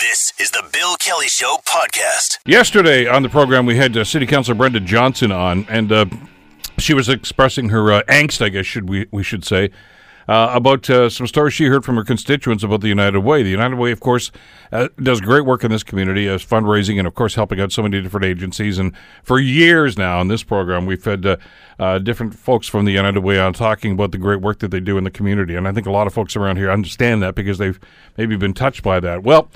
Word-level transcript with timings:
This 0.00 0.32
is 0.38 0.52
the 0.52 0.62
Bill 0.72 0.94
Kelly 0.94 1.26
Show 1.26 1.56
podcast. 1.66 2.38
Yesterday 2.46 3.08
on 3.08 3.24
the 3.24 3.28
program, 3.28 3.66
we 3.66 3.76
had 3.76 3.96
uh, 3.96 4.04
City 4.04 4.26
Councilor 4.26 4.54
Brenda 4.54 4.78
Johnson 4.78 5.32
on, 5.32 5.66
and 5.68 5.90
uh, 5.90 6.06
she 6.78 6.94
was 6.94 7.08
expressing 7.08 7.70
her 7.70 7.90
uh, 7.90 8.02
angst, 8.02 8.40
I 8.40 8.48
guess 8.48 8.64
should 8.64 8.88
we 8.88 9.08
we 9.10 9.24
should 9.24 9.44
say, 9.44 9.70
uh, 10.28 10.52
about 10.52 10.88
uh, 10.88 11.10
some 11.10 11.26
stories 11.26 11.54
she 11.54 11.64
heard 11.64 11.84
from 11.84 11.96
her 11.96 12.04
constituents 12.04 12.62
about 12.62 12.80
the 12.80 12.86
United 12.86 13.18
Way. 13.20 13.42
The 13.42 13.50
United 13.50 13.76
Way, 13.76 13.90
of 13.90 13.98
course, 13.98 14.30
uh, 14.70 14.86
does 15.02 15.20
great 15.20 15.44
work 15.44 15.64
in 15.64 15.72
this 15.72 15.82
community 15.82 16.28
as 16.28 16.46
fundraising 16.46 16.98
and, 16.98 17.08
of 17.08 17.16
course, 17.16 17.34
helping 17.34 17.58
out 17.58 17.72
so 17.72 17.82
many 17.82 18.00
different 18.00 18.24
agencies. 18.24 18.78
And 18.78 18.92
for 19.24 19.40
years 19.40 19.98
now 19.98 20.20
on 20.20 20.28
this 20.28 20.44
program, 20.44 20.86
we've 20.86 21.04
had 21.04 21.22
different 22.04 22.36
folks 22.36 22.68
from 22.68 22.84
the 22.84 22.92
United 22.92 23.22
Way 23.24 23.40
on 23.40 23.52
talking 23.52 23.92
about 23.92 24.12
the 24.12 24.18
great 24.18 24.42
work 24.42 24.60
that 24.60 24.70
they 24.70 24.80
do 24.80 24.96
in 24.96 25.02
the 25.02 25.10
community. 25.10 25.56
And 25.56 25.66
I 25.66 25.72
think 25.72 25.88
a 25.88 25.92
lot 25.92 26.06
of 26.06 26.14
folks 26.14 26.36
around 26.36 26.56
here 26.56 26.70
understand 26.70 27.20
that 27.24 27.34
because 27.34 27.58
they've 27.58 27.80
maybe 28.16 28.36
been 28.36 28.54
touched 28.54 28.84
by 28.84 29.00
that. 29.00 29.24
Well. 29.24 29.50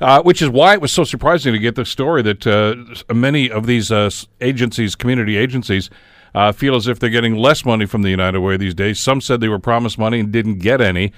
Uh, 0.00 0.20
which 0.22 0.42
is 0.42 0.48
why 0.48 0.74
it 0.74 0.80
was 0.80 0.92
so 0.92 1.04
surprising 1.04 1.52
to 1.52 1.58
get 1.58 1.76
the 1.76 1.84
story 1.84 2.20
that 2.20 2.46
uh, 2.46 3.14
many 3.14 3.48
of 3.50 3.66
these 3.66 3.92
uh, 3.92 4.10
agencies, 4.40 4.96
community 4.96 5.36
agencies, 5.36 5.88
uh, 6.34 6.50
feel 6.50 6.74
as 6.74 6.88
if 6.88 6.98
they're 6.98 7.10
getting 7.10 7.36
less 7.36 7.64
money 7.64 7.86
from 7.86 8.02
the 8.02 8.10
United 8.10 8.40
Way 8.40 8.56
these 8.56 8.74
days. 8.74 8.98
Some 8.98 9.20
said 9.20 9.40
they 9.40 9.48
were 9.48 9.60
promised 9.60 9.96
money 9.96 10.18
and 10.18 10.32
didn't 10.32 10.58
get 10.58 10.80
any. 10.80 11.12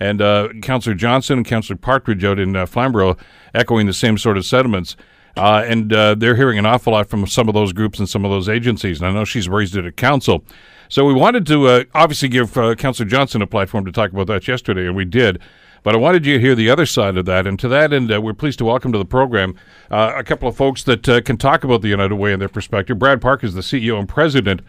And 0.00 0.22
uh, 0.22 0.48
Councillor 0.62 0.96
Johnson 0.96 1.38
and 1.38 1.46
Councillor 1.46 1.76
Partridge 1.76 2.24
out 2.24 2.38
in 2.38 2.56
uh, 2.56 2.64
Flamborough 2.64 3.18
echoing 3.54 3.86
the 3.86 3.92
same 3.92 4.16
sort 4.16 4.38
of 4.38 4.46
sentiments. 4.46 4.96
and 5.36 5.90
they're 5.90 6.36
hearing 6.36 6.58
an 6.58 6.64
awful 6.64 6.94
lot 6.94 7.08
from 7.08 7.26
some 7.26 7.48
of 7.48 7.54
those 7.54 7.74
groups 7.74 7.98
and 7.98 8.08
some 8.08 8.24
of 8.24 8.30
those 8.30 8.48
agencies. 8.48 8.98
And 8.98 9.08
I 9.08 9.12
know 9.12 9.26
she's 9.26 9.48
raised 9.48 9.76
it 9.76 9.84
at 9.84 9.96
council. 9.98 10.42
So 10.88 11.04
we 11.04 11.12
wanted 11.12 11.46
to 11.48 11.86
obviously 11.94 12.28
give 12.28 12.54
Councillor 12.54 13.08
Johnson 13.08 13.42
a 13.42 13.46
platform 13.46 13.84
to 13.84 13.92
talk 13.92 14.10
about 14.10 14.26
that 14.28 14.48
yesterday, 14.48 14.86
and 14.86 14.96
we 14.96 15.04
did. 15.04 15.38
But 15.82 15.94
I 15.94 15.98
wanted 15.98 16.24
you 16.24 16.34
to 16.34 16.40
hear 16.40 16.54
the 16.54 16.70
other 16.70 16.86
side 16.86 17.16
of 17.16 17.24
that. 17.26 17.46
And 17.46 17.58
to 17.58 17.68
that 17.68 17.92
end, 17.92 18.12
uh, 18.12 18.20
we're 18.20 18.34
pleased 18.34 18.58
to 18.60 18.64
welcome 18.64 18.92
to 18.92 18.98
the 18.98 19.04
program 19.04 19.56
uh, 19.90 20.12
a 20.16 20.22
couple 20.22 20.48
of 20.48 20.56
folks 20.56 20.84
that 20.84 21.08
uh, 21.08 21.20
can 21.20 21.36
talk 21.36 21.64
about 21.64 21.82
the 21.82 21.88
United 21.88 22.14
Way 22.14 22.32
and 22.32 22.40
their 22.40 22.48
perspective. 22.48 22.98
Brad 22.98 23.20
Park 23.20 23.42
is 23.42 23.54
the 23.54 23.60
CEO 23.62 23.98
and 23.98 24.08
president 24.08 24.60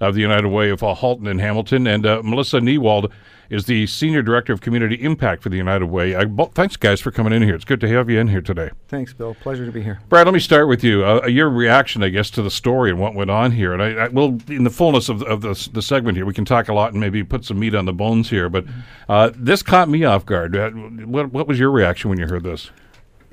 of 0.00 0.14
the 0.14 0.20
United 0.20 0.48
Way 0.48 0.70
of 0.70 0.80
Halton 0.80 1.26
and 1.26 1.40
Hamilton, 1.40 1.86
and 1.86 2.06
uh, 2.06 2.22
Melissa 2.24 2.58
Niewald 2.58 3.10
is 3.50 3.66
the 3.66 3.86
Senior 3.86 4.22
Director 4.22 4.54
of 4.54 4.62
Community 4.62 4.94
Impact 5.02 5.42
for 5.42 5.50
the 5.50 5.58
United 5.58 5.84
Way. 5.84 6.14
I, 6.14 6.24
well, 6.24 6.50
thanks, 6.54 6.76
guys, 6.76 7.02
for 7.02 7.10
coming 7.10 7.34
in 7.34 7.42
here. 7.42 7.54
It's 7.54 7.66
good 7.66 7.80
to 7.80 7.88
have 7.88 8.08
you 8.08 8.18
in 8.18 8.28
here 8.28 8.40
today. 8.40 8.70
Thanks, 8.88 9.12
Bill. 9.12 9.34
Pleasure 9.34 9.66
to 9.66 9.72
be 9.72 9.82
here. 9.82 10.00
Brad, 10.08 10.26
let 10.26 10.32
me 10.32 10.40
start 10.40 10.68
with 10.68 10.82
you. 10.82 11.04
Uh, 11.04 11.26
your 11.26 11.50
reaction, 11.50 12.02
I 12.02 12.08
guess, 12.08 12.30
to 12.30 12.42
the 12.42 12.50
story 12.50 12.88
and 12.88 12.98
what 12.98 13.14
went 13.14 13.30
on 13.30 13.52
here. 13.52 13.74
And 13.74 13.82
I, 13.82 14.04
I 14.04 14.08
will, 14.08 14.38
in 14.48 14.64
the 14.64 14.70
fullness 14.70 15.10
of, 15.10 15.22
of 15.24 15.42
the, 15.42 15.68
the 15.74 15.82
segment 15.82 16.16
here, 16.16 16.24
we 16.24 16.32
can 16.32 16.46
talk 16.46 16.68
a 16.68 16.72
lot 16.72 16.92
and 16.92 17.00
maybe 17.00 17.22
put 17.22 17.44
some 17.44 17.58
meat 17.58 17.74
on 17.74 17.84
the 17.84 17.92
bones 17.92 18.30
here. 18.30 18.48
But 18.48 18.64
uh, 19.06 19.32
this 19.36 19.62
caught 19.62 19.90
me 19.90 20.02
off 20.04 20.24
guard. 20.24 20.56
Uh, 20.56 20.70
what, 20.70 21.30
what 21.30 21.46
was 21.46 21.58
your 21.58 21.70
reaction 21.70 22.08
when 22.08 22.18
you 22.18 22.26
heard 22.26 22.44
this? 22.44 22.70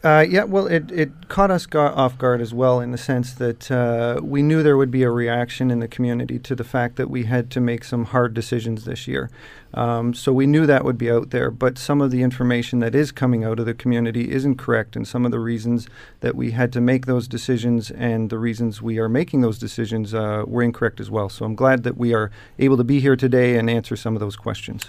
Uh, 0.02 0.26
yeah, 0.28 0.46
well, 0.46 0.66
it, 0.68 0.90
it 0.92 1.28
caught 1.28 1.52
us 1.52 1.68
off 1.76 2.18
guard 2.18 2.40
as 2.40 2.54
well 2.54 2.80
in 2.80 2.92
the 2.92 2.98
sense 2.98 3.34
that 3.34 3.70
uh, 3.70 4.18
we 4.24 4.42
knew 4.42 4.64
there 4.64 4.78
would 4.78 4.92
be 4.92 5.04
a 5.04 5.10
reaction 5.10 5.70
in 5.70 5.80
the 5.80 5.90
community 5.90 6.40
to 6.40 6.56
the 6.56 6.64
fact 6.64 6.96
that 6.96 7.10
we 7.10 7.26
had 7.26 7.52
to 7.52 7.60
make 7.60 7.84
some 7.84 8.06
hard 8.06 8.34
decisions 8.34 8.86
this 8.86 9.10
year. 9.10 9.30
Um, 9.74 10.14
so 10.14 10.32
we 10.32 10.48
knew 10.48 10.66
that 10.66 10.86
would 10.86 10.98
be 10.98 11.12
out 11.12 11.32
there, 11.32 11.52
but 11.52 11.78
some 11.78 12.00
of 12.00 12.12
the 12.12 12.22
information 12.22 12.80
that 12.80 12.96
is 12.96 13.12
coming 13.12 13.44
out 13.44 13.60
of 13.60 13.66
the 13.66 13.74
community 13.74 14.32
isn't 14.32 14.56
correct, 14.56 14.96
and 14.96 15.06
some 15.06 15.26
of 15.26 15.32
the 15.32 15.40
reasons 15.40 15.88
that 16.22 16.36
we 16.36 16.52
had 16.52 16.72
to 16.74 16.82
make 16.82 17.06
those 17.06 17.28
decisions 17.28 17.92
and 17.92 18.30
the 18.30 18.40
reasons 18.40 18.82
we 18.82 19.00
are 19.00 19.10
making 19.10 19.42
those 19.42 19.60
decisions 19.60 20.14
uh, 20.14 20.44
were 20.48 20.64
incorrect 20.64 21.02
as 21.02 21.12
well. 21.12 21.28
So 21.28 21.46
I'm 21.46 21.56
glad 21.56 21.84
that 21.84 21.98
we 21.98 22.14
are 22.14 22.32
able 22.58 22.78
to 22.78 22.86
be 22.86 23.02
here 23.02 23.18
today 23.18 23.58
and 23.58 23.70
answer 23.70 23.98
some 23.98 24.16
of 24.16 24.22
those 24.22 24.38
questions 24.38 24.86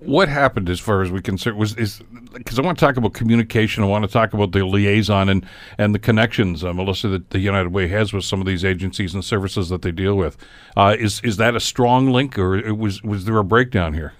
what 0.00 0.28
happened 0.28 0.68
as 0.70 0.78
far 0.78 1.02
as 1.02 1.10
we 1.10 1.20
concern 1.20 1.56
was 1.56 1.74
is 1.74 2.00
because 2.32 2.58
I 2.58 2.62
want 2.62 2.78
to 2.78 2.84
talk 2.84 2.96
about 2.96 3.14
communication. 3.14 3.82
I 3.82 3.86
want 3.86 4.04
to 4.04 4.10
talk 4.10 4.32
about 4.32 4.52
the 4.52 4.64
liaison 4.64 5.28
and 5.28 5.46
and 5.76 5.94
the 5.94 5.98
connections, 5.98 6.62
uh, 6.62 6.72
Melissa, 6.72 7.08
that 7.08 7.30
the 7.30 7.40
United 7.40 7.72
Way 7.72 7.88
has 7.88 8.12
with 8.12 8.24
some 8.24 8.40
of 8.40 8.46
these 8.46 8.64
agencies 8.64 9.14
and 9.14 9.24
services 9.24 9.68
that 9.70 9.82
they 9.82 9.90
deal 9.90 10.16
with. 10.16 10.36
Uh, 10.76 10.96
is 10.98 11.20
is 11.24 11.36
that 11.38 11.56
a 11.56 11.60
strong 11.60 12.10
link, 12.10 12.38
or 12.38 12.74
was 12.74 13.02
was 13.02 13.24
there 13.24 13.38
a 13.38 13.44
breakdown 13.44 13.94
here? 13.94 14.12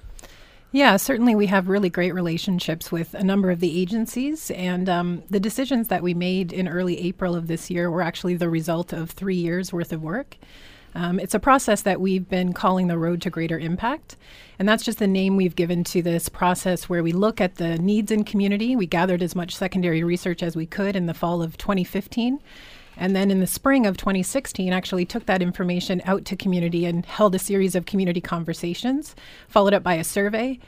Yeah, 0.71 0.99
certainly 0.99 1.35
we 1.35 1.47
have 1.47 1.69
really 1.69 1.89
great 1.89 2.13
relationships 2.13 2.93
with 2.93 3.15
a 3.15 3.25
number 3.25 3.51
of 3.51 3.61
the 3.61 3.81
agencies, 3.81 4.51
and 4.51 4.87
um, 4.89 5.23
the 5.31 5.41
decisions 5.41 5.89
that 5.89 6.03
we 6.03 6.13
made 6.13 6.53
in 6.53 6.69
early 6.69 7.01
April 7.01 7.35
of 7.35 7.47
this 7.47 7.71
year 7.71 7.91
were 7.91 8.03
actually 8.03 8.35
the 8.35 8.51
result 8.51 8.93
of 8.93 9.11
three 9.11 9.37
years 9.37 9.73
worth 9.73 9.93
of 9.93 10.03
work. 10.03 10.37
Um, 10.95 11.21
it's 11.21 11.35
a 11.35 11.39
process 11.39 11.83
that 11.83 12.01
we've 12.01 12.29
been 12.29 12.53
calling 12.53 12.89
the 12.89 12.99
Road 12.99 13.23
to 13.23 13.31
Greater 13.31 13.59
Impact. 13.59 14.17
And 14.59 14.69
that's 14.69 14.85
just 14.85 14.99
the 14.99 15.07
name 15.07 15.37
we've 15.37 15.57
given 15.57 15.85
to 15.85 16.03
this 16.03 16.29
process 16.29 16.89
where 16.89 17.03
we 17.03 17.13
look 17.13 17.41
at 17.41 17.57
the 17.57 17.79
needs 17.79 18.11
in 18.11 18.25
community. 18.25 18.75
We 18.75 18.87
gathered 18.87 19.23
as 19.23 19.37
much 19.37 19.57
secondary 19.57 20.03
research 20.03 20.43
as 20.43 20.57
we 20.57 20.67
could 20.67 20.97
in 20.97 21.07
the 21.07 21.15
fall 21.15 21.43
of 21.43 21.57
2015. 21.59 22.41
And 22.97 23.15
then 23.15 23.31
in 23.31 23.39
the 23.39 23.47
spring 23.47 23.87
of 23.87 23.97
2016, 23.97 24.73
actually 24.73 25.05
took 25.05 25.27
that 25.27 25.41
information 25.41 26.03
out 26.05 26.25
to 26.27 26.37
community 26.37 26.85
and 26.85 27.07
held 27.07 27.35
a 27.35 27.39
series 27.39 27.77
of 27.77 27.87
community 27.87 28.21
conversations, 28.21 29.15
followed 29.49 29.75
up 29.75 29.85
by 29.85 29.95
a 29.95 30.05
survey. 30.05 30.59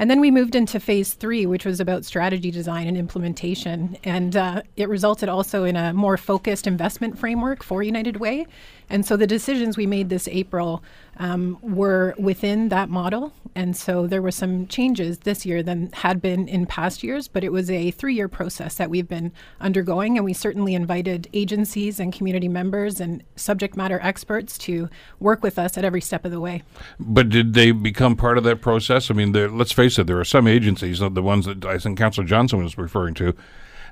And 0.00 0.08
then 0.08 0.20
we 0.20 0.30
moved 0.30 0.54
into 0.54 0.78
phase 0.78 1.14
three, 1.14 1.44
which 1.44 1.64
was 1.64 1.80
about 1.80 2.04
strategy 2.04 2.52
design 2.52 2.86
and 2.86 2.96
implementation. 2.96 3.96
And 4.04 4.36
uh, 4.36 4.62
it 4.76 4.88
resulted 4.88 5.28
also 5.28 5.64
in 5.64 5.74
a 5.74 5.92
more 5.92 6.16
focused 6.16 6.68
investment 6.68 7.18
framework 7.18 7.64
for 7.64 7.82
United 7.82 8.18
Way. 8.18 8.46
And 8.90 9.04
so 9.04 9.16
the 9.16 9.26
decisions 9.26 9.76
we 9.76 9.86
made 9.86 10.08
this 10.08 10.28
April 10.28 10.82
um, 11.18 11.58
were 11.62 12.14
within 12.18 12.68
that 12.68 12.88
model. 12.88 13.32
And 13.54 13.76
so 13.76 14.06
there 14.06 14.22
were 14.22 14.30
some 14.30 14.66
changes 14.68 15.18
this 15.18 15.44
year 15.44 15.62
than 15.62 15.90
had 15.92 16.22
been 16.22 16.46
in 16.48 16.66
past 16.66 17.02
years, 17.02 17.26
but 17.28 17.42
it 17.42 17.50
was 17.50 17.70
a 17.70 17.90
three 17.90 18.14
year 18.14 18.28
process 18.28 18.76
that 18.76 18.88
we've 18.88 19.08
been 19.08 19.32
undergoing. 19.60 20.16
And 20.16 20.24
we 20.24 20.32
certainly 20.32 20.74
invited 20.74 21.28
agencies 21.32 21.98
and 21.98 22.12
community 22.12 22.48
members 22.48 23.00
and 23.00 23.22
subject 23.36 23.76
matter 23.76 23.98
experts 24.02 24.56
to 24.58 24.88
work 25.18 25.42
with 25.42 25.58
us 25.58 25.76
at 25.76 25.84
every 25.84 26.00
step 26.00 26.24
of 26.24 26.30
the 26.30 26.40
way. 26.40 26.62
But 27.00 27.28
did 27.28 27.54
they 27.54 27.72
become 27.72 28.16
part 28.16 28.38
of 28.38 28.44
that 28.44 28.60
process? 28.62 29.10
I 29.10 29.14
mean, 29.14 29.32
let's 29.32 29.72
face 29.72 29.98
it, 29.98 30.06
there 30.06 30.20
are 30.20 30.24
some 30.24 30.46
agencies, 30.46 31.00
the 31.00 31.22
ones 31.22 31.46
that 31.46 31.64
I 31.64 31.78
think 31.78 31.98
Councillor 31.98 32.26
Johnson 32.26 32.62
was 32.62 32.78
referring 32.78 33.14
to, 33.14 33.34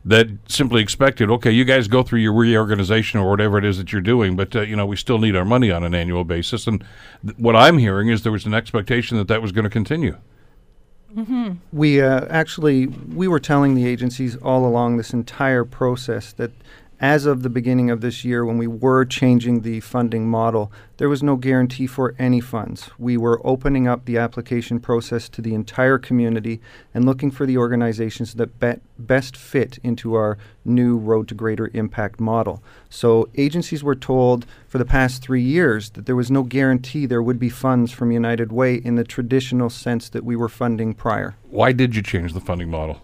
that 0.04 0.28
simply 0.48 0.82
expected, 0.82 1.30
okay, 1.30 1.50
you 1.50 1.64
guys 1.64 1.88
go 1.88 2.02
through 2.02 2.20
your 2.20 2.32
reorganization 2.32 3.20
or 3.20 3.28
whatever 3.30 3.58
it 3.58 3.64
is 3.64 3.78
that 3.78 3.92
you're 3.92 4.00
doing, 4.00 4.36
but 4.36 4.54
uh, 4.54 4.60
you 4.60 4.76
know 4.76 4.86
we 4.86 4.96
still 4.96 5.18
need 5.18 5.34
our 5.34 5.44
money 5.44 5.70
on 5.70 5.84
an 5.84 5.94
annual 5.94 6.24
basis. 6.24 6.66
And 6.66 6.84
th- 7.24 7.36
what 7.38 7.56
I'm 7.56 7.78
hearing 7.78 8.08
is 8.08 8.22
there 8.22 8.32
was 8.32 8.46
an 8.46 8.54
expectation 8.54 9.16
that 9.18 9.28
that 9.28 9.42
was 9.42 9.52
going 9.52 9.64
to 9.64 9.70
continue. 9.70 10.16
Mm-hmm. 11.16 11.54
We 11.72 12.00
uh, 12.02 12.26
actually 12.28 12.86
we 12.86 13.26
were 13.26 13.40
telling 13.40 13.74
the 13.74 13.86
agencies 13.86 14.36
all 14.36 14.66
along 14.66 14.96
this 14.98 15.12
entire 15.12 15.64
process 15.64 16.32
that 16.34 16.52
as 17.00 17.26
of 17.26 17.42
the 17.42 17.50
beginning 17.50 17.90
of 17.90 18.00
this 18.00 18.24
year, 18.24 18.44
when 18.44 18.56
we 18.56 18.66
were 18.66 19.04
changing 19.04 19.60
the 19.60 19.80
funding 19.80 20.28
model, 20.28 20.72
there 20.96 21.10
was 21.10 21.22
no 21.22 21.36
guarantee 21.36 21.86
for 21.86 22.14
any 22.18 22.40
funds. 22.40 22.88
We 22.98 23.18
were 23.18 23.40
opening 23.44 23.86
up 23.86 24.06
the 24.06 24.16
application 24.16 24.80
process 24.80 25.28
to 25.30 25.42
the 25.42 25.54
entire 25.54 25.98
community 25.98 26.60
and 26.94 27.04
looking 27.04 27.30
for 27.30 27.44
the 27.44 27.58
organizations 27.58 28.34
that 28.34 28.58
be- 28.58 28.80
best 28.98 29.36
fit 29.36 29.78
into 29.82 30.14
our 30.14 30.38
new 30.64 30.96
Road 30.96 31.28
to 31.28 31.34
Greater 31.34 31.70
Impact 31.74 32.18
model. 32.18 32.62
So, 32.88 33.28
agencies 33.36 33.84
were 33.84 33.94
told 33.94 34.46
for 34.66 34.78
the 34.78 34.86
past 34.86 35.22
three 35.22 35.42
years 35.42 35.90
that 35.90 36.06
there 36.06 36.16
was 36.16 36.30
no 36.30 36.44
guarantee 36.44 37.04
there 37.04 37.22
would 37.22 37.38
be 37.38 37.50
funds 37.50 37.92
from 37.92 38.10
United 38.10 38.52
Way 38.52 38.76
in 38.76 38.94
the 38.94 39.04
traditional 39.04 39.68
sense 39.68 40.08
that 40.08 40.24
we 40.24 40.34
were 40.34 40.48
funding 40.48 40.94
prior. 40.94 41.36
Why 41.50 41.72
did 41.72 41.94
you 41.94 42.02
change 42.02 42.32
the 42.32 42.40
funding 42.40 42.70
model? 42.70 43.02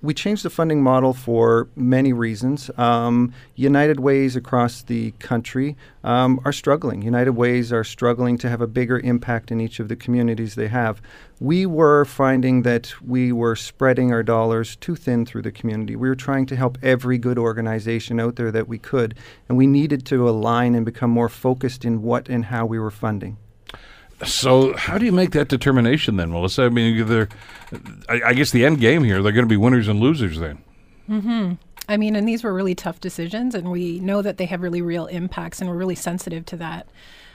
We 0.00 0.14
changed 0.14 0.44
the 0.44 0.50
funding 0.50 0.82
model 0.82 1.12
for 1.12 1.68
many 1.74 2.12
reasons. 2.12 2.70
Um, 2.78 3.32
United 3.56 3.98
Ways 3.98 4.36
across 4.36 4.82
the 4.82 5.10
country 5.12 5.76
um, 6.04 6.40
are 6.44 6.52
struggling. 6.52 7.02
United 7.02 7.32
Ways 7.32 7.72
are 7.72 7.84
struggling 7.84 8.38
to 8.38 8.48
have 8.48 8.60
a 8.60 8.66
bigger 8.66 9.00
impact 9.00 9.50
in 9.50 9.60
each 9.60 9.80
of 9.80 9.88
the 9.88 9.96
communities 9.96 10.54
they 10.54 10.68
have. 10.68 11.02
We 11.40 11.66
were 11.66 12.04
finding 12.04 12.62
that 12.62 12.94
we 13.02 13.32
were 13.32 13.56
spreading 13.56 14.12
our 14.12 14.22
dollars 14.22 14.76
too 14.76 14.94
thin 14.94 15.26
through 15.26 15.42
the 15.42 15.52
community. 15.52 15.96
We 15.96 16.08
were 16.08 16.14
trying 16.14 16.46
to 16.46 16.56
help 16.56 16.78
every 16.82 17.18
good 17.18 17.38
organization 17.38 18.20
out 18.20 18.36
there 18.36 18.52
that 18.52 18.68
we 18.68 18.78
could, 18.78 19.16
and 19.48 19.58
we 19.58 19.66
needed 19.66 20.06
to 20.06 20.28
align 20.28 20.74
and 20.74 20.84
become 20.84 21.10
more 21.10 21.28
focused 21.28 21.84
in 21.84 22.02
what 22.02 22.28
and 22.28 22.46
how 22.46 22.66
we 22.66 22.78
were 22.78 22.90
funding. 22.90 23.36
So, 24.24 24.76
how 24.76 24.98
do 24.98 25.04
you 25.04 25.12
make 25.12 25.30
that 25.30 25.48
determination 25.48 26.16
then, 26.16 26.32
Melissa? 26.32 26.64
I 26.64 26.68
mean, 26.70 27.06
they're, 27.06 27.28
I, 28.08 28.20
I 28.26 28.34
guess 28.34 28.50
the 28.50 28.64
end 28.64 28.80
game 28.80 29.04
here, 29.04 29.22
they're 29.22 29.32
going 29.32 29.44
to 29.44 29.48
be 29.48 29.56
winners 29.56 29.86
and 29.86 30.00
losers 30.00 30.40
then. 30.40 30.58
Mm-hmm. 31.08 31.52
I 31.88 31.96
mean, 31.96 32.16
and 32.16 32.28
these 32.28 32.42
were 32.42 32.52
really 32.52 32.74
tough 32.74 33.00
decisions, 33.00 33.54
and 33.54 33.70
we 33.70 34.00
know 34.00 34.20
that 34.20 34.36
they 34.36 34.46
have 34.46 34.60
really 34.60 34.82
real 34.82 35.06
impacts, 35.06 35.60
and 35.60 35.70
we're 35.70 35.76
really 35.76 35.94
sensitive 35.94 36.44
to 36.46 36.56
that. 36.56 36.88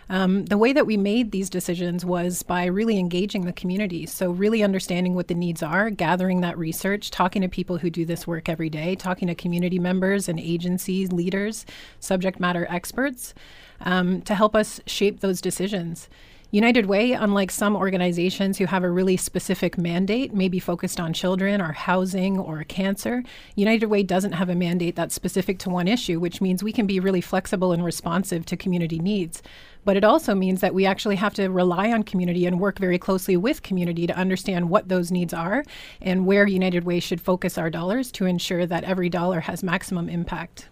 Um, 0.10 0.46
the 0.46 0.58
way 0.58 0.74
that 0.74 0.86
we 0.86 0.98
made 0.98 1.32
these 1.32 1.50
decisions 1.50 2.04
was 2.04 2.44
by 2.44 2.66
really 2.66 3.00
engaging 3.00 3.46
the 3.46 3.54
community. 3.54 4.06
So, 4.06 4.32
really 4.32 4.62
understanding 4.62 5.16
what 5.16 5.30
the 5.30 5.34
needs 5.34 5.64
are, 5.64 5.90
gathering 5.90 6.42
that 6.42 6.58
research, 6.58 7.10
talking 7.10 7.42
to 7.42 7.48
people 7.48 7.78
who 7.78 7.90
do 7.90 8.04
this 8.04 8.28
work 8.28 8.50
every 8.50 8.70
day, 8.70 8.96
talking 8.96 9.30
to 9.30 9.36
community 9.36 9.80
members 9.80 10.28
and 10.28 10.40
agencies, 10.40 11.14
leaders, 11.14 11.66
subject 12.02 12.42
matter 12.42 12.68
experts 12.70 13.34
um, 13.80 14.22
to 14.24 14.36
help 14.36 14.54
us 14.56 14.82
shape 14.86 15.22
those 15.22 15.40
decisions 15.40 16.10
United 16.54 16.86
Way, 16.86 17.14
unlike 17.14 17.50
some 17.50 17.76
organizations 17.76 18.60
who 18.60 18.68
have 18.68 18.84
a 18.84 18.92
really 18.92 19.18
specific 19.18 19.76
mandate, 19.76 20.36
maybe 20.36 20.60
focused 20.60 21.00
on 21.00 21.12
children 21.12 21.60
or 21.60 21.72
housing 21.72 22.38
or 22.38 22.64
cancer, 22.66 23.24
United 23.56 23.88
Way 23.88 24.04
doesn't 24.04 24.34
have 24.34 24.50
a 24.50 24.56
mandate 24.56 24.96
that's 24.96 25.16
specific 25.16 25.58
to 25.58 25.72
one 25.72 25.88
issue, 25.88 26.20
which 26.20 26.42
means 26.42 26.62
we 26.64 26.72
can 26.72 26.86
be 26.86 27.00
really 27.00 27.22
flexible 27.22 27.72
and 27.72 27.84
responsive 27.84 28.46
to 28.46 28.56
community 28.56 29.00
needs. 29.00 29.42
But 29.84 29.98
it 29.98 30.04
also 30.04 30.36
means 30.36 30.62
that 30.62 30.76
we 30.76 30.86
actually 30.86 31.16
have 31.16 31.34
to 31.34 31.48
rely 31.48 31.92
on 31.92 32.04
community 32.04 32.46
and 32.46 32.60
work 32.60 32.78
very 32.78 33.00
closely 33.00 33.36
with 33.36 33.64
community 33.64 34.06
to 34.06 34.16
understand 34.16 34.70
what 34.70 34.90
those 34.90 35.10
needs 35.12 35.34
are 35.34 35.64
and 36.04 36.28
where 36.28 36.46
United 36.46 36.84
Way 36.84 37.00
should 37.00 37.20
focus 37.20 37.58
our 37.58 37.72
dollars 37.72 38.12
to 38.12 38.28
ensure 38.28 38.68
that 38.68 38.84
every 38.84 39.10
dollar 39.10 39.40
has 39.40 39.64
maximum 39.64 40.08
impact. 40.08 40.70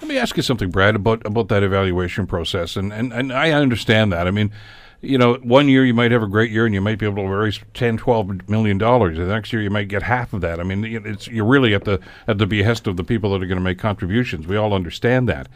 Let 0.00 0.08
me 0.08 0.18
ask 0.18 0.36
you 0.36 0.42
something, 0.42 0.70
Brad, 0.70 0.96
about 0.96 1.24
about 1.24 1.48
that 1.48 1.62
evaluation 1.62 2.26
process, 2.26 2.76
and 2.76 2.92
and, 2.92 3.12
and 3.12 3.32
I 3.32 3.52
understand 3.52 4.12
that. 4.12 4.26
I 4.26 4.30
mean, 4.30 4.52
you 5.02 5.16
know, 5.16 5.34
one 5.36 5.68
year 5.68 5.84
you 5.84 5.94
might 5.94 6.10
have 6.12 6.22
a 6.22 6.26
great 6.26 6.50
year 6.50 6.66
and 6.66 6.74
you 6.74 6.80
might 6.80 6.98
be 6.98 7.06
able 7.06 7.24
to 7.24 7.28
raise 7.28 7.60
10, 7.74 7.96
12 7.96 8.48
million 8.48 8.78
dollars. 8.78 9.16
The 9.16 9.24
next 9.24 9.52
year 9.52 9.62
you 9.62 9.70
might 9.70 9.88
get 9.88 10.02
half 10.02 10.32
of 10.32 10.40
that. 10.42 10.60
I 10.60 10.62
mean, 10.62 10.84
it's 10.84 11.26
you're 11.28 11.46
really 11.46 11.74
at 11.74 11.84
the 11.84 12.00
at 12.26 12.38
the 12.38 12.46
behest 12.46 12.86
of 12.86 12.96
the 12.96 13.04
people 13.04 13.32
that 13.32 13.42
are 13.42 13.46
going 13.46 13.58
to 13.58 13.64
make 13.64 13.78
contributions. 13.78 14.46
We 14.46 14.56
all 14.56 14.74
understand 14.74 15.28
that. 15.28 15.48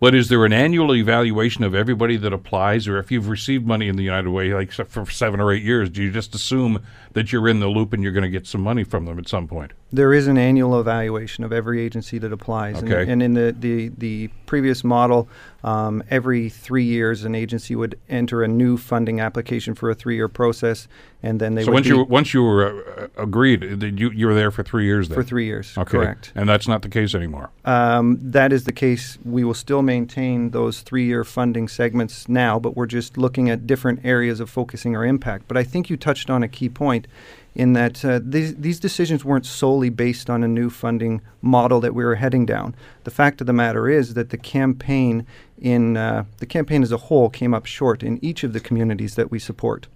But 0.00 0.14
is 0.14 0.28
there 0.28 0.44
an 0.44 0.52
annual 0.52 0.94
evaluation 0.94 1.64
of 1.64 1.74
everybody 1.74 2.16
that 2.16 2.32
applies, 2.32 2.88
or 2.88 2.98
if 2.98 3.10
you've 3.10 3.28
received 3.28 3.66
money 3.66 3.88
in 3.88 3.96
the 3.96 4.02
United 4.02 4.28
Way, 4.28 4.52
like 4.52 4.72
for 4.72 5.08
seven 5.10 5.40
or 5.40 5.52
eight 5.52 5.62
years, 5.62 5.88
do 5.88 6.02
you 6.02 6.10
just 6.10 6.34
assume 6.34 6.82
that 7.12 7.32
you're 7.32 7.48
in 7.48 7.60
the 7.60 7.68
loop 7.68 7.92
and 7.92 8.02
you're 8.02 8.12
going 8.12 8.24
to 8.24 8.28
get 8.28 8.46
some 8.46 8.60
money 8.60 8.84
from 8.84 9.06
them 9.06 9.18
at 9.18 9.28
some 9.28 9.46
point? 9.46 9.72
There 9.92 10.12
is 10.12 10.26
an 10.26 10.36
annual 10.36 10.80
evaluation 10.80 11.44
of 11.44 11.52
every 11.52 11.80
agency 11.80 12.18
that 12.18 12.32
applies. 12.32 12.82
Okay. 12.82 13.02
And, 13.02 13.10
and 13.12 13.22
in 13.22 13.34
the, 13.34 13.54
the, 13.58 13.92
the 13.96 14.28
previous 14.46 14.82
model, 14.82 15.28
um, 15.64 16.04
every 16.10 16.50
three 16.50 16.84
years, 16.84 17.24
an 17.24 17.34
agency 17.34 17.74
would 17.74 17.98
enter 18.10 18.42
a 18.42 18.48
new 18.48 18.76
funding 18.76 19.18
application 19.18 19.74
for 19.74 19.88
a 19.88 19.94
three 19.94 20.14
year 20.14 20.28
process, 20.28 20.88
and 21.22 21.40
then 21.40 21.54
they 21.54 21.62
so 21.62 21.68
would 21.68 21.76
once 21.76 21.84
be 21.84 21.88
you 21.88 22.04
once 22.04 22.34
you 22.34 22.42
were 22.42 22.84
uh, 23.00 23.22
agreed, 23.22 23.82
you 23.82 24.10
you 24.10 24.26
were 24.26 24.34
there 24.34 24.50
for 24.50 24.62
three 24.62 24.84
years. 24.84 25.08
Then 25.08 25.16
for 25.16 25.22
three 25.22 25.46
years. 25.46 25.76
Okay, 25.78 25.90
Correct. 25.90 26.32
and 26.34 26.46
that's 26.46 26.68
not 26.68 26.82
the 26.82 26.90
case 26.90 27.14
anymore. 27.14 27.48
Um, 27.64 28.18
that 28.20 28.52
is 28.52 28.64
the 28.64 28.72
case. 28.72 29.16
We 29.24 29.42
will 29.42 29.54
still 29.54 29.80
maintain 29.80 30.50
those 30.50 30.82
three 30.82 31.06
year 31.06 31.24
funding 31.24 31.66
segments 31.68 32.28
now, 32.28 32.58
but 32.58 32.76
we're 32.76 32.84
just 32.84 33.16
looking 33.16 33.48
at 33.48 33.66
different 33.66 34.04
areas 34.04 34.40
of 34.40 34.50
focusing 34.50 34.94
our 34.94 35.04
impact. 35.06 35.48
But 35.48 35.56
I 35.56 35.64
think 35.64 35.88
you 35.88 35.96
touched 35.96 36.28
on 36.28 36.42
a 36.42 36.48
key 36.48 36.68
point 36.68 37.06
in 37.54 37.72
that 37.74 38.04
uh, 38.04 38.20
these, 38.22 38.56
these 38.56 38.80
decisions 38.80 39.24
weren't 39.24 39.46
solely 39.46 39.88
based 39.88 40.28
on 40.28 40.42
a 40.42 40.48
new 40.48 40.68
funding 40.68 41.20
model 41.40 41.80
that 41.80 41.94
we 41.94 42.04
were 42.04 42.16
heading 42.16 42.44
down. 42.44 42.74
The 43.04 43.10
fact 43.10 43.40
of 43.40 43.46
the 43.46 43.52
matter 43.52 43.88
is 43.88 44.14
that 44.14 44.30
the 44.30 44.36
campaign 44.36 45.26
in 45.64 45.96
uh, 45.96 46.24
the 46.38 46.46
campaign 46.46 46.82
as 46.82 46.92
a 46.92 47.06
whole 47.08 47.30
came 47.30 47.54
up 47.54 47.64
short 47.66 48.02
in 48.02 48.22
each 48.22 48.44
of 48.44 48.52
the 48.52 48.60
communities 48.60 49.14
that 49.14 49.30
we 49.30 49.38
support. 49.38 49.88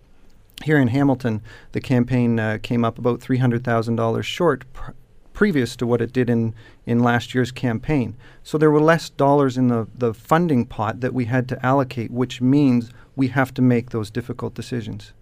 Here 0.65 0.79
in 0.79 0.89
Hamilton, 0.89 1.43
the 1.73 1.81
campaign 1.81 2.41
uh, 2.41 2.59
came 2.63 2.85
up 2.85 2.99
about 2.99 3.21
three 3.21 3.37
hundred 3.39 3.63
thousand 3.65 3.97
dollars 3.97 4.27
short. 4.27 4.65
Pr- 4.73 4.93
previous 5.35 5.77
to 5.77 5.87
what 5.87 6.01
it 6.01 6.13
did 6.13 6.29
in, 6.29 6.53
in 6.85 6.99
last 6.99 7.33
year's 7.33 7.53
campaign. 7.53 8.17
So 8.43 8.59
there 8.59 8.73
were 8.73 8.81
less 8.81 9.09
dollars 9.09 9.57
in 9.57 9.69
the, 9.69 9.87
the 9.95 10.13
funding 10.13 10.67
pot 10.67 11.01
that 11.01 11.15
we 11.15 11.27
had 11.27 11.49
to 11.51 11.65
allocate, 11.65 12.11
which 12.11 12.41
means 12.41 12.91
we 13.15 13.29
have 13.29 13.55
to 13.55 13.63
make 13.63 13.91
those 13.91 14.11
difficult 14.11 14.55
decisions. 14.55 15.13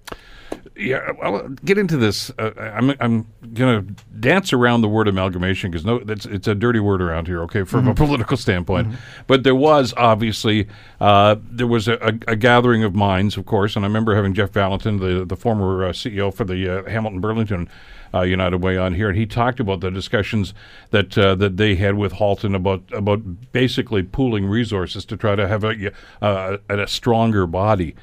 Yeah, 0.75 1.13
I'll 1.23 1.49
get 1.49 1.79
into 1.79 1.97
this. 1.97 2.31
Uh, 2.39 2.51
I'm 2.59 2.95
I'm 3.01 3.27
gonna 3.53 3.83
dance 4.19 4.53
around 4.53 4.81
the 4.81 4.89
word 4.89 5.09
amalgamation 5.09 5.71
because 5.71 5.85
no, 5.85 5.99
that's 6.01 6.27
it's 6.27 6.49
a 6.49 6.55
dirty 6.55 6.81
word 6.81 7.01
around 7.01 7.27
here. 7.27 7.43
Okay, 7.43 7.65
from 7.65 7.89
a 7.89 7.95
political 7.95 8.37
standpoint, 8.37 8.95
but 9.27 9.45
there 9.45 9.55
was 9.55 9.95
obviously 9.97 10.67
uh, 11.01 11.37
there 11.43 11.67
was 11.67 11.89
a, 11.89 11.95
a, 11.95 12.33
a 12.33 12.37
gathering 12.37 12.85
of 12.85 12.95
minds, 12.95 13.37
of 13.37 13.47
course, 13.47 13.77
and 13.77 13.85
I 13.85 13.89
remember 13.89 14.15
having 14.15 14.35
Jeff 14.35 14.51
Valentin, 14.51 14.99
the 14.99 15.25
the 15.25 15.37
former 15.37 15.85
uh, 15.85 15.93
CEO 15.93 16.33
for 16.33 16.45
the 16.45 16.81
uh, 16.81 16.91
Hamilton 16.91 17.21
Burlington. 17.21 17.69
Uh, 18.15 18.23
United 18.23 18.59
Way 18.59 18.79
on 18.79 18.95
here, 18.95 19.09
and 19.09 19.19
he 19.19 19.27
talked 19.27 19.59
about 19.59 19.81
the 19.81 19.91
discussions 19.91 20.55
that 20.91 21.19
uh, 21.19 21.35
that 21.35 21.57
they 21.57 21.75
had 21.75 21.97
with 21.97 22.13
Halton 22.13 22.55
about 22.55 22.83
about 22.93 23.53
basically 23.53 24.05
pooling 24.05 24.47
resources 24.47 25.05
to 25.07 25.17
try 25.17 25.35
to 25.35 25.47
have 25.47 25.65
a 25.65 25.93
uh, 26.23 26.57
a, 26.71 26.79
a 26.79 26.87
stronger 26.87 27.47
body. 27.47 27.95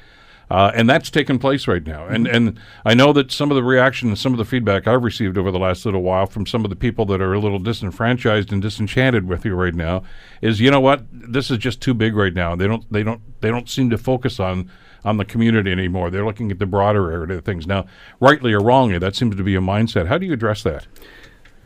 Uh, 0.50 0.70
and 0.74 0.88
that's 0.88 1.10
taking 1.10 1.38
place 1.38 1.66
right 1.66 1.86
now. 1.86 2.06
And 2.06 2.26
and 2.26 2.58
I 2.84 2.94
know 2.94 3.12
that 3.14 3.32
some 3.32 3.50
of 3.50 3.54
the 3.54 3.62
reaction 3.62 4.08
and 4.08 4.18
some 4.18 4.32
of 4.32 4.38
the 4.38 4.44
feedback 4.44 4.86
I've 4.86 5.02
received 5.02 5.38
over 5.38 5.50
the 5.50 5.58
last 5.58 5.84
little 5.84 6.02
while 6.02 6.26
from 6.26 6.46
some 6.46 6.64
of 6.64 6.70
the 6.70 6.76
people 6.76 7.06
that 7.06 7.20
are 7.20 7.32
a 7.32 7.40
little 7.40 7.58
disenfranchised 7.58 8.52
and 8.52 8.60
disenchanted 8.60 9.26
with 9.28 9.44
you 9.44 9.54
right 9.54 9.74
now 9.74 10.02
is, 10.42 10.60
you 10.60 10.70
know 10.70 10.80
what, 10.80 11.04
this 11.10 11.50
is 11.50 11.58
just 11.58 11.80
too 11.80 11.94
big 11.94 12.14
right 12.14 12.34
now. 12.34 12.54
They 12.54 12.66
don't 12.66 12.90
they 12.92 13.02
don't 13.02 13.22
they 13.40 13.50
don't 13.50 13.68
seem 13.68 13.90
to 13.90 13.98
focus 13.98 14.38
on 14.38 14.70
on 15.04 15.16
the 15.16 15.24
community 15.24 15.70
anymore. 15.70 16.10
They're 16.10 16.24
looking 16.24 16.50
at 16.50 16.58
the 16.58 16.66
broader 16.66 17.10
area 17.10 17.38
of 17.38 17.44
things 17.44 17.66
now. 17.66 17.86
Rightly 18.20 18.52
or 18.52 18.60
wrongly, 18.60 18.98
that 18.98 19.14
seems 19.14 19.36
to 19.36 19.42
be 19.42 19.54
a 19.54 19.60
mindset. 19.60 20.06
How 20.06 20.18
do 20.18 20.26
you 20.26 20.32
address 20.32 20.62
that? 20.62 20.86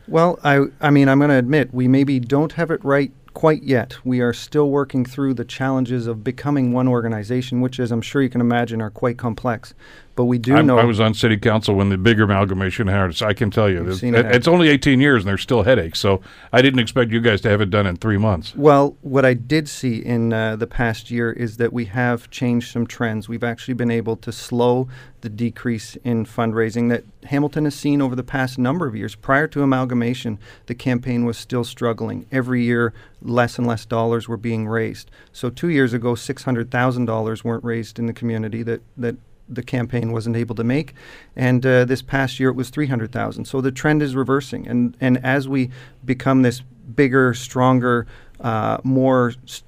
Well, 0.08 0.38
I, 0.42 0.64
I 0.80 0.90
mean, 0.90 1.08
I'm 1.08 1.18
going 1.18 1.30
to 1.30 1.36
admit 1.36 1.72
we 1.72 1.86
maybe 1.86 2.18
don't 2.18 2.52
have 2.52 2.70
it 2.70 2.82
right 2.82 3.12
quite 3.38 3.62
yet. 3.62 3.96
We 4.04 4.18
are 4.18 4.32
still 4.32 4.68
working 4.68 5.04
through 5.04 5.34
the 5.34 5.44
challenges 5.44 6.08
of 6.08 6.24
becoming 6.24 6.72
one 6.72 6.88
organization, 6.88 7.60
which, 7.60 7.78
as 7.78 7.92
I'm 7.92 8.02
sure 8.02 8.20
you 8.20 8.28
can 8.28 8.40
imagine, 8.40 8.82
are 8.82 8.90
quite 8.90 9.16
complex. 9.16 9.74
But 10.18 10.24
we 10.24 10.38
do 10.38 10.56
I'm- 10.56 10.66
know 10.66 10.78
I 10.78 10.84
was 10.84 10.98
on 10.98 11.14
city 11.14 11.36
council 11.36 11.76
when 11.76 11.90
the 11.90 11.96
big 11.96 12.20
amalgamation 12.20 12.88
happened. 12.88 13.14
So 13.14 13.28
I 13.28 13.34
can 13.34 13.52
tell 13.52 13.70
you, 13.70 13.88
it's, 13.88 14.02
it 14.02 14.16
it's 14.16 14.48
only 14.48 14.68
18 14.68 15.00
years 15.00 15.22
and 15.22 15.28
there's 15.28 15.42
still 15.42 15.62
headaches. 15.62 16.00
So 16.00 16.22
I 16.52 16.60
didn't 16.60 16.80
expect 16.80 17.12
you 17.12 17.20
guys 17.20 17.40
to 17.42 17.48
have 17.48 17.60
it 17.60 17.70
done 17.70 17.86
in 17.86 17.94
three 17.94 18.18
months. 18.18 18.52
Well, 18.56 18.96
what 19.02 19.24
I 19.24 19.34
did 19.34 19.68
see 19.68 19.98
in 19.98 20.32
uh, 20.32 20.56
the 20.56 20.66
past 20.66 21.12
year 21.12 21.30
is 21.30 21.58
that 21.58 21.72
we 21.72 21.84
have 21.84 22.30
changed 22.30 22.72
some 22.72 22.84
trends. 22.84 23.28
We've 23.28 23.44
actually 23.44 23.74
been 23.74 23.92
able 23.92 24.16
to 24.16 24.32
slow 24.32 24.88
the 25.20 25.28
decrease 25.28 25.94
in 26.02 26.24
fundraising 26.26 26.88
that 26.88 27.04
Hamilton 27.24 27.64
has 27.64 27.76
seen 27.76 28.02
over 28.02 28.16
the 28.16 28.24
past 28.24 28.58
number 28.58 28.88
of 28.88 28.96
years. 28.96 29.14
Prior 29.14 29.46
to 29.48 29.62
amalgamation, 29.62 30.40
the 30.66 30.74
campaign 30.74 31.24
was 31.24 31.38
still 31.38 31.64
struggling. 31.64 32.26
Every 32.32 32.64
year, 32.64 32.92
less 33.22 33.56
and 33.56 33.66
less 33.68 33.84
dollars 33.84 34.28
were 34.28 34.36
being 34.36 34.66
raised. 34.66 35.10
So 35.32 35.48
two 35.48 35.68
years 35.68 35.92
ago, 35.92 36.16
six 36.16 36.42
hundred 36.42 36.72
thousand 36.72 37.04
dollars 37.04 37.44
weren't 37.44 37.62
raised 37.62 38.00
in 38.00 38.06
the 38.06 38.12
community 38.12 38.64
that 38.64 38.80
that 38.96 39.16
the 39.48 39.62
campaign 39.62 40.12
wasn't 40.12 40.36
able 40.36 40.54
to 40.54 40.64
make, 40.64 40.94
and 41.36 41.64
uh, 41.64 41.84
this 41.84 42.02
past 42.02 42.38
year 42.38 42.50
it 42.50 42.54
was 42.54 42.70
three 42.70 42.86
hundred 42.86 43.12
thousand. 43.12 43.46
So 43.46 43.60
the 43.60 43.72
trend 43.72 44.02
is 44.02 44.14
reversing, 44.14 44.68
and 44.68 44.96
and 45.00 45.24
as 45.24 45.48
we 45.48 45.70
become 46.04 46.42
this 46.42 46.60
bigger, 46.94 47.34
stronger, 47.34 48.06
uh, 48.40 48.78
more 48.84 49.34
s- 49.44 49.62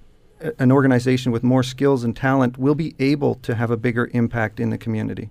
an 0.58 0.72
organization 0.72 1.32
with 1.32 1.42
more 1.42 1.62
skills 1.62 2.04
and 2.04 2.16
talent, 2.16 2.58
we'll 2.58 2.74
be 2.74 2.94
able 2.98 3.34
to 3.36 3.54
have 3.54 3.70
a 3.70 3.76
bigger 3.76 4.10
impact 4.12 4.58
in 4.60 4.70
the 4.70 4.78
community. 4.78 5.30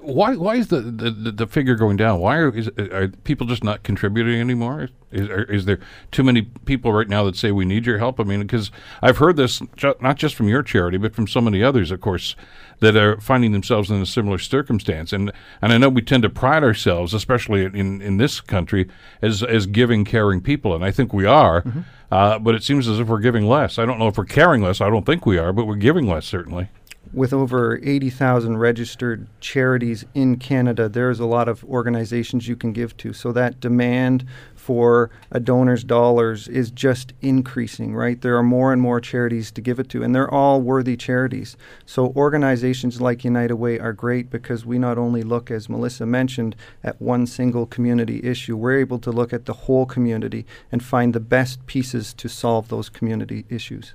Why 0.00 0.36
why 0.36 0.56
is 0.56 0.68
the, 0.68 0.80
the, 0.80 1.10
the, 1.10 1.46
figure 1.46 1.74
going 1.74 1.96
down? 1.96 2.20
Why 2.20 2.36
are, 2.36 2.54
is, 2.54 2.68
are 2.68 3.08
people 3.08 3.46
just 3.46 3.64
not 3.64 3.82
contributing 3.82 4.38
anymore? 4.38 4.88
Is, 5.10 5.28
are, 5.28 5.44
is 5.44 5.64
there 5.64 5.78
too 6.10 6.22
many 6.22 6.42
people 6.42 6.92
right 6.92 7.08
now 7.08 7.24
that 7.24 7.36
say 7.36 7.50
we 7.50 7.64
need 7.64 7.86
your 7.86 7.98
help? 7.98 8.20
I 8.20 8.24
mean, 8.24 8.40
because 8.40 8.70
I've 9.00 9.18
heard 9.18 9.36
this 9.36 9.60
ju- 9.76 9.94
not 10.00 10.16
just 10.16 10.34
from 10.34 10.48
your 10.48 10.62
charity, 10.62 10.98
but 10.98 11.14
from 11.14 11.26
so 11.26 11.40
many 11.40 11.62
others, 11.62 11.90
of 11.90 12.00
course, 12.00 12.36
that 12.80 12.94
are 12.94 13.20
finding 13.20 13.52
themselves 13.52 13.90
in 13.90 14.00
a 14.00 14.06
similar 14.06 14.38
circumstance. 14.38 15.14
And 15.14 15.32
and 15.62 15.72
I 15.72 15.78
know 15.78 15.88
we 15.88 16.02
tend 16.02 16.24
to 16.24 16.30
pride 16.30 16.62
ourselves, 16.62 17.14
especially 17.14 17.64
in, 17.64 18.02
in 18.02 18.16
this 18.18 18.40
country, 18.40 18.88
as 19.22 19.42
as 19.42 19.66
giving, 19.66 20.04
caring 20.04 20.42
people, 20.42 20.74
and 20.74 20.84
I 20.84 20.90
think 20.90 21.14
we 21.14 21.24
are. 21.24 21.64
Uh, 22.10 22.38
but 22.38 22.54
it 22.54 22.62
seems 22.62 22.88
as 22.88 22.98
if 22.98 23.08
we're 23.08 23.20
giving 23.20 23.46
less. 23.46 23.78
I 23.78 23.86
don't 23.86 23.98
know 23.98 24.08
if 24.08 24.18
we're 24.18 24.24
caring 24.24 24.62
less. 24.62 24.80
I 24.80 24.90
don't 24.90 25.06
think 25.06 25.24
we 25.24 25.38
are, 25.38 25.52
but 25.52 25.66
we're 25.66 25.76
giving 25.76 26.06
less 26.06 26.26
certainly. 26.26 26.68
With 27.12 27.32
over 27.32 27.80
80,000 27.82 28.58
registered 28.58 29.26
charities 29.40 30.04
in 30.14 30.36
Canada, 30.36 30.88
there's 30.88 31.18
a 31.18 31.26
lot 31.26 31.48
of 31.48 31.64
organizations 31.64 32.46
you 32.46 32.54
can 32.54 32.72
give 32.72 32.96
to. 32.98 33.12
So 33.12 33.32
that 33.32 33.58
demand 33.58 34.24
for 34.54 35.10
a 35.32 35.40
donor's 35.40 35.82
dollars 35.82 36.46
is 36.46 36.70
just 36.70 37.12
increasing, 37.20 37.96
right? 37.96 38.20
There 38.20 38.36
are 38.36 38.42
more 38.44 38.72
and 38.72 38.80
more 38.80 39.00
charities 39.00 39.50
to 39.52 39.60
give 39.60 39.80
it 39.80 39.88
to, 39.88 40.04
and 40.04 40.14
they're 40.14 40.32
all 40.32 40.60
worthy 40.60 40.96
charities. 40.96 41.56
So 41.84 42.12
organizations 42.14 43.00
like 43.00 43.24
United 43.24 43.56
Way 43.56 43.80
are 43.80 43.92
great 43.92 44.30
because 44.30 44.64
we 44.64 44.78
not 44.78 44.96
only 44.96 45.22
look, 45.22 45.50
as 45.50 45.68
Melissa 45.68 46.06
mentioned, 46.06 46.54
at 46.84 47.02
one 47.02 47.26
single 47.26 47.66
community 47.66 48.20
issue, 48.22 48.56
we're 48.56 48.78
able 48.78 49.00
to 49.00 49.10
look 49.10 49.32
at 49.32 49.46
the 49.46 49.54
whole 49.54 49.86
community 49.86 50.46
and 50.70 50.84
find 50.84 51.12
the 51.12 51.18
best 51.18 51.66
pieces 51.66 52.14
to 52.14 52.28
solve 52.28 52.68
those 52.68 52.88
community 52.88 53.46
issues. 53.48 53.94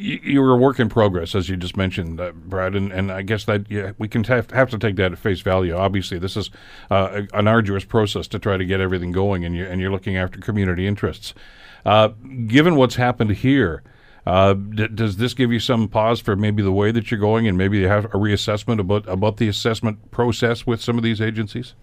You, 0.00 0.40
were 0.40 0.52
a 0.52 0.56
work 0.56 0.80
in 0.80 0.88
progress, 0.88 1.34
as 1.34 1.48
you 1.48 1.56
just 1.56 1.76
mentioned, 1.76 2.20
uh, 2.20 2.32
Brad, 2.32 2.74
and, 2.74 2.92
and 2.92 3.12
I 3.12 3.22
guess 3.22 3.44
that 3.44 3.70
yeah, 3.70 3.92
we 3.98 4.08
can 4.08 4.24
have, 4.24 4.50
have 4.50 4.70
to 4.70 4.78
take 4.78 4.96
that 4.96 5.12
at 5.12 5.18
face 5.18 5.40
value. 5.40 5.74
Obviously, 5.74 6.18
this 6.18 6.36
is 6.36 6.50
uh, 6.90 7.22
an 7.32 7.46
arduous 7.46 7.84
process 7.84 8.26
to 8.28 8.38
try 8.38 8.56
to 8.56 8.64
get 8.64 8.80
everything 8.80 9.12
going, 9.12 9.44
and 9.44 9.54
you're, 9.54 9.66
and 9.66 9.80
you're 9.80 9.90
looking 9.90 10.16
after 10.16 10.40
community 10.40 10.86
interests. 10.86 11.34
Uh, 11.84 12.08
given 12.46 12.76
what's 12.76 12.96
happened 12.96 13.30
here, 13.30 13.82
uh, 14.26 14.54
d- 14.54 14.88
does 14.88 15.16
this 15.16 15.34
give 15.34 15.52
you 15.52 15.60
some 15.60 15.88
pause 15.88 16.20
for 16.20 16.36
maybe 16.36 16.62
the 16.62 16.72
way 16.72 16.90
that 16.90 17.10
you're 17.10 17.20
going, 17.20 17.46
and 17.46 17.56
maybe 17.56 17.82
have 17.82 18.06
a 18.06 18.18
reassessment 18.18 18.80
about 18.80 19.08
about 19.08 19.36
the 19.38 19.48
assessment 19.48 20.10
process 20.10 20.66
with 20.66 20.80
some 20.80 20.96
of 20.96 21.04
these 21.04 21.20
agencies? 21.20 21.74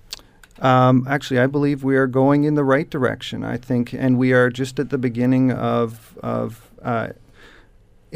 Um, 0.60 1.06
actually, 1.08 1.40
I 1.40 1.48
believe 1.48 1.84
we 1.84 1.98
are 1.98 2.08
going 2.08 2.44
in 2.44 2.56
the 2.56 2.64
right 2.64 2.90
direction. 2.90 3.44
I 3.44 3.58
think, 3.58 3.94
and 3.94 4.18
we 4.18 4.34
are 4.34 4.50
just 4.50 4.80
at 4.80 4.90
the 4.90 4.98
beginning 4.98 5.52
of 5.52 6.18
of 6.22 6.72
uh, 6.82 7.10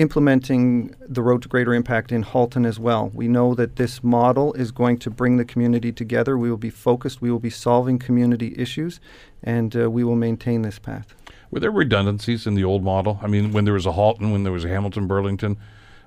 implementing 0.02 0.96
the 1.00 1.22
Road 1.22 1.44
to 1.44 1.48
Greater 1.48 1.74
Impact 1.74 2.12
in 2.12 2.24
Halton 2.24 2.66
as 2.66 2.80
well. 2.80 3.12
We 3.14 3.28
know 3.28 3.54
that 3.54 3.76
this 3.76 4.04
model 4.04 4.52
is 4.54 4.72
going 4.72 4.98
to 4.98 5.12
bring 5.12 5.38
the 5.38 5.46
community 5.46 5.92
together. 5.92 6.38
We 6.38 6.50
will 6.50 6.58
be 6.58 6.72
focused, 6.72 7.22
we 7.22 7.32
will 7.32 7.40
be 7.40 7.52
solving 7.52 8.00
community 8.00 8.56
issues, 8.58 9.00
and 9.44 9.76
uh, 9.76 9.92
we 9.92 10.04
will 10.04 10.16
maintain 10.16 10.64
this 10.64 10.80
path. 10.80 11.14
Were 11.52 11.60
there 11.60 11.72
redundancies 11.72 12.48
in 12.48 12.56
the 12.56 12.64
old 12.64 12.84
model? 12.84 13.20
I 13.22 13.28
mean, 13.28 13.52
when 13.52 13.66
there 13.66 13.76
was 13.76 13.86
a 13.86 13.92
Halton, 13.92 14.32
when 14.32 14.44
there 14.44 14.52
was 14.52 14.66
a 14.66 14.70
Hamilton, 14.70 15.06
Burlington. 15.06 15.58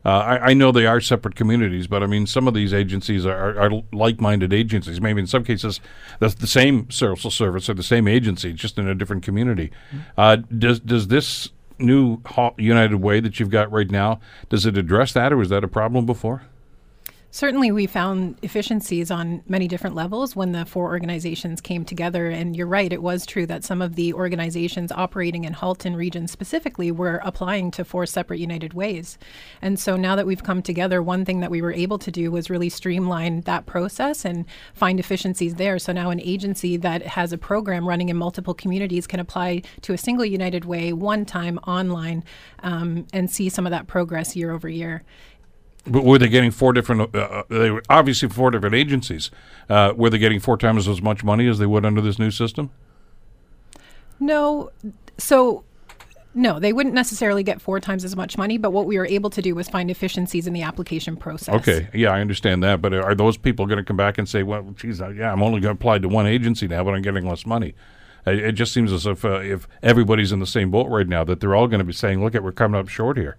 Uh, 0.07 0.09
I, 0.09 0.51
I, 0.51 0.55
know 0.55 0.71
they 0.71 0.85
are 0.85 1.01
separate 1.01 1.35
communities, 1.35 1.87
but 1.87 2.03
I 2.03 2.07
mean, 2.07 2.27
some 2.27 2.47
of 2.47 2.53
these 2.53 2.75
agencies 2.75 3.25
are, 3.25 3.59
are, 3.59 3.71
like-minded 3.91 4.53
agencies. 4.53 5.01
Maybe 5.01 5.21
in 5.21 5.27
some 5.27 5.45
cases, 5.45 5.81
that's 6.19 6.35
the 6.35 6.47
same 6.47 6.91
social 6.91 7.31
service 7.31 7.71
or 7.71 7.75
the 7.75 7.83
same 7.83 8.07
agency, 8.07 8.53
just 8.53 8.77
in 8.77 8.87
a 8.87 8.95
different 8.95 9.23
community. 9.23 9.71
Mm-hmm. 9.89 9.99
Uh, 10.19 10.37
does 10.59 10.81
does 10.81 11.09
this 11.09 11.49
new 11.79 12.21
United 12.57 12.97
Way 12.97 13.21
that 13.21 13.41
you've 13.41 13.51
got 13.51 13.71
right 13.71 13.91
now 13.91 14.21
does 14.49 14.67
it 14.67 14.79
address 14.79 15.13
that, 15.13 15.33
or 15.33 15.37
was 15.37 15.49
that 15.49 15.65
a 15.65 15.69
problem 15.69 16.07
before? 16.07 16.43
Certainly, 17.35 17.73
we 17.73 17.89
found 17.89 18.39
efficiencies 18.43 19.11
on 19.11 19.43
many 19.49 19.67
different 19.67 19.97
levels 19.97 20.37
when 20.37 20.53
the 20.53 20.65
four 20.65 20.85
organizations 20.85 21.61
came 21.61 21.85
together. 21.85 22.29
And 22.29 22.55
you're 22.55 22.69
right, 22.69 22.93
it 22.93 23.03
was 23.03 23.27
true 23.27 23.45
that 23.47 23.65
some 23.65 23.83
of 23.83 23.97
the 23.97 24.15
organizations 24.15 24.93
operating 24.93 25.43
in 25.43 25.53
Halton 25.53 25.97
region 25.97 26.29
specifically 26.29 26.93
were 26.93 27.21
applying 27.25 27.73
to 27.73 27.85
four 27.85 28.07
separate 28.07 28.39
United 28.39 28.73
Ways. 28.73 29.19
And 29.61 29.81
so 29.81 29.97
now 29.97 30.15
that 30.15 30.29
we've 30.29 30.45
come 30.45 30.63
together, 30.63 31.03
one 31.03 31.25
thing 31.25 31.41
that 31.41 31.51
we 31.51 31.61
were 31.61 31.73
able 31.73 31.99
to 31.99 32.13
do 32.13 32.31
was 32.31 32.51
really 32.51 32.69
streamline 32.69 33.41
that 33.41 33.67
process 33.67 34.25
and 34.25 34.45
find 34.73 35.01
efficiencies 35.01 35.57
there. 35.57 35.81
So 35.81 35.93
now 35.93 36.11
an 36.11 36.21
agency 36.21 36.77
that 36.77 37.03
has 37.03 37.33
a 37.33 37.37
program 37.37 37.89
running 37.89 38.11
in 38.11 38.17
multiple 38.17 38.55
communities 38.55 39.09
can 39.09 39.19
apply 39.19 39.63
to 39.81 39.93
a 39.93 39.99
single 39.99 40.25
United 40.25 40.67
Way 40.67 40.93
one 40.93 41.25
time 41.25 41.59
online 41.67 42.23
um, 42.63 43.09
and 43.13 43.29
see 43.29 43.49
some 43.49 43.67
of 43.67 43.73
that 43.73 43.89
progress 43.89 44.37
year 44.37 44.53
over 44.53 44.69
year. 44.69 45.03
But 45.87 46.05
were 46.05 46.19
they 46.19 46.29
getting 46.29 46.51
four 46.51 46.73
different? 46.73 47.15
Uh, 47.15 47.19
uh, 47.19 47.43
they 47.49 47.71
were 47.71 47.83
obviously 47.91 48.29
four 48.29 48.51
different 48.51 48.75
agencies. 48.75 49.31
Uh, 49.69 49.93
were 49.95 50.11
they 50.11 50.19
getting 50.19 50.41
four 50.41 50.57
times 50.57 50.89
as 50.89 51.03
much 51.03 51.23
money 51.23 51.47
as 51.47 51.59
they 51.59 51.67
would 51.67 51.85
under 51.85 52.01
this 52.01 52.19
new 52.19 52.31
system? 52.31 52.71
No. 54.19 54.71
So, 55.19 55.65
no, 56.35 56.59
they 56.59 56.73
wouldn't 56.73 56.95
necessarily 56.95 57.43
get 57.43 57.61
four 57.61 57.81
times 57.81 58.03
as 58.03 58.17
much 58.17 58.39
money. 58.39 58.57
But 58.57 58.71
what 58.73 58.87
we 58.87 58.97
were 58.97 59.07
able 59.07 59.29
to 59.31 59.43
do 59.43 59.55
was 59.55 59.69
find 59.69 59.91
efficiencies 59.91 60.47
in 60.47 60.55
the 60.55 60.63
application 60.63 61.17
process. 61.17 61.55
Okay, 61.55 61.89
yeah, 61.93 62.11
I 62.11 62.21
understand 62.21 62.63
that. 62.63 62.81
But 62.81 62.95
are 62.95 63.15
those 63.15 63.37
people 63.37 63.67
going 63.67 63.79
to 63.79 63.85
come 63.85 63.99
back 63.99 64.17
and 64.17 64.27
say, 64.27 64.43
"Well, 64.43 64.63
geez, 64.77 65.03
uh, 65.03 65.11
yeah, 65.11 65.31
I'm 65.31 65.43
only 65.43 65.61
going 65.61 65.77
to 65.77 65.79
apply 65.79 65.99
to 65.99 66.09
one 66.09 66.27
agency 66.27 66.67
now, 66.67 66.83
but 66.83 66.95
I'm 66.95 67.03
getting 67.03 67.29
less 67.29 67.45
money"? 67.45 67.75
It 68.27 68.53
just 68.53 68.73
seems 68.73 68.91
as 68.91 69.05
if 69.05 69.23
uh, 69.23 69.41
if 69.41 69.69
everybody's 69.83 70.33
in 70.33 70.41
the 70.41 70.47
same 70.47 70.71
boat 70.71 70.89
right 70.89 71.07
now, 71.07 71.25
that 71.25 71.41
they're 71.41 71.55
all 71.55 71.67
going 71.67 71.81
to 71.81 71.85
be 71.85 71.93
saying, 71.93 72.25
"Look, 72.25 72.35
at 72.35 72.43
we're 72.43 72.53
coming 72.53 72.81
up 72.81 72.89
short 72.89 73.19
here." 73.19 73.37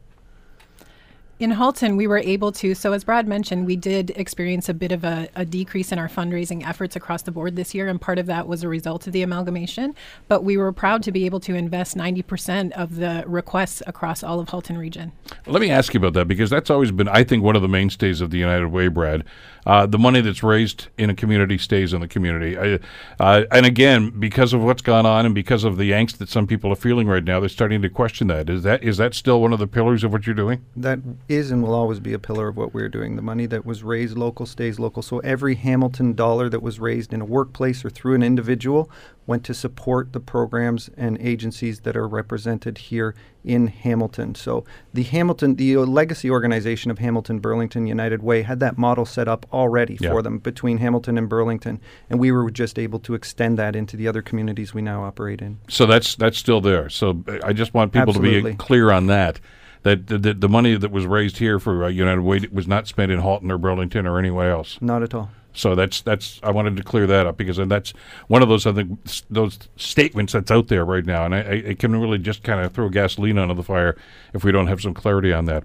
In 1.38 1.52
Halton, 1.52 1.98
we 1.98 2.08
were 2.08 2.18
able 2.18 2.52
to. 2.54 2.74
So, 2.74 2.94
as 2.94 3.04
Brad 3.04 3.28
mentioned, 3.28 3.66
we 3.66 3.76
did 3.76 4.12
experience 4.12 4.70
a 4.70 4.74
bit 4.74 4.92
of 4.92 5.04
a, 5.04 5.28
a, 5.36 5.44
decrease 5.44 5.92
in 5.92 6.00
our 6.00 6.08
fundraising 6.08 6.66
efforts 6.66 6.96
across 6.96 7.24
the 7.24 7.32
board 7.32 7.56
this 7.56 7.74
year, 7.74 7.88
and 7.88 8.00
part 8.00 8.20
of 8.20 8.26
that 8.28 8.48
was 8.48 8.64
a 8.64 8.70
result 8.70 9.06
of 9.06 9.14
the 9.14 9.22
amalgamation. 9.22 9.96
But 10.30 10.44
we 10.44 10.56
were 10.56 10.72
proud 10.72 11.04
to 11.04 11.12
be 11.12 11.26
able 11.26 11.42
to 11.42 11.54
invest 11.54 11.98
90% 11.98 12.72
of 12.72 12.96
the 12.96 13.24
requests 13.28 13.84
across 13.86 14.24
all 14.24 14.40
of 14.40 14.50
Halton 14.50 14.78
region. 14.78 15.12
Let 15.46 15.62
me 15.62 15.70
ask 15.70 15.94
you 15.94 16.00
about 16.00 16.14
that 16.14 16.28
because 16.28 16.50
that's 16.50 16.70
always 16.70 16.92
been, 16.92 17.10
I 17.10 17.24
think, 17.24 17.44
one 17.44 17.56
of 17.56 17.62
the 17.62 17.68
mainstays 17.68 18.22
of 18.22 18.30
the 18.30 18.38
United 18.38 18.68
Way, 18.68 18.88
Brad. 18.88 19.26
Uh, 19.66 19.86
the 19.86 19.98
money 19.98 20.22
that's 20.22 20.44
raised 20.44 20.88
in 20.98 21.10
a 21.10 21.16
community 21.16 21.58
stays 21.58 21.94
in 21.94 22.02
the 22.02 22.08
community. 22.08 22.58
I, 22.58 22.80
uh, 23.20 23.46
and 23.52 23.66
again, 23.66 24.12
because 24.12 24.54
of 24.54 24.62
what's 24.62 24.82
gone 24.82 25.06
on 25.06 25.26
and 25.26 25.34
because 25.34 25.64
of 25.64 25.78
the 25.78 25.92
angst 25.92 26.18
that 26.18 26.30
some 26.30 26.46
people 26.46 26.72
are 26.72 26.76
feeling 26.76 27.08
right 27.08 27.24
now, 27.24 27.40
they're 27.40 27.50
starting 27.50 27.82
to 27.82 27.90
question 27.90 28.28
that. 28.28 28.50
Is 28.50 28.64
that 28.64 28.84
is 28.84 28.98
that 28.98 29.16
still 29.16 29.42
one 29.42 29.54
of 29.54 29.60
the 29.60 29.68
pillars 29.68 30.04
of 30.04 30.12
what 30.12 30.28
you're 30.28 30.36
doing? 30.36 30.64
That 30.76 31.00
is 31.28 31.52
and 31.52 31.64
will 31.64 31.74
always 31.74 32.00
be 32.00 32.14
a 32.14 32.20
pillar 32.20 32.50
of 32.50 32.58
what 32.58 32.74
we're 32.74 32.90
doing. 32.90 33.16
The 33.16 33.22
money 33.22 33.46
that 33.48 33.66
was 33.66 33.84
raised 33.84 34.18
local 34.18 34.46
stays 34.46 34.80
local. 34.80 35.02
So 35.02 35.20
every 35.20 35.56
Hamilton 35.56 36.14
dollar 36.14 36.50
that 36.50 36.62
was 36.62 36.80
raised 36.80 37.14
in 37.14 37.22
a 37.22 37.26
workplace 37.26 37.84
or 37.84 37.90
through 37.90 38.16
an 38.16 38.24
individual 38.24 38.90
went 39.28 39.44
to 39.46 39.54
support 39.54 40.14
the 40.14 40.20
programs 40.20 40.90
and 40.98 41.18
agencies 41.20 41.82
that 41.82 41.98
are 41.98 42.08
represented 42.08 42.78
here 42.78 43.16
in 43.44 43.68
Hamilton. 43.68 44.36
So 44.36 44.66
the 44.94 45.04
Hamilton, 45.04 45.56
the 45.56 45.78
legacy 45.78 46.30
organization 46.30 46.92
of 46.92 47.00
Hamilton 47.00 47.40
Burlington 47.40 47.88
United 47.88 48.22
Way 48.22 48.42
had 48.44 48.60
that 48.60 48.78
model 48.78 49.06
set 49.06 49.28
up 49.28 49.46
already 49.54 49.98
yeah. 50.00 50.10
for 50.12 50.22
them 50.22 50.40
between 50.40 50.80
Hamilton 50.80 51.18
and 51.18 51.30
Burlington, 51.30 51.80
and 52.10 52.20
we 52.20 52.32
were 52.32 52.50
just 52.52 52.78
able 52.78 53.00
to 53.00 53.14
extend 53.14 53.58
that 53.58 53.76
into 53.76 53.98
the 53.98 54.08
other 54.08 54.22
communities 54.22 54.74
we 54.74 54.82
now 54.82 55.04
operate 55.04 55.42
in. 55.42 55.60
So 55.70 55.86
that's 55.86 56.16
that's 56.16 56.38
still 56.38 56.62
there. 56.62 56.90
So 56.90 57.24
I 57.44 57.54
just 57.54 57.74
want 57.74 57.94
people 57.94 58.10
Absolutely. 58.10 58.42
to 58.42 58.50
be 58.50 58.56
clear 58.56 58.92
on 58.92 59.08
that. 59.08 59.40
That 59.84 60.08
the, 60.08 60.34
the, 60.34 60.50
money 60.50 60.76
that 60.76 60.90
was 60.90 61.06
raised 61.06 61.38
here 61.38 61.60
for 61.60 61.84
uh, 61.84 61.90
United 61.90 62.22
Way 62.22 62.42
was 62.52 62.68
not 62.68 62.88
spent 62.88 63.12
in 63.12 63.20
Halton 63.20 63.52
or 63.52 63.60
Burlington 63.60 64.08
or 64.08 64.18
anywhere 64.18 64.50
else. 64.50 64.80
Not 64.82 65.04
at 65.04 65.14
all. 65.14 65.30
So 65.56 65.74
that's 65.74 66.02
that's 66.02 66.40
I 66.44 66.52
wanted 66.52 66.78
to 66.78 66.84
clear 66.84 67.08
that 67.08 67.26
up 67.26 67.38
because 67.38 67.58
that's 67.58 67.94
one 68.28 68.44
of 68.44 68.50
those 68.50 68.66
other 68.66 68.86
those 69.30 69.58
statements 69.78 70.34
that's 70.34 70.52
out 70.52 70.68
there 70.68 70.86
right 70.86 71.06
now, 71.06 71.26
and 71.26 71.34
I, 71.34 71.40
it 71.40 71.80
can 71.80 71.96
really 72.00 72.18
just 72.18 72.44
kind 72.44 72.60
of 72.60 72.74
throw 72.74 72.90
gasoline 72.90 73.38
onto 73.38 73.54
the 73.54 73.64
fire 73.64 73.96
if 74.34 74.44
we 74.44 74.52
don't 74.52 74.68
have 74.68 74.82
some 74.82 74.94
clarity 74.94 75.32
on 75.32 75.46
that. 75.46 75.64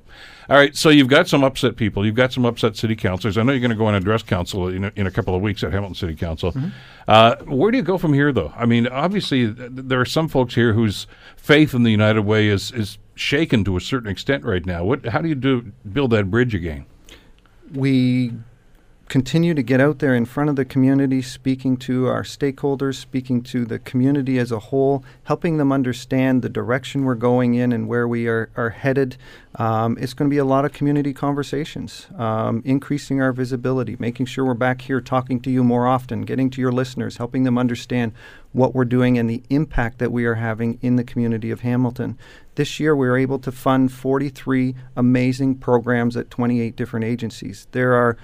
All 0.49 0.57
right, 0.57 0.75
so 0.77 0.89
you've 0.89 1.09
got 1.09 1.29
some 1.29 1.45
upset 1.45 1.77
people, 1.77 2.05
you've 2.05 2.15
got 2.15 2.33
some 2.33 2.45
upset 2.45 2.77
city 2.77 2.97
councilors. 2.97 3.39
I 3.39 3.43
know 3.43 3.53
you're 3.53 3.61
going 3.61 3.71
to 3.71 3.77
go 3.77 3.87
and 3.87 3.97
address 3.97 4.23
council 4.23 4.69
in 4.69 4.85
a, 4.85 4.93
in 4.97 5.07
a 5.07 5.11
couple 5.11 5.35
of 5.35 5.43
weeks 5.43 5.63
at 5.63 5.73
Hamilton 5.73 5.95
City 5.95 6.17
Council. 6.17 6.53
Mm-hmm. 6.53 6.69
Uh, 7.07 7.37
where 7.47 7.71
do 7.71 7.77
you 7.77 7.85
go 7.85 7.99
from 7.99 8.13
here, 8.13 8.33
though? 8.33 8.53
I 8.57 8.67
mean, 8.67 8.89
obviously 8.89 9.53
th- 9.53 9.71
there 9.73 10.01
are 10.01 10.05
some 10.05 10.29
folks 10.29 10.55
here 10.55 10.73
whose 10.73 11.07
faith 11.37 11.73
in 11.75 11.85
the 11.85 11.91
United 11.91 12.23
Way 12.23 12.49
is 12.49 12.73
is 12.73 12.99
shaken 13.15 13.65
to 13.65 13.77
a 13.77 13.81
certain 13.81 14.11
extent 14.11 14.45
right 14.45 14.65
now. 14.65 14.85
What 14.85 15.07
how 15.07 15.21
do 15.21 15.29
you 15.29 15.35
do 15.35 15.73
build 15.93 16.11
that 16.13 16.31
bridge 16.31 16.55
again? 16.55 16.87
We 17.73 18.33
continue 19.11 19.55
to 19.55 19.63
get 19.63 19.81
out 19.81 19.99
there 19.99 20.15
in 20.15 20.25
front 20.25 20.49
of 20.49 20.55
the 20.55 20.65
community, 20.65 21.21
speaking 21.21 21.77
to 21.77 22.07
our 22.07 22.23
stakeholders, 22.23 22.95
speaking 22.95 23.43
to 23.43 23.65
the 23.65 23.81
community 23.81 24.39
as 24.39 24.53
a 24.53 24.61
whole, 24.61 25.05
helping 25.25 25.57
them 25.57 25.73
understand 25.73 26.43
the 26.43 26.49
direction 26.49 27.05
we're 27.05 27.17
going 27.17 27.55
in 27.55 27.73
and 27.73 27.89
where 27.89 28.07
we 28.07 28.29
are, 28.29 28.49
are 28.57 28.71
headed. 28.71 29.17
Um, 29.57 29.99
it's 30.01 30.15
going 30.15 30.31
to 30.31 30.33
be 30.33 30.39
a 30.39 30.45
lot 30.45 30.65
of 30.65 30.73
community 30.73 31.13
conversations, 31.13 32.07
um, 32.17 32.63
increasing 32.65 33.21
our 33.21 33.33
visibility, 33.33 33.97
making 33.99 34.27
sure 34.27 34.45
we're 34.45 34.55
back 34.55 34.83
here 34.83 35.01
talking 35.01 35.41
to 35.41 35.51
you 35.51 35.65
more 35.65 35.89
often, 35.89 36.23
getting 36.23 36.49
to 36.51 36.61
your 36.61 36.71
listeners, 36.71 37.17
helping 37.17 37.43
them 37.43 37.59
understand 37.59 38.13
what 38.53 38.77
we're 38.77 38.85
doing 38.85 39.19
and 39.19 39.29
the 39.29 39.43
impact 39.51 39.99
that 39.99 40.13
we 40.13 40.25
are 40.25 40.37
having 40.37 40.79
in 40.83 40.95
the 40.95 41.05
community 41.05 41.51
of 41.51 41.61
Hamilton. 41.61 42.17
This 42.55 42.79
year, 42.79 42.95
we 42.95 43.09
were 43.09 43.17
able 43.17 43.39
to 43.41 43.51
fund 43.53 43.93
43 43.93 44.75
amazing 44.97 45.57
programs 45.57 46.17
at 46.17 46.31
28 46.31 46.77
different 46.77 47.05
agencies. 47.07 47.67
There 47.73 47.95
are 47.95 48.17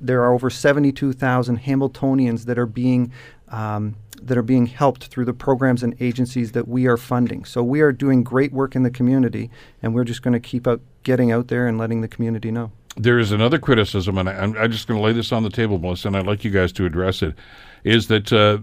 there 0.00 0.22
are 0.22 0.32
over 0.32 0.50
72,000 0.50 1.60
Hamiltonians 1.60 2.44
that 2.46 2.58
are 2.58 2.66
being 2.66 3.12
um, 3.48 3.96
that 4.22 4.36
are 4.36 4.42
being 4.42 4.66
helped 4.66 5.06
through 5.06 5.24
the 5.24 5.32
programs 5.32 5.82
and 5.82 5.96
agencies 6.00 6.52
that 6.52 6.68
we 6.68 6.86
are 6.86 6.96
funding. 6.96 7.44
So 7.44 7.62
we 7.62 7.80
are 7.80 7.90
doing 7.90 8.22
great 8.22 8.52
work 8.52 8.76
in 8.76 8.82
the 8.82 8.90
community, 8.90 9.50
and 9.82 9.94
we're 9.94 10.04
just 10.04 10.22
going 10.22 10.34
to 10.34 10.40
keep 10.40 10.66
out 10.66 10.80
getting 11.02 11.32
out 11.32 11.48
there 11.48 11.66
and 11.66 11.78
letting 11.78 12.02
the 12.02 12.08
community 12.08 12.50
know. 12.50 12.70
There 12.96 13.18
is 13.18 13.32
another 13.32 13.58
criticism, 13.58 14.18
and 14.18 14.28
I, 14.28 14.34
am 14.34 14.70
just 14.70 14.86
going 14.88 15.00
to 15.00 15.04
lay 15.04 15.12
this 15.12 15.32
on 15.32 15.42
the 15.42 15.50
table, 15.50 15.78
Melissa, 15.78 16.08
and 16.08 16.16
I'd 16.16 16.26
like 16.26 16.44
you 16.44 16.50
guys 16.50 16.72
to 16.72 16.84
address 16.84 17.22
it. 17.22 17.34
Is 17.84 18.08
that 18.08 18.32
uh, 18.32 18.58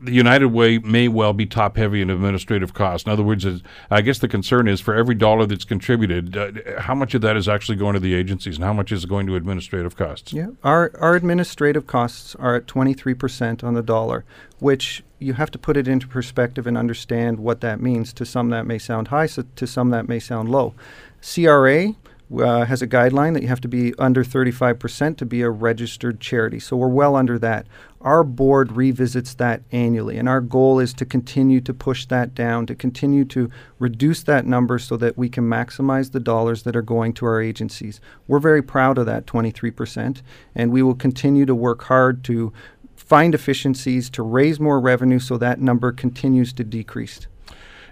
the 0.00 0.12
United 0.12 0.48
Way 0.48 0.78
may 0.78 1.08
well 1.08 1.32
be 1.32 1.46
top 1.46 1.76
heavy 1.76 2.02
in 2.02 2.10
administrative 2.10 2.74
costs. 2.74 3.06
In 3.06 3.12
other 3.12 3.22
words, 3.22 3.46
I 3.90 4.00
guess 4.02 4.18
the 4.18 4.28
concern 4.28 4.68
is 4.68 4.80
for 4.80 4.94
every 4.94 5.14
dollar 5.14 5.46
that's 5.46 5.64
contributed, 5.64 6.36
uh, 6.36 6.80
how 6.80 6.94
much 6.94 7.14
of 7.14 7.22
that 7.22 7.36
is 7.36 7.48
actually 7.48 7.76
going 7.76 7.94
to 7.94 8.00
the 8.00 8.14
agencies 8.14 8.56
and 8.56 8.64
how 8.64 8.72
much 8.72 8.92
is 8.92 9.04
going 9.06 9.26
to 9.26 9.36
administrative 9.36 9.96
costs? 9.96 10.32
Yeah, 10.32 10.48
our, 10.62 10.92
our 11.00 11.14
administrative 11.14 11.86
costs 11.86 12.34
are 12.36 12.56
at 12.56 12.66
23% 12.66 13.64
on 13.64 13.74
the 13.74 13.82
dollar, 13.82 14.24
which 14.58 15.02
you 15.18 15.34
have 15.34 15.50
to 15.50 15.58
put 15.58 15.76
it 15.76 15.88
into 15.88 16.06
perspective 16.06 16.66
and 16.66 16.76
understand 16.76 17.38
what 17.38 17.60
that 17.60 17.80
means. 17.80 18.12
To 18.14 18.26
some, 18.26 18.50
that 18.50 18.66
may 18.66 18.78
sound 18.78 19.08
high, 19.08 19.26
so 19.26 19.44
to 19.56 19.66
some, 19.66 19.90
that 19.90 20.08
may 20.08 20.18
sound 20.18 20.50
low. 20.50 20.74
CRA 21.22 21.94
uh, 22.38 22.64
has 22.64 22.80
a 22.80 22.86
guideline 22.86 23.34
that 23.34 23.42
you 23.42 23.48
have 23.48 23.60
to 23.60 23.68
be 23.68 23.92
under 23.98 24.22
35% 24.22 25.16
to 25.16 25.26
be 25.26 25.42
a 25.42 25.50
registered 25.50 26.20
charity. 26.20 26.60
So 26.60 26.76
we're 26.76 26.88
well 26.88 27.16
under 27.16 27.38
that. 27.38 27.66
Our 28.00 28.24
board 28.24 28.72
revisits 28.72 29.34
that 29.34 29.62
annually, 29.72 30.16
and 30.16 30.28
our 30.28 30.40
goal 30.40 30.78
is 30.78 30.94
to 30.94 31.04
continue 31.04 31.60
to 31.60 31.74
push 31.74 32.06
that 32.06 32.34
down, 32.34 32.66
to 32.66 32.74
continue 32.74 33.24
to 33.26 33.50
reduce 33.78 34.22
that 34.22 34.46
number 34.46 34.78
so 34.78 34.96
that 34.96 35.18
we 35.18 35.28
can 35.28 35.44
maximize 35.44 36.12
the 36.12 36.20
dollars 36.20 36.62
that 36.62 36.76
are 36.76 36.82
going 36.82 37.12
to 37.14 37.26
our 37.26 37.42
agencies. 37.42 38.00
We're 38.26 38.38
very 38.38 38.62
proud 38.62 38.96
of 38.96 39.06
that 39.06 39.26
23%, 39.26 40.22
and 40.54 40.72
we 40.72 40.82
will 40.82 40.94
continue 40.94 41.44
to 41.46 41.54
work 41.54 41.84
hard 41.84 42.24
to 42.24 42.52
find 42.96 43.34
efficiencies, 43.34 44.08
to 44.10 44.22
raise 44.22 44.60
more 44.60 44.80
revenue 44.80 45.18
so 45.18 45.36
that 45.36 45.60
number 45.60 45.90
continues 45.90 46.52
to 46.52 46.64
decrease. 46.64 47.26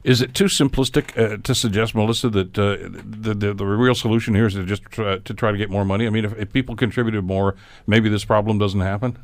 Is 0.05 0.21
it 0.21 0.35
too 0.35 0.45
simplistic 0.45 1.17
uh, 1.19 1.38
to 1.43 1.55
suggest, 1.55 1.95
Melissa, 1.95 2.28
that 2.31 2.59
uh, 2.59 2.76
the, 3.05 3.35
the, 3.35 3.55
the 3.55 3.67
real 3.67 3.95
solution 3.95 4.35
here 4.35 4.47
is 4.47 4.55
to 4.55 4.64
just 4.64 4.85
try, 4.85 5.19
to 5.19 5.35
try 5.35 5.52
to 5.52 5.59
get 5.59 5.71
more 5.71 5.85
money? 5.85 6.07
I 6.07 6.11
mean, 6.11 6.25
if, 6.25 6.38
if 6.38 6.52
people 6.52 6.76
contributed 6.76 7.25
more, 7.25 7.57
maybe 7.87 8.09
this 8.09 8.25
problem 8.25 8.59
doesn't 8.59 8.81
happen. 8.81 9.19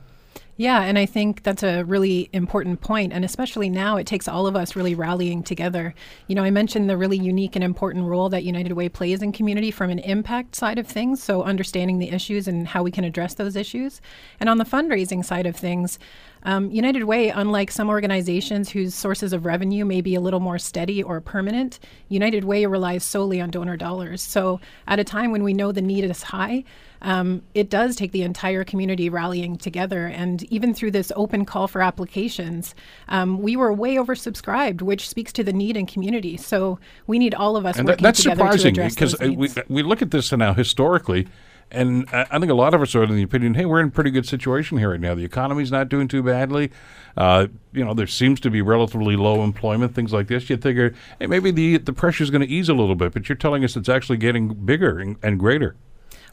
Yeah, 0.56 0.82
and 0.82 0.96
I 0.96 1.04
think 1.04 1.42
that's 1.42 1.64
a 1.64 1.82
really 1.82 2.30
important 2.32 2.80
point, 2.80 3.12
and 3.12 3.24
especially 3.24 3.68
now, 3.68 3.96
it 3.96 4.06
takes 4.06 4.28
all 4.28 4.46
of 4.46 4.54
us 4.54 4.76
really 4.76 4.94
rallying 4.94 5.42
together. 5.42 5.94
You 6.28 6.36
know, 6.36 6.44
I 6.44 6.50
mentioned 6.50 6.88
the 6.88 6.96
really 6.96 7.18
unique 7.18 7.56
and 7.56 7.64
important 7.64 8.04
role 8.04 8.28
that 8.28 8.44
United 8.44 8.72
Way 8.74 8.88
plays 8.88 9.20
in 9.20 9.32
community 9.32 9.72
from 9.72 9.90
an 9.90 9.98
impact 9.98 10.54
side 10.54 10.78
of 10.78 10.86
things, 10.86 11.20
so 11.20 11.42
understanding 11.42 11.98
the 11.98 12.10
issues 12.10 12.46
and 12.46 12.68
how 12.68 12.84
we 12.84 12.92
can 12.92 13.02
address 13.02 13.34
those 13.34 13.56
issues. 13.56 14.00
And 14.38 14.48
on 14.48 14.58
the 14.58 14.64
fundraising 14.64 15.24
side 15.24 15.46
of 15.46 15.56
things, 15.56 15.98
um, 16.44 16.70
United 16.70 17.02
Way, 17.04 17.30
unlike 17.30 17.72
some 17.72 17.88
organizations 17.88 18.70
whose 18.70 18.94
sources 18.94 19.32
of 19.32 19.46
revenue 19.46 19.84
may 19.84 20.02
be 20.02 20.14
a 20.14 20.20
little 20.20 20.40
more 20.40 20.58
steady 20.58 21.02
or 21.02 21.20
permanent, 21.20 21.80
United 22.08 22.44
Way 22.44 22.66
relies 22.66 23.02
solely 23.02 23.40
on 23.40 23.50
donor 23.50 23.76
dollars. 23.76 24.22
So, 24.22 24.60
at 24.86 25.00
a 25.00 25.04
time 25.04 25.32
when 25.32 25.42
we 25.42 25.54
know 25.54 25.72
the 25.72 25.82
need 25.82 26.04
is 26.04 26.22
high, 26.22 26.62
um, 27.04 27.42
it 27.54 27.68
does 27.68 27.94
take 27.94 28.12
the 28.12 28.22
entire 28.22 28.64
community 28.64 29.08
rallying 29.08 29.56
together. 29.56 30.06
And 30.06 30.42
even 30.44 30.74
through 30.74 30.90
this 30.92 31.12
open 31.14 31.44
call 31.44 31.68
for 31.68 31.82
applications, 31.82 32.74
um, 33.08 33.40
we 33.40 33.56
were 33.56 33.72
way 33.72 33.96
oversubscribed, 33.96 34.80
which 34.82 35.08
speaks 35.08 35.32
to 35.34 35.44
the 35.44 35.52
need 35.52 35.76
in 35.76 35.86
community. 35.86 36.38
So 36.38 36.78
we 37.06 37.18
need 37.18 37.34
all 37.34 37.56
of 37.56 37.66
us 37.66 37.76
And 37.78 37.86
working 37.86 38.02
that, 38.02 38.08
that's 38.08 38.22
together 38.22 38.40
surprising 38.40 38.74
to 38.74 38.80
address 38.80 38.94
because 38.94 39.12
those 39.12 39.28
uh, 39.28 39.32
we, 39.32 39.46
needs. 39.46 39.58
we 39.68 39.82
look 39.82 40.00
at 40.00 40.10
this 40.10 40.32
now 40.32 40.54
historically, 40.54 41.28
and 41.70 42.08
I 42.12 42.38
think 42.38 42.50
a 42.50 42.54
lot 42.54 42.72
of 42.72 42.80
us 42.80 42.94
are 42.94 43.04
in 43.04 43.14
the 43.14 43.22
opinion, 43.22 43.54
hey, 43.54 43.66
we're 43.66 43.80
in 43.80 43.88
a 43.88 43.90
pretty 43.90 44.10
good 44.10 44.26
situation 44.26 44.78
here 44.78 44.90
right 44.90 45.00
now. 45.00 45.14
The 45.14 45.24
economy's 45.24 45.70
not 45.70 45.90
doing 45.90 46.08
too 46.08 46.22
badly. 46.22 46.70
Uh, 47.16 47.48
you 47.72 47.84
know, 47.84 47.92
there 47.92 48.06
seems 48.06 48.40
to 48.40 48.50
be 48.50 48.62
relatively 48.62 49.16
low 49.16 49.44
employment, 49.44 49.94
things 49.94 50.12
like 50.12 50.28
this. 50.28 50.48
You'd 50.48 50.62
figure, 50.62 50.94
hey, 51.18 51.26
maybe 51.26 51.50
the 51.50 51.76
the 51.76 51.92
pressure's 51.92 52.30
going 52.30 52.42
to 52.42 52.48
ease 52.48 52.70
a 52.70 52.74
little 52.74 52.94
bit, 52.94 53.12
but 53.12 53.28
you're 53.28 53.36
telling 53.36 53.62
us 53.62 53.76
it's 53.76 53.90
actually 53.90 54.16
getting 54.16 54.54
bigger 54.54 54.98
and, 54.98 55.16
and 55.22 55.38
greater. 55.38 55.76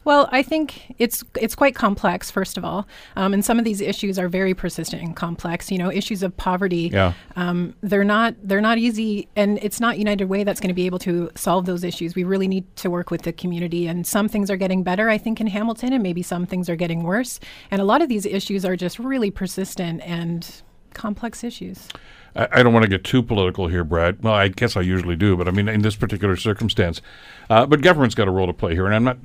Well, 0.04 0.28
I 0.32 0.42
think 0.42 0.96
it's 0.98 1.24
it's 1.40 1.54
quite 1.54 1.76
complex, 1.76 2.32
first 2.32 2.58
of 2.58 2.66
all, 2.66 2.88
um, 3.16 3.34
and 3.34 3.46
some 3.46 3.60
of 3.60 3.66
these 3.66 3.82
issues 3.82 4.18
are 4.18 4.28
very 4.28 4.56
persistent 4.56 5.04
and 5.04 5.16
complex. 5.16 5.70
You 5.70 5.78
know, 5.78 5.92
issues 5.92 6.24
of 6.24 6.36
poverty. 6.38 6.90
Yeah. 6.92 7.14
Um, 7.36 7.76
they're 7.82 8.04
not 8.04 8.36
they're 8.42 8.62
not 8.62 8.80
easy, 8.80 9.28
and 9.36 9.60
it's 9.62 9.80
not 9.80 10.00
United 10.00 10.26
Way 10.26 10.44
that's 10.44 10.60
going 10.60 10.70
to 10.70 10.74
be 10.74 10.88
able 10.88 11.00
to 11.00 11.30
solve 11.36 11.66
those 11.66 11.84
issues. 11.84 12.16
We 12.16 12.24
really 12.24 12.48
need 12.48 12.76
to 12.78 12.90
work 12.90 13.12
with 13.12 13.22
the 13.22 13.34
community, 13.34 13.86
and 13.88 14.08
some 14.08 14.28
things 14.28 14.50
are 14.50 14.58
getting 14.58 14.82
better, 14.82 15.08
I 15.10 15.20
think, 15.20 15.40
in 15.40 15.48
Hamilton, 15.48 15.94
and 15.94 16.02
maybe 16.02 16.24
some 16.24 16.48
things 16.48 16.68
are 16.68 16.76
getting 16.76 17.04
worse. 17.04 17.40
And 17.70 17.80
a 17.80 17.86
lot 17.86 18.02
of 18.02 18.10
these 18.10 18.26
issues 18.26 18.66
are 18.66 18.76
just 18.76 18.98
really 18.98 19.30
persistent 19.30 20.02
and 20.02 20.64
complex 20.94 21.44
issues. 21.44 21.88
I, 22.36 22.48
I 22.52 22.64
don't 22.64 22.74
want 22.74 22.84
to 22.84 22.90
get 22.90 23.04
too 23.04 23.22
political 23.22 23.68
here, 23.68 23.84
Brad. 23.84 24.22
Well, 24.24 24.34
I 24.34 24.48
guess 24.48 24.76
I 24.76 24.82
usually 24.82 25.16
do, 25.16 25.36
but 25.36 25.48
I 25.48 25.52
mean, 25.52 25.68
in 25.68 25.82
this 25.82 25.96
particular 25.96 26.36
circumstance. 26.36 27.02
Uh, 27.50 27.66
but 27.66 27.82
government's 27.82 28.16
got 28.16 28.28
a 28.28 28.32
role 28.32 28.48
to 28.48 28.54
play 28.54 28.74
here, 28.74 28.86
and 28.86 28.96
I'm 28.96 29.04
not 29.04 29.18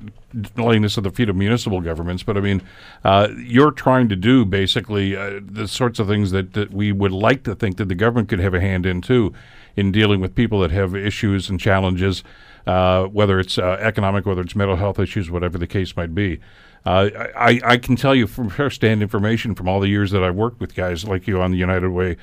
laying 0.57 0.81
this 0.81 0.97
at 0.97 1.03
the 1.03 1.11
feet 1.11 1.29
of 1.29 1.35
municipal 1.35 1.81
governments, 1.81 2.23
but 2.23 2.37
I 2.37 2.41
mean, 2.41 2.61
uh, 3.03 3.29
you're 3.37 3.71
trying 3.71 4.09
to 4.09 4.15
do 4.15 4.45
basically 4.45 5.15
uh, 5.15 5.39
the 5.41 5.67
sorts 5.67 5.99
of 5.99 6.07
things 6.07 6.31
that, 6.31 6.53
that 6.53 6.71
we 6.71 6.91
would 6.91 7.11
like 7.11 7.43
to 7.43 7.55
think 7.55 7.77
that 7.77 7.87
the 7.87 7.95
government 7.95 8.29
could 8.29 8.39
have 8.39 8.53
a 8.53 8.59
hand 8.59 8.85
in 8.85 9.01
too, 9.01 9.33
in 9.75 9.91
dealing 9.91 10.19
with 10.19 10.35
people 10.35 10.59
that 10.61 10.71
have 10.71 10.95
issues 10.95 11.49
and 11.49 11.59
challenges, 11.59 12.23
uh, 12.65 13.05
whether 13.05 13.39
it's 13.39 13.57
uh, 13.57 13.77
economic, 13.79 14.25
whether 14.25 14.41
it's 14.41 14.55
mental 14.55 14.75
health 14.75 14.99
issues, 14.99 15.31
whatever 15.31 15.57
the 15.57 15.67
case 15.67 15.95
might 15.95 16.13
be. 16.13 16.39
Uh, 16.85 17.09
I, 17.35 17.61
I 17.63 17.77
can 17.77 17.95
tell 17.95 18.15
you 18.15 18.27
from 18.27 18.49
first-hand 18.49 19.01
information 19.01 19.55
from 19.55 19.69
all 19.69 19.79
the 19.79 19.87
years 19.87 20.11
that 20.11 20.23
I've 20.23 20.35
worked 20.35 20.59
with 20.59 20.75
guys 20.75 21.05
like 21.05 21.27
you 21.27 21.41
on 21.41 21.51
the 21.51 21.57
United 21.57 21.89
Way 21.89 22.17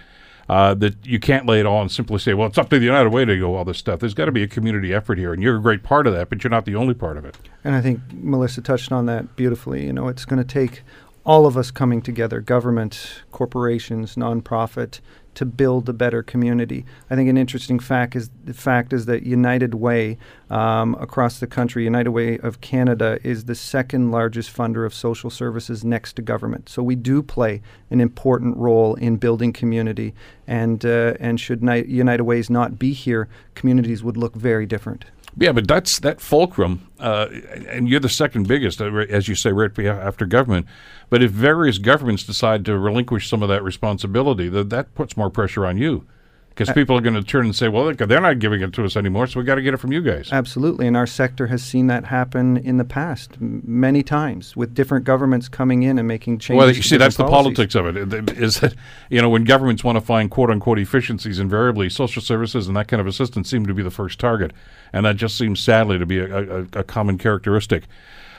uh, 0.49 0.75
that 0.75 0.95
you 1.05 1.19
can't 1.19 1.47
lay 1.47 1.61
it 1.61 1.67
all 1.67 1.81
and 1.81 1.91
simply 1.91 2.19
say, 2.19 2.35
well, 2.35 2.49
it's 2.49 2.59
up 2.59 2.71
to 2.71 2.79
the 2.79 2.85
United 2.85 3.11
Way 3.11 3.25
to 3.25 3.39
go 3.39 3.55
all 3.55 3.65
this 3.65 3.79
stuff. 3.79 4.01
There's 4.01 4.15
got 4.15 4.27
to 4.27 4.33
be 4.33 4.43
a 4.43 4.49
community 4.49 4.93
effort 4.93 5.19
here, 5.19 5.33
and 5.33 5.43
you're 5.43 5.57
a 5.57 5.63
great 5.63 5.83
part 5.83 6.07
of 6.07 6.13
that, 6.15 6.29
but 6.29 6.45
you're 6.45 6.51
not 6.51 6.65
the 6.65 6.77
only 6.77 6.95
part 6.95 7.17
of 7.17 7.25
it. 7.25 7.37
And 7.63 7.75
I 7.75 7.81
think 7.81 8.01
Melissa 8.13 8.61
touched 8.61 8.93
on 8.93 9.07
that 9.07 9.37
beautifully. 9.37 9.87
You 9.87 9.93
know, 9.93 10.09
it's 10.09 10.25
going 10.25 10.43
to 10.43 10.45
take 10.45 10.83
all 11.25 11.47
of 11.47 11.57
us 11.57 11.71
coming 11.71 12.03
together 12.03 12.41
government, 12.41 13.23
corporations, 13.33 14.17
nonprofit 14.17 15.01
to 15.35 15.45
build 15.45 15.89
a 15.89 15.93
better 15.93 16.23
community. 16.23 16.85
I 17.11 17.17
think 17.17 17.29
an 17.29 17.37
interesting 17.37 17.79
fact 17.79 18.17
is 18.17 18.31
the 18.45 18.55
fact 18.55 18.93
is 18.93 19.07
that 19.07 19.23
United 19.25 19.75
Way 19.75 20.19
um, 20.51 20.95
across 21.01 21.41
the 21.41 21.47
country, 21.47 21.85
United 21.85 22.11
Way 22.11 22.39
of 22.39 22.61
Canada, 22.61 23.19
is 23.23 23.45
the 23.45 23.55
second 23.55 24.11
largest 24.11 24.55
funder 24.55 24.87
of 24.87 24.95
social 24.95 25.31
services 25.31 25.85
next 25.85 26.15
to 26.15 26.23
government. 26.23 26.69
So 26.69 26.83
we 26.83 26.97
do 26.97 27.23
play 27.23 27.63
an 27.91 28.01
important 28.01 28.57
role 28.57 28.95
in 28.95 29.17
building 29.17 29.53
community. 29.53 30.15
And 30.47 30.85
uh, 30.85 31.15
and 31.21 31.41
should 31.41 31.63
Ni- 31.63 31.87
United 31.87 32.25
Ways 32.25 32.51
not 32.51 32.79
be 32.79 32.93
here, 32.93 33.29
communities 33.55 34.03
would 34.03 34.17
look 34.17 34.35
very 34.35 34.67
different. 34.67 35.05
Yeah, 35.37 35.53
but 35.53 35.67
that's 35.67 35.99
that 36.01 36.21
fulcrum, 36.21 36.89
uh, 37.01 37.27
and 37.69 37.89
you're 37.89 37.99
the 37.99 38.09
second 38.09 38.47
biggest, 38.47 38.81
uh, 38.81 38.87
as 38.87 39.27
you 39.27 39.35
say, 39.35 39.51
right 39.51 39.77
after 39.79 40.27
government. 40.27 40.67
But 41.11 41.23
if 41.23 41.33
various 41.33 41.79
governments 41.79 42.23
decide 42.23 42.65
to 42.67 42.79
relinquish 42.79 43.29
some 43.29 43.43
of 43.43 43.49
that 43.49 43.63
responsibility, 43.65 44.49
that 44.49 44.71
that 44.71 44.95
puts 44.95 45.17
more 45.17 45.31
pressure 45.31 45.67
on 45.67 45.77
you, 45.77 46.07
because 46.55 46.73
people 46.73 46.97
are 46.97 47.01
going 47.01 47.15
to 47.15 47.23
turn 47.23 47.47
and 47.47 47.55
say, 47.55 47.69
"Well, 47.69 47.85
look, 47.85 47.99
they're 47.99 48.21
not 48.21 48.39
giving 48.39 48.63
it 48.63 48.73
to 48.75 48.85
us 48.85 48.97
anymore, 48.97 49.27
so 49.27 49.41
we 49.41 49.45
got 49.45 49.57
to 49.57 49.63
get 49.63 49.75
it 49.75 49.79
from 49.79 49.93
you 49.93 50.01
guys." 50.01 50.31
Absolutely, 50.31 50.87
and 50.87 50.97
our 50.97 51.07
sector 51.07 51.49
has 51.49 51.63
seen 51.63 51.89
that 51.89 52.05
happen 52.07 52.57
in 52.59 52.77
the 52.77 52.85
past 52.85 53.33
m- 53.41 53.63
many 53.67 54.03
times 54.03 54.57
with 54.57 54.75
different 54.75 55.05
governments 55.05 55.49
coming 55.49 55.83
in 55.83 55.99
and 55.99 56.07
making 56.07 56.39
changes. 56.39 56.59
Well, 56.59 56.71
you 56.71 56.83
see, 56.83 56.97
that's 56.97 57.17
the 57.17 57.27
politics 57.27 57.75
of 57.75 57.87
it. 57.87 58.13
it. 58.13 58.31
Is 58.39 58.61
that 58.61 58.75
you 59.11 59.21
know 59.21 59.29
when 59.29 59.45
governments 59.45 59.83
want 59.83 59.97
to 59.97 60.01
find 60.01 60.31
quote 60.31 60.51
unquote 60.51 60.79
efficiencies, 60.79 61.39
invariably 61.39 61.91
social 61.91 62.23
services 62.23 62.69
and 62.69 62.77
that 62.77 62.87
kind 62.87 63.01
of 63.01 63.07
assistance 63.07 63.51
seem 63.51 63.67
to 63.67 63.75
be 63.75 63.83
the 63.83 63.91
first 63.91 64.21
target, 64.21 64.53
and 64.93 65.05
that 65.05 65.17
just 65.17 65.37
seems 65.37 65.61
sadly 65.61 65.99
to 65.99 66.07
be 66.07 66.19
a, 66.19 66.61
a, 66.61 66.67
a 66.75 66.85
common 66.85 67.19
characteristic. 67.19 67.85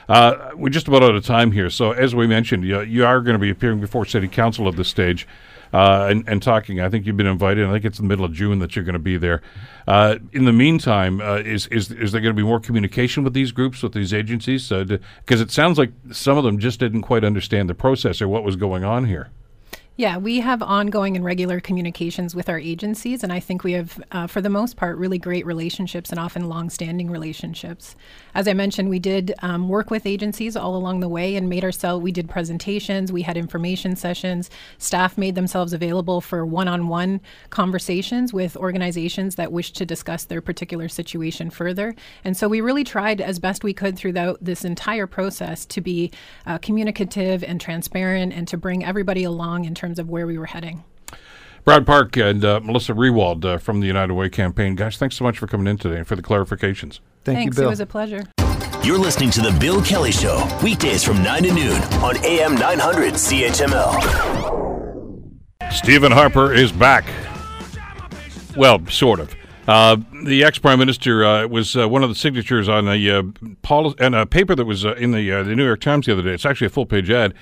Uh, 0.08 0.50
we're 0.54 0.68
just 0.68 0.86
about 0.86 1.02
out 1.02 1.16
of 1.16 1.24
time 1.24 1.50
here, 1.50 1.68
so 1.68 1.90
as 1.90 2.14
we 2.14 2.26
mentioned, 2.28 2.64
you, 2.64 2.80
you 2.82 3.04
are 3.04 3.20
going 3.20 3.34
to 3.34 3.40
be 3.40 3.50
appearing 3.50 3.80
before 3.80 4.04
City 4.04 4.28
Council 4.28 4.68
at 4.68 4.76
this 4.76 4.88
stage. 4.88 5.26
Uh, 5.72 6.08
and, 6.10 6.28
and 6.28 6.42
talking, 6.42 6.80
I 6.80 6.88
think 6.88 7.06
you've 7.06 7.16
been 7.16 7.26
invited. 7.26 7.66
I 7.66 7.72
think 7.72 7.84
it's 7.84 7.98
the 7.98 8.04
middle 8.04 8.24
of 8.24 8.32
June 8.32 8.58
that 8.60 8.76
you're 8.76 8.84
going 8.84 8.94
to 8.94 8.98
be 8.98 9.16
there. 9.16 9.42
Uh, 9.86 10.16
in 10.32 10.44
the 10.44 10.52
meantime, 10.52 11.20
uh, 11.20 11.36
is 11.36 11.66
is 11.68 11.90
is 11.90 12.12
there 12.12 12.20
going 12.20 12.34
to 12.34 12.40
be 12.40 12.46
more 12.46 12.60
communication 12.60 13.24
with 13.24 13.34
these 13.34 13.52
groups, 13.52 13.82
with 13.82 13.92
these 13.92 14.14
agencies? 14.14 14.68
Because 14.68 15.40
it 15.40 15.50
sounds 15.50 15.78
like 15.78 15.92
some 16.12 16.38
of 16.38 16.44
them 16.44 16.58
just 16.58 16.80
didn't 16.80 17.02
quite 17.02 17.24
understand 17.24 17.68
the 17.68 17.74
process 17.74 18.22
or 18.22 18.28
what 18.28 18.44
was 18.44 18.56
going 18.56 18.84
on 18.84 19.06
here. 19.06 19.30
Yeah, 19.98 20.18
we 20.18 20.40
have 20.40 20.60
ongoing 20.60 21.16
and 21.16 21.24
regular 21.24 21.58
communications 21.58 22.34
with 22.34 22.50
our 22.50 22.58
agencies, 22.58 23.22
and 23.22 23.32
I 23.32 23.40
think 23.40 23.64
we 23.64 23.72
have, 23.72 23.98
uh, 24.12 24.26
for 24.26 24.42
the 24.42 24.50
most 24.50 24.76
part, 24.76 24.98
really 24.98 25.16
great 25.16 25.46
relationships 25.46 26.10
and 26.10 26.20
often 26.20 26.50
long-standing 26.50 27.10
relationships. 27.10 27.96
As 28.34 28.46
I 28.46 28.52
mentioned, 28.52 28.90
we 28.90 28.98
did 28.98 29.32
um, 29.40 29.70
work 29.70 29.90
with 29.90 30.04
agencies 30.04 30.54
all 30.54 30.76
along 30.76 31.00
the 31.00 31.08
way 31.08 31.34
and 31.34 31.48
made 31.48 31.64
ourselves. 31.64 32.02
We 32.04 32.12
did 32.12 32.28
presentations, 32.28 33.10
we 33.10 33.22
had 33.22 33.38
information 33.38 33.96
sessions. 33.96 34.50
Staff 34.76 35.16
made 35.16 35.34
themselves 35.34 35.72
available 35.72 36.20
for 36.20 36.44
one-on-one 36.44 37.22
conversations 37.48 38.34
with 38.34 38.54
organizations 38.58 39.36
that 39.36 39.50
wished 39.50 39.76
to 39.76 39.86
discuss 39.86 40.24
their 40.26 40.42
particular 40.42 40.90
situation 40.90 41.48
further. 41.48 41.94
And 42.22 42.36
so 42.36 42.48
we 42.48 42.60
really 42.60 42.84
tried 42.84 43.22
as 43.22 43.38
best 43.38 43.64
we 43.64 43.72
could 43.72 43.96
throughout 43.96 44.36
this 44.42 44.62
entire 44.62 45.06
process 45.06 45.64
to 45.64 45.80
be 45.80 46.10
uh, 46.44 46.58
communicative 46.58 47.42
and 47.42 47.58
transparent, 47.58 48.34
and 48.34 48.46
to 48.48 48.58
bring 48.58 48.84
everybody 48.84 49.24
along 49.24 49.64
in 49.64 49.74
terms 49.74 49.85
of 49.98 50.08
where 50.08 50.26
we 50.26 50.36
were 50.38 50.46
heading. 50.46 50.84
Brad 51.64 51.84
Park 51.84 52.16
and 52.16 52.44
uh, 52.44 52.60
Melissa 52.60 52.92
Rewald 52.92 53.44
uh, 53.44 53.58
from 53.58 53.80
the 53.80 53.86
United 53.88 54.14
Way 54.14 54.28
campaign. 54.28 54.76
Guys, 54.76 54.98
thanks 54.98 55.16
so 55.16 55.24
much 55.24 55.38
for 55.38 55.46
coming 55.48 55.66
in 55.66 55.76
today 55.78 55.96
and 55.96 56.06
for 56.06 56.14
the 56.14 56.22
clarifications. 56.22 57.00
Thank 57.24 57.38
Thanks. 57.38 57.56
you, 57.56 57.62
Bill. 57.62 57.66
It 57.66 57.70
was 57.70 57.80
a 57.80 57.86
pleasure. 57.86 58.22
You're 58.84 58.98
listening 58.98 59.30
to 59.30 59.40
The 59.40 59.50
Bill 59.58 59.82
Kelly 59.82 60.12
Show, 60.12 60.46
weekdays 60.62 61.02
from 61.02 61.24
9 61.24 61.42
to 61.42 61.52
noon 61.52 61.82
on 62.04 62.16
AM 62.24 62.54
900 62.54 63.14
CHML. 63.14 64.02
Stephen 65.72 66.12
Harper 66.12 66.52
is 66.54 66.70
back. 66.70 67.04
Well, 68.56 68.86
sort 68.86 69.18
of. 69.18 69.34
Uh, 69.66 69.96
the 70.24 70.44
ex 70.44 70.60
prime 70.60 70.78
minister 70.78 71.24
uh, 71.24 71.48
was 71.48 71.76
uh, 71.76 71.88
one 71.88 72.04
of 72.04 72.08
the 72.08 72.14
signatures 72.14 72.68
on 72.68 72.86
a 72.86 73.10
uh, 73.10 73.22
poli- 73.62 73.96
and 73.98 74.14
a 74.14 74.24
paper 74.24 74.54
that 74.54 74.64
was 74.64 74.86
uh, 74.86 74.94
in 74.94 75.10
the 75.10 75.32
uh, 75.32 75.42
the 75.42 75.56
New 75.56 75.64
York 75.66 75.80
Times 75.80 76.06
the 76.06 76.12
other 76.12 76.22
day. 76.22 76.30
It's 76.30 76.46
actually 76.46 76.68
a 76.68 76.70
full 76.70 76.86
page 76.86 77.10
ad 77.10 77.34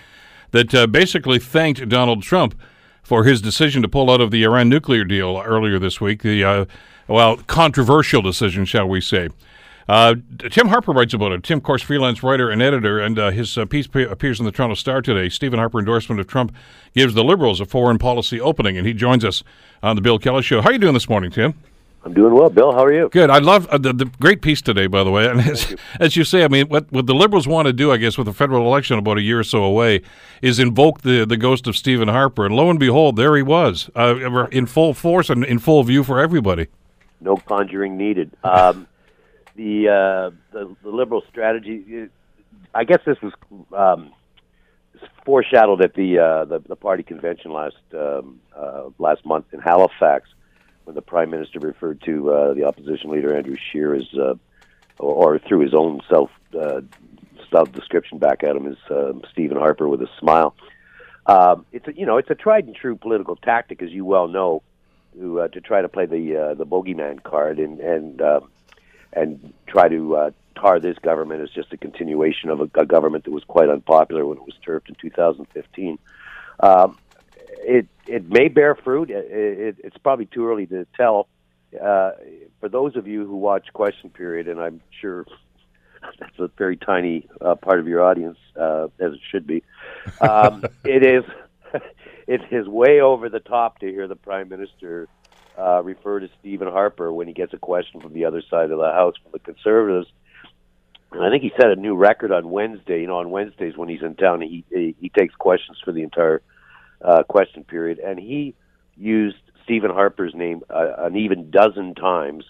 that 0.55 0.73
uh, 0.73 0.87
basically 0.87 1.41
thanked 1.41 1.89
Donald 1.89 2.23
Trump 2.23 2.55
for 3.03 3.25
his 3.25 3.43
decision 3.43 3.83
to 3.83 3.89
pull 3.89 4.09
out 4.09 4.21
of 4.21 4.31
the 4.31 4.45
Iran 4.45 4.69
nuclear 4.69 5.05
deal 5.05 5.43
earlier 5.45 5.81
this 5.81 6.01
week. 6.01 6.23
The 6.23 6.45
uh, 6.45 6.65
well 7.09 7.39
controversial 7.39 8.23
decision, 8.23 8.65
shall 8.65 8.89
we 8.89 9.01
say? 9.01 9.31
Uh, 9.89 10.15
Tim 10.39 10.69
Harper 10.69 10.93
writes 10.93 11.13
about 11.13 11.33
it. 11.33 11.43
Tim, 11.43 11.59
of 11.59 11.65
course, 11.65 11.83
freelance 11.83 12.23
writer 12.23 12.51
and 12.51 12.63
editor, 12.63 13.01
and 13.01 13.19
uh, 13.19 13.31
his 13.33 13.59
uh, 13.59 13.67
piece 13.67 13.89
pe- 13.89 14.05
appears 14.07 14.39
in 14.39 14.47
the 14.47 14.53
Toronto 14.53 14.77
Star 14.77 15.03
today. 15.03 15.29
Stephen 15.29 15.59
Harper 15.59 15.81
endorsement 15.81 16.21
of 16.21 16.29
Trump 16.29 16.55
gives 16.95 17.15
the 17.15 17.25
Liberals 17.25 17.61
a 17.61 17.67
foreign 17.67 17.99
policy 17.99 18.41
opening, 18.41 18.79
and 18.79 18.87
he 18.87 18.95
joins 18.95 19.25
us 19.25 19.43
on 19.83 19.97
the 19.97 20.03
Bill 20.03 20.21
Kelly 20.21 20.43
Show. 20.43 20.63
How 20.63 20.71
are 20.71 20.73
you 20.73 20.79
doing 20.79 20.95
this 20.95 21.09
morning, 21.09 21.33
Tim? 21.33 21.55
I'm 22.05 22.13
doing 22.13 22.35
well, 22.35 22.51
Bill. 22.51 22.71
How 22.73 22.85
are 22.85 22.93
you? 22.93 23.09
Good. 23.09 23.31
I 23.31 23.39
love 23.39 23.67
uh, 23.69 23.79
the, 23.79 23.95
the 23.95 24.05
great 24.05 24.43
piece 24.43 24.61
today, 24.61 24.87
by 24.87 25.03
the 25.05 25.11
way. 25.11 25.27
And 25.27 25.41
as, 25.41 25.75
as 26.01 26.17
you 26.17 26.25
say, 26.25 26.45
I 26.45 26.49
mean, 26.49 26.69
what, 26.69 26.93
what 26.93 27.07
the 27.07 27.15
Liberals 27.15 27.49
want 27.49 27.67
to 27.67 27.73
do, 27.73 27.91
I 27.91 27.97
guess, 27.97 28.19
with 28.19 28.27
the 28.27 28.35
federal 28.35 28.67
election 28.67 28.99
about 28.99 29.17
a 29.17 29.23
year 29.23 29.41
or 29.41 29.45
so 29.45 29.65
away, 29.65 30.03
is 30.43 30.59
invoke 30.59 31.01
the, 31.01 31.25
the 31.25 31.39
ghost 31.39 31.67
of 31.67 31.77
Stephen 31.77 32.09
Harper. 32.09 32.45
And 32.45 32.55
lo 32.55 32.69
and 32.69 32.79
behold, 32.79 33.17
there 33.17 33.35
he 33.37 33.43
was, 33.43 33.89
uh, 33.97 34.47
in 34.53 34.67
full 34.67 34.93
force 34.93 35.31
and 35.31 35.45
in 35.45 35.59
full 35.59 35.83
view 35.83 36.05
for 36.05 36.21
everybody. 36.21 36.67
No 37.21 37.37
conjuring 37.37 37.97
needed. 37.97 38.33
Um, 38.45 38.87
the, 39.57 39.89
uh, 39.89 40.31
the 40.53 40.77
the 40.83 40.91
liberal 40.91 41.23
strategy. 41.31 42.09
I 42.75 42.85
guess 42.85 43.01
this 43.07 43.17
was 43.23 43.33
um, 43.75 44.13
foreshadowed 45.25 45.81
at 45.81 45.95
the, 45.95 46.19
uh, 46.19 46.45
the 46.45 46.59
the 46.59 46.77
party 46.77 47.03
convention 47.03 47.51
last 47.53 47.77
um, 47.95 48.41
uh, 48.55 48.91
last 48.99 49.25
month 49.25 49.47
in 49.53 49.61
Halifax 49.61 50.29
when 50.85 50.95
the 50.95 51.03
prime 51.03 51.31
minister 51.31 51.59
referred 51.59 52.01
to 52.03 52.31
uh, 52.31 52.55
the 52.55 52.65
opposition 52.65 53.11
leader 53.11 53.37
Andrew 53.37 53.57
Scheer 53.71 53.95
as, 53.95 54.07
uh, 54.15 54.35
or, 54.99 55.35
or 55.35 55.39
through 55.39 55.61
his 55.61 55.75
own 55.75 56.01
self 56.09 56.31
uh, 56.59 56.81
self 57.51 57.73
description 57.73 58.19
back 58.19 58.43
at 58.45 58.57
him 58.57 58.67
as 58.67 58.77
uh, 58.91 59.13
Stephen 59.33 59.57
Harper 59.57 59.89
with 59.89 60.03
a 60.03 60.09
smile. 60.19 60.55
Um, 61.27 61.65
it's 61.73 61.89
a, 61.89 61.97
you 61.97 62.05
know 62.07 62.19
it's 62.19 62.31
a 62.31 62.35
tried 62.35 62.67
and 62.67 62.77
true 62.77 62.97
political 62.97 63.37
tactic, 63.37 63.83
as 63.83 63.91
you 63.91 64.05
well 64.05 64.29
know, 64.29 64.63
to 65.15 65.41
uh, 65.41 65.49
to 65.49 65.61
try 65.61 65.81
to 65.81 65.89
play 65.89 66.07
the 66.07 66.37
uh, 66.37 66.55
the 66.55 66.67
bogeyman 66.67 67.23
card 67.23 67.59
and 67.59 67.81
and 67.81 68.21
uh, 68.21 68.41
and 69.13 69.53
try 69.67 69.89
to 69.89 70.17
uh, 70.17 70.31
tar 70.55 70.81
this 70.81 70.99
government 70.99 71.43
as 71.43 71.51
just 71.51 71.73
a 71.73 71.77
continuation 71.77 72.51
of 72.51 72.61
a, 72.61 72.71
a 72.75 72.87
government 72.87 73.25
that 73.25 73.31
was 73.31 73.45
quite 73.45 73.69
unpopular 73.69 74.27
when 74.27 74.37
it 74.37 74.45
was 74.45 74.55
turfed 74.65 74.89
in 74.89 74.95
2015. 74.97 75.99
Um, 76.61 76.99
it 77.59 77.87
it 78.07 78.29
may 78.29 78.49
bear 78.49 78.75
fruit. 78.75 79.11
It, 79.11 79.27
it, 79.31 79.77
it's 79.85 79.99
probably 79.99 80.27
too 80.27 80.49
early 80.49 80.67
to 80.67 80.87
tell. 80.97 81.29
Uh, 81.75 82.13
for 82.61 82.69
those 82.69 82.95
of 82.97 83.09
you 83.09 83.27
who 83.27 83.37
watch 83.37 83.67
Question 83.73 84.11
Period, 84.11 84.47
and 84.49 84.61
I'm 84.61 84.81
sure 85.01 85.27
that's 86.19 86.39
a 86.39 86.49
very 86.57 86.77
tiny 86.77 87.29
uh, 87.41 87.55
part 87.57 87.81
of 87.81 87.89
your 87.89 88.03
audience, 88.03 88.39
uh, 88.59 88.85
as 89.01 89.15
it 89.15 89.21
should 89.31 89.47
be. 89.47 89.63
Um, 90.21 90.65
it 90.85 91.05
is 91.05 91.25
it 92.27 92.41
is 92.51 92.69
way 92.69 93.01
over 93.01 93.29
the 93.29 93.41
top 93.41 93.81
to 93.81 93.87
hear 93.87 94.07
the 94.07 94.17
prime 94.17 94.49
minister 94.49 95.09
uh, 95.59 95.83
refer 95.83 96.21
to 96.21 96.29
Stephen 96.41 96.69
Harper 96.69 97.13
when 97.13 97.29
he 97.29 97.35
gets 97.35 97.53
a 97.53 97.59
question 97.59 98.01
from 98.01 98.13
the 98.13 98.25
other 98.25 98.43
side 98.51 98.71
of 98.71 98.79
the 98.79 98.91
house 98.93 99.15
from 99.23 99.33
the 99.33 99.39
conservatives. 99.39 100.09
And 101.13 101.25
I 101.25 101.31
think 101.31 101.45
he 101.45 101.53
set 101.57 101.71
a 101.71 101.77
new 101.77 101.95
record 101.95 102.33
on 102.33 102.51
Wednesday. 102.51 103.01
You 103.01 103.07
know, 103.07 103.19
on 103.19 103.31
Wednesdays 103.31 103.77
when 103.77 103.89
he's 103.89 104.03
in 104.03 104.17
town, 104.17 104.41
he 104.41 104.65
he, 104.71 104.97
he 105.01 105.09
takes 105.09 105.35
questions 105.35 105.79
for 105.85 105.93
the 105.93 106.03
entire 106.03 106.43
uh, 107.05 107.23
question 107.25 107.65
period, 107.65 107.99
and 107.99 108.19
he 108.19 108.55
used 108.97 109.37
Stephen 109.63 109.91
Harper's 109.91 110.35
name 110.35 110.63
uh, 110.71 110.95
an 110.99 111.17
even 111.17 111.51
dozen 111.51 111.95
times 111.95 112.45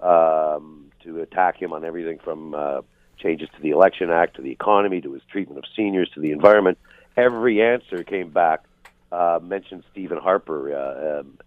um, 0.00 0.90
to 1.04 1.20
attack 1.20 1.60
him 1.60 1.72
on 1.72 1.84
everything 1.84 2.18
from 2.18 2.54
uh, 2.54 2.80
changes 3.18 3.48
to 3.56 3.62
the 3.62 3.70
Election 3.70 4.10
Act, 4.10 4.36
to 4.36 4.42
the 4.42 4.50
economy, 4.50 5.00
to 5.00 5.12
his 5.12 5.22
treatment 5.30 5.58
of 5.58 5.64
seniors, 5.76 6.08
to 6.14 6.20
the 6.20 6.30
environment. 6.30 6.78
Every 7.16 7.62
answer 7.62 8.02
came 8.04 8.30
back 8.30 8.64
uh, 9.10 9.40
mentioned 9.42 9.84
Stephen 9.90 10.18
Harper 10.18 10.74
uh, 10.74 11.20
um, 11.20 11.38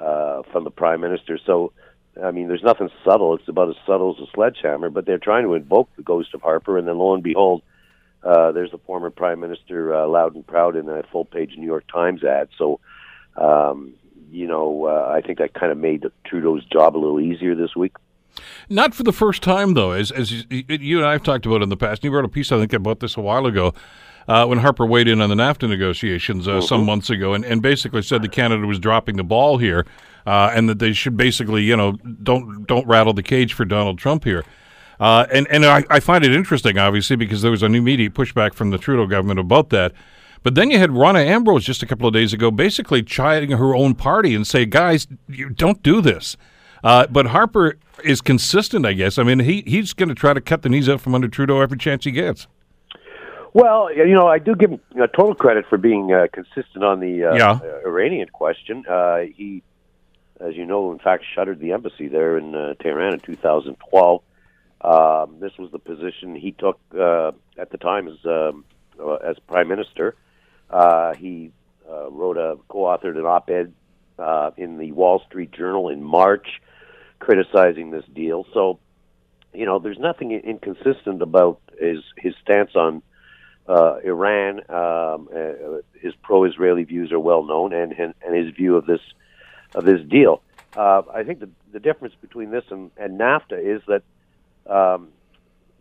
uh, 0.00 0.42
from 0.52 0.64
the 0.64 0.70
Prime 0.70 1.00
Minister. 1.00 1.38
So, 1.44 1.72
I 2.22 2.30
mean, 2.30 2.48
there's 2.48 2.62
nothing 2.62 2.90
subtle. 3.04 3.34
It's 3.34 3.48
about 3.48 3.68
as 3.68 3.76
subtle 3.86 4.14
as 4.16 4.28
a 4.28 4.30
sledgehammer. 4.32 4.90
But 4.90 5.06
they're 5.06 5.18
trying 5.18 5.44
to 5.44 5.54
invoke 5.54 5.88
the 5.96 6.02
ghost 6.02 6.34
of 6.34 6.42
Harper, 6.42 6.78
and 6.78 6.86
then 6.86 6.98
lo 6.98 7.14
and 7.14 7.22
behold, 7.22 7.62
uh, 8.22 8.52
there's 8.52 8.70
the 8.70 8.78
former 8.78 9.10
Prime 9.10 9.40
Minister 9.40 9.94
uh, 9.94 10.06
loud 10.06 10.34
and 10.34 10.46
proud 10.46 10.76
in 10.76 10.88
a 10.88 11.02
full-page 11.04 11.54
New 11.56 11.66
York 11.66 11.84
Times 11.92 12.24
ad. 12.24 12.48
So, 12.58 12.80
um, 13.36 13.94
you 14.30 14.46
know, 14.46 14.86
uh, 14.86 15.12
I 15.14 15.20
think 15.20 15.38
that 15.38 15.54
kind 15.54 15.72
of 15.72 15.78
made 15.78 16.04
Trudeau's 16.24 16.64
job 16.66 16.96
a 16.96 16.98
little 16.98 17.20
easier 17.20 17.54
this 17.54 17.74
week. 17.76 17.96
Not 18.68 18.94
for 18.94 19.02
the 19.02 19.12
first 19.12 19.42
time, 19.42 19.74
though, 19.74 19.92
as 19.92 20.10
as 20.12 20.44
you 20.50 20.98
and 20.98 21.06
I 21.06 21.12
have 21.12 21.22
talked 21.22 21.46
about 21.46 21.62
in 21.62 21.70
the 21.70 21.76
past. 21.76 22.04
You 22.04 22.10
wrote 22.10 22.24
a 22.24 22.28
piece, 22.28 22.52
I 22.52 22.58
think, 22.58 22.72
about 22.72 23.00
this 23.00 23.16
a 23.16 23.20
while 23.20 23.46
ago. 23.46 23.74
Uh, 24.28 24.44
when 24.44 24.58
Harper 24.58 24.84
weighed 24.84 25.08
in 25.08 25.22
on 25.22 25.30
the 25.30 25.34
NAFTA 25.34 25.68
negotiations 25.68 26.46
uh, 26.46 26.50
mm-hmm. 26.50 26.60
some 26.60 26.84
months 26.84 27.08
ago, 27.08 27.32
and, 27.32 27.46
and 27.46 27.62
basically 27.62 28.02
said 28.02 28.20
that 28.20 28.30
Canada 28.30 28.66
was 28.66 28.78
dropping 28.78 29.16
the 29.16 29.24
ball 29.24 29.56
here, 29.56 29.86
uh, 30.26 30.52
and 30.54 30.68
that 30.68 30.78
they 30.78 30.92
should 30.92 31.16
basically, 31.16 31.62
you 31.62 31.74
know, 31.74 31.92
don't 32.22 32.66
don't 32.66 32.86
rattle 32.86 33.14
the 33.14 33.22
cage 33.22 33.54
for 33.54 33.64
Donald 33.64 33.98
Trump 33.98 34.24
here. 34.24 34.44
Uh, 35.00 35.26
and 35.32 35.46
and 35.48 35.64
I, 35.64 35.84
I, 35.88 36.00
find 36.00 36.24
it 36.24 36.32
interesting, 36.32 36.76
obviously, 36.76 37.14
because 37.14 37.42
there 37.42 37.52
was 37.52 37.62
an 37.62 37.74
immediate 37.74 38.14
pushback 38.14 38.54
from 38.54 38.70
the 38.70 38.78
Trudeau 38.78 39.06
government 39.06 39.38
about 39.38 39.70
that. 39.70 39.92
But 40.42 40.54
then 40.54 40.70
you 40.70 40.78
had 40.78 40.90
Rona 40.90 41.20
Ambrose 41.20 41.64
just 41.64 41.82
a 41.82 41.86
couple 41.86 42.08
of 42.08 42.14
days 42.14 42.32
ago, 42.32 42.50
basically 42.50 43.02
chiding 43.02 43.52
her 43.52 43.74
own 43.74 43.94
party 43.94 44.34
and 44.34 44.46
say, 44.46 44.66
"Guys, 44.66 45.06
you 45.28 45.50
don't 45.50 45.82
do 45.82 46.00
this." 46.00 46.36
Uh, 46.82 47.06
but 47.06 47.26
Harper 47.26 47.78
is 48.04 48.20
consistent, 48.20 48.86
I 48.86 48.92
guess. 48.92 49.18
I 49.18 49.22
mean, 49.22 49.40
he 49.40 49.62
he's 49.66 49.92
going 49.92 50.08
to 50.08 50.14
try 50.14 50.32
to 50.32 50.40
cut 50.40 50.62
the 50.62 50.68
knees 50.68 50.88
out 50.88 51.00
from 51.00 51.14
under 51.14 51.28
Trudeau 51.28 51.60
every 51.60 51.78
chance 51.78 52.04
he 52.04 52.10
gets. 52.10 52.46
Well, 53.54 53.92
you 53.94 54.14
know, 54.14 54.28
I 54.28 54.38
do 54.38 54.54
give 54.54 54.70
him 54.70 54.80
uh, 55.00 55.06
total 55.06 55.34
credit 55.34 55.66
for 55.68 55.78
being 55.78 56.12
uh, 56.12 56.26
consistent 56.32 56.84
on 56.84 57.00
the 57.00 57.24
uh, 57.24 57.34
yeah. 57.34 57.52
Uh, 57.52 57.86
Iranian 57.86 58.28
question. 58.28 58.84
Uh, 58.86 59.22
he, 59.34 59.62
as 60.40 60.54
you 60.54 60.66
know, 60.66 60.92
in 60.92 60.98
fact, 60.98 61.24
shuttered 61.34 61.58
the 61.58 61.72
embassy 61.72 62.08
there 62.08 62.36
in 62.36 62.54
uh, 62.54 62.74
Tehran 62.80 63.14
in 63.14 63.20
2012. 63.20 64.22
Um, 64.80 65.36
this 65.40 65.52
was 65.58 65.70
the 65.72 65.78
position 65.78 66.34
he 66.34 66.52
took 66.52 66.78
uh, 66.98 67.32
at 67.56 67.70
the 67.70 67.78
time 67.78 68.08
as 68.08 68.16
um, 68.24 68.64
uh, 69.00 69.14
as 69.14 69.36
prime 69.46 69.68
minister. 69.68 70.14
Uh, 70.70 71.14
he 71.14 71.50
uh, 71.88 72.10
wrote 72.10 72.36
a 72.36 72.56
co-authored 72.68 73.18
an 73.18 73.24
op-ed 73.24 73.72
uh, 74.18 74.50
in 74.56 74.78
the 74.78 74.92
Wall 74.92 75.22
Street 75.26 75.52
Journal 75.52 75.88
in 75.88 76.02
March, 76.02 76.60
criticizing 77.18 77.90
this 77.90 78.04
deal. 78.14 78.46
So, 78.52 78.78
you 79.52 79.66
know, 79.66 79.78
there's 79.78 79.98
nothing 79.98 80.32
inconsistent 80.32 81.22
about 81.22 81.60
his 81.78 81.98
his 82.16 82.34
stance 82.42 82.76
on 82.76 83.02
uh, 83.68 83.96
Iran. 84.04 84.58
Um, 84.70 85.28
uh, 85.34 85.80
his 86.00 86.14
pro-Israeli 86.22 86.84
views 86.84 87.12
are 87.12 87.20
well 87.20 87.42
known, 87.42 87.72
and, 87.72 87.92
and 87.92 88.14
and 88.24 88.36
his 88.36 88.54
view 88.54 88.76
of 88.76 88.86
this 88.86 89.00
of 89.74 89.84
this 89.84 90.00
deal. 90.08 90.42
Uh, 90.76 91.02
I 91.12 91.24
think 91.24 91.40
the 91.40 91.50
the 91.72 91.80
difference 91.80 92.14
between 92.20 92.50
this 92.50 92.64
and, 92.70 92.90
and 92.96 93.18
NAFTA 93.18 93.58
is 93.58 93.82
that 93.88 94.02
um, 94.68 95.08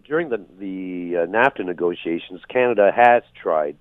during 0.03 0.29
the 0.29 0.37
the 0.59 1.17
uh, 1.17 1.25
NAFTA 1.25 1.65
negotiations, 1.65 2.41
Canada 2.47 2.91
has 2.95 3.23
tried 3.33 3.77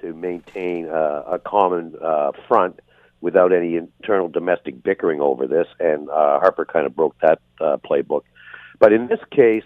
to 0.00 0.12
maintain 0.12 0.88
uh, 0.88 1.22
a 1.26 1.38
common 1.38 1.94
uh, 2.02 2.32
front 2.48 2.80
without 3.20 3.52
any 3.52 3.76
internal 3.76 4.28
domestic 4.28 4.82
bickering 4.82 5.20
over 5.20 5.46
this, 5.46 5.66
and 5.78 6.08
uh, 6.08 6.40
Harper 6.40 6.64
kind 6.64 6.86
of 6.86 6.96
broke 6.96 7.18
that 7.20 7.38
uh, 7.60 7.76
playbook. 7.78 8.22
But 8.78 8.92
in 8.92 9.08
this 9.08 9.20
case, 9.30 9.64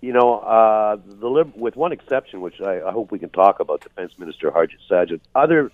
you 0.00 0.12
know, 0.12 0.38
uh, 0.38 0.96
the 1.04 1.28
lib- 1.28 1.56
with 1.56 1.76
one 1.76 1.92
exception, 1.92 2.40
which 2.40 2.60
I, 2.60 2.80
I 2.80 2.92
hope 2.92 3.10
we 3.10 3.18
can 3.18 3.28
talk 3.30 3.60
about, 3.60 3.82
Defense 3.82 4.12
Minister 4.18 4.50
Harjit 4.50 4.78
Sajjan, 4.90 5.20
other 5.34 5.70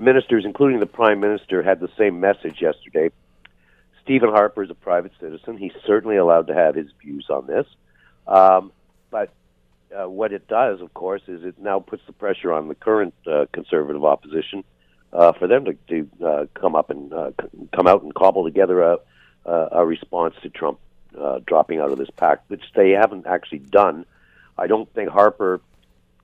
ministers, 0.00 0.44
including 0.44 0.80
the 0.80 0.86
Prime 0.86 1.20
Minister, 1.20 1.62
had 1.62 1.80
the 1.80 1.90
same 1.96 2.20
message 2.20 2.60
yesterday. 2.60 3.10
Stephen 4.08 4.30
Harper 4.30 4.62
is 4.62 4.70
a 4.70 4.74
private 4.74 5.12
citizen. 5.20 5.58
He's 5.58 5.74
certainly 5.84 6.16
allowed 6.16 6.46
to 6.46 6.54
have 6.54 6.74
his 6.74 6.86
views 7.02 7.26
on 7.28 7.46
this. 7.46 7.66
Um, 8.26 8.72
but 9.10 9.34
uh, 9.94 10.08
what 10.08 10.32
it 10.32 10.48
does, 10.48 10.80
of 10.80 10.94
course, 10.94 11.20
is 11.28 11.44
it 11.44 11.58
now 11.58 11.80
puts 11.80 12.02
the 12.06 12.14
pressure 12.14 12.50
on 12.50 12.68
the 12.68 12.74
current 12.74 13.12
uh, 13.30 13.44
conservative 13.52 14.02
opposition 14.06 14.64
uh, 15.12 15.32
for 15.32 15.46
them 15.46 15.66
to, 15.66 15.74
to 15.88 16.26
uh, 16.26 16.46
come 16.54 16.74
up 16.74 16.88
and 16.88 17.12
uh, 17.12 17.32
come 17.76 17.86
out 17.86 18.02
and 18.02 18.14
cobble 18.14 18.44
together 18.44 18.80
a, 18.80 18.98
a 19.44 19.84
response 19.84 20.34
to 20.40 20.48
Trump 20.48 20.78
uh, 21.20 21.40
dropping 21.46 21.78
out 21.78 21.92
of 21.92 21.98
this 21.98 22.08
pact, 22.16 22.48
which 22.48 22.64
they 22.74 22.92
haven't 22.92 23.26
actually 23.26 23.58
done. 23.58 24.06
I 24.56 24.68
don't 24.68 24.90
think 24.94 25.10
Harper 25.10 25.60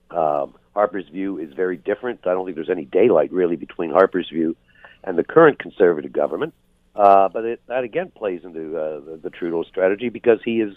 um, 0.09 0.55
Harper's 0.73 1.07
view 1.09 1.37
is 1.37 1.53
very 1.53 1.77
different. 1.77 2.25
I 2.25 2.33
don't 2.33 2.45
think 2.45 2.55
there's 2.55 2.67
any 2.71 2.85
daylight 2.85 3.31
really 3.31 3.57
between 3.57 3.91
Harper's 3.91 4.29
view 4.29 4.55
and 5.03 5.19
the 5.19 5.23
current 5.23 5.59
conservative 5.59 6.11
government. 6.11 6.55
Uh, 6.95 7.27
but 7.29 7.43
it, 7.43 7.61
that 7.67 7.83
again 7.83 8.11
plays 8.15 8.41
into 8.43 8.77
uh, 8.77 8.99
the, 9.01 9.19
the 9.23 9.29
Trudeau 9.29 9.63
strategy 9.63 10.09
because 10.09 10.39
he 10.45 10.61
is 10.61 10.75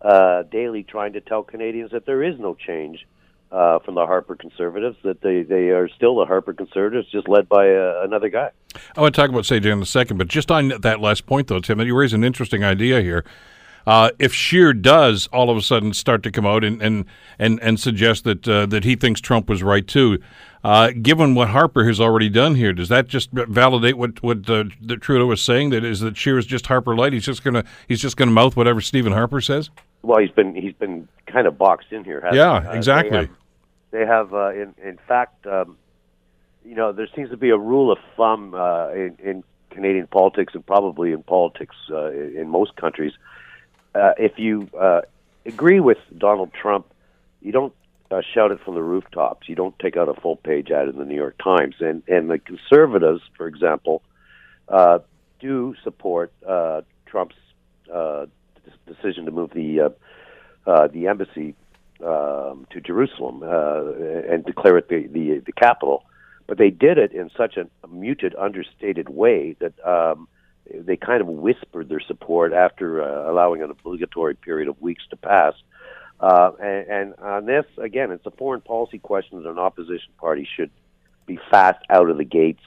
uh, 0.00 0.42
daily 0.44 0.82
trying 0.82 1.12
to 1.12 1.20
tell 1.20 1.42
Canadians 1.42 1.90
that 1.90 2.06
there 2.06 2.22
is 2.22 2.38
no 2.38 2.54
change 2.54 3.06
uh, 3.50 3.78
from 3.80 3.94
the 3.94 4.06
Harper 4.06 4.36
conservatives, 4.36 4.96
that 5.04 5.20
they, 5.20 5.42
they 5.42 5.70
are 5.70 5.88
still 5.88 6.16
the 6.16 6.26
Harper 6.26 6.52
conservatives, 6.52 7.10
just 7.10 7.28
led 7.28 7.48
by 7.48 7.70
uh, 7.74 8.00
another 8.02 8.28
guy. 8.28 8.50
I 8.96 9.00
want 9.00 9.14
to 9.14 9.20
talk 9.20 9.30
about 9.30 9.44
Sajjan 9.44 9.72
in 9.72 9.82
a 9.82 9.86
second, 9.86 10.18
but 10.18 10.28
just 10.28 10.50
on 10.50 10.68
that 10.80 11.00
last 11.00 11.26
point, 11.26 11.48
though, 11.48 11.60
Tim, 11.60 11.80
you 11.80 11.96
raise 11.96 12.12
an 12.12 12.24
interesting 12.24 12.62
idea 12.62 13.00
here. 13.00 13.24
Uh, 13.88 14.10
if 14.18 14.34
Scheer 14.34 14.74
does 14.74 15.28
all 15.28 15.48
of 15.48 15.56
a 15.56 15.62
sudden 15.62 15.94
start 15.94 16.22
to 16.24 16.30
come 16.30 16.44
out 16.44 16.62
and 16.62 16.82
and 16.82 17.06
and, 17.38 17.58
and 17.62 17.80
suggest 17.80 18.24
that 18.24 18.46
uh, 18.46 18.66
that 18.66 18.84
he 18.84 18.96
thinks 18.96 19.18
Trump 19.18 19.48
was 19.48 19.62
right 19.62 19.86
too, 19.86 20.18
uh, 20.62 20.90
given 21.00 21.34
what 21.34 21.48
Harper 21.48 21.86
has 21.86 21.98
already 21.98 22.28
done 22.28 22.54
here, 22.54 22.74
does 22.74 22.90
that 22.90 23.08
just 23.08 23.30
validate 23.32 23.96
what 23.96 24.22
what 24.22 24.38
uh, 24.50 24.64
that 24.82 25.00
Trudeau 25.00 25.24
was 25.24 25.40
saying? 25.40 25.70
That 25.70 25.86
is 25.86 26.00
that 26.00 26.18
Scheer 26.18 26.36
is 26.36 26.44
just 26.44 26.66
Harper 26.66 26.94
light. 26.94 27.14
He's 27.14 27.24
just 27.24 27.42
gonna 27.42 27.64
he's 27.88 28.02
just 28.02 28.18
gonna 28.18 28.30
mouth 28.30 28.56
whatever 28.56 28.82
Stephen 28.82 29.14
Harper 29.14 29.40
says. 29.40 29.70
Well, 30.02 30.18
he's 30.18 30.32
been 30.32 30.54
he's 30.54 30.74
been 30.74 31.08
kind 31.26 31.46
of 31.46 31.56
boxed 31.56 31.90
in 31.90 32.04
here. 32.04 32.22
yeah, 32.30 32.70
he? 32.70 32.76
exactly. 32.76 33.16
Uh, 33.16 33.26
they 33.90 34.00
have, 34.00 34.30
they 34.30 34.34
have 34.34 34.34
uh, 34.34 34.50
in 34.50 34.74
in 34.84 34.98
fact, 35.08 35.46
um, 35.46 35.78
you 36.62 36.74
know, 36.74 36.92
there 36.92 37.08
seems 37.16 37.30
to 37.30 37.38
be 37.38 37.48
a 37.48 37.58
rule 37.58 37.90
of 37.90 37.96
thumb 38.18 38.54
in, 38.94 39.16
in 39.24 39.44
Canadian 39.70 40.08
politics 40.08 40.54
and 40.54 40.66
probably 40.66 41.12
in 41.12 41.22
politics 41.22 41.76
in 41.88 42.50
most 42.50 42.76
countries 42.76 43.14
uh, 43.94 44.12
if 44.18 44.38
you 44.38 44.68
uh, 44.78 45.02
agree 45.46 45.80
with 45.80 45.98
Donald 46.16 46.52
Trump, 46.52 46.86
you 47.40 47.52
don't 47.52 47.74
uh, 48.10 48.20
shout 48.34 48.50
it 48.52 48.60
from 48.64 48.74
the 48.74 48.82
rooftops. 48.82 49.48
You 49.48 49.54
don't 49.54 49.78
take 49.78 49.96
out 49.96 50.08
a 50.08 50.14
full 50.14 50.36
page 50.36 50.70
ad 50.70 50.88
in 50.88 50.96
the 50.96 51.04
New 51.04 51.16
York 51.16 51.36
Times. 51.42 51.76
And 51.80 52.02
and 52.08 52.30
the 52.30 52.38
conservatives, 52.38 53.22
for 53.36 53.46
example, 53.46 54.02
uh, 54.68 55.00
do 55.40 55.74
support 55.84 56.32
uh, 56.46 56.82
Trump's 57.06 57.36
uh, 57.92 58.26
decision 58.86 59.24
to 59.26 59.30
move 59.30 59.50
the 59.50 59.80
uh, 59.80 59.88
uh, 60.66 60.88
the 60.88 61.06
embassy 61.06 61.54
um, 62.04 62.66
to 62.70 62.80
Jerusalem 62.80 63.42
uh, 63.42 64.32
and 64.32 64.44
declare 64.44 64.78
it 64.78 64.88
the, 64.88 65.06
the 65.06 65.42
the 65.44 65.52
capital. 65.52 66.04
But 66.46 66.56
they 66.56 66.70
did 66.70 66.96
it 66.96 67.12
in 67.12 67.30
such 67.36 67.58
a 67.58 67.68
muted, 67.88 68.34
understated 68.36 69.10
way 69.10 69.54
that 69.60 69.74
um, 69.86 70.28
they 70.72 70.96
kind 70.96 71.20
of 71.20 71.26
whispered 71.28 71.88
their 71.88 72.00
support 72.00 72.52
after 72.52 73.02
uh, 73.02 73.30
allowing 73.30 73.62
an 73.62 73.70
obligatory 73.70 74.34
period 74.34 74.68
of 74.68 74.80
weeks 74.80 75.04
to 75.10 75.16
pass. 75.16 75.54
Uh, 76.20 76.50
and, 76.60 76.88
and 76.88 77.14
on 77.20 77.46
this, 77.46 77.64
again, 77.78 78.10
it's 78.10 78.26
a 78.26 78.30
foreign 78.32 78.60
policy 78.60 78.98
question 78.98 79.42
that 79.42 79.48
an 79.48 79.58
opposition 79.58 80.10
party 80.18 80.48
should 80.56 80.70
be 81.26 81.38
fast 81.50 81.84
out 81.90 82.10
of 82.10 82.16
the 82.16 82.24
gates 82.24 82.62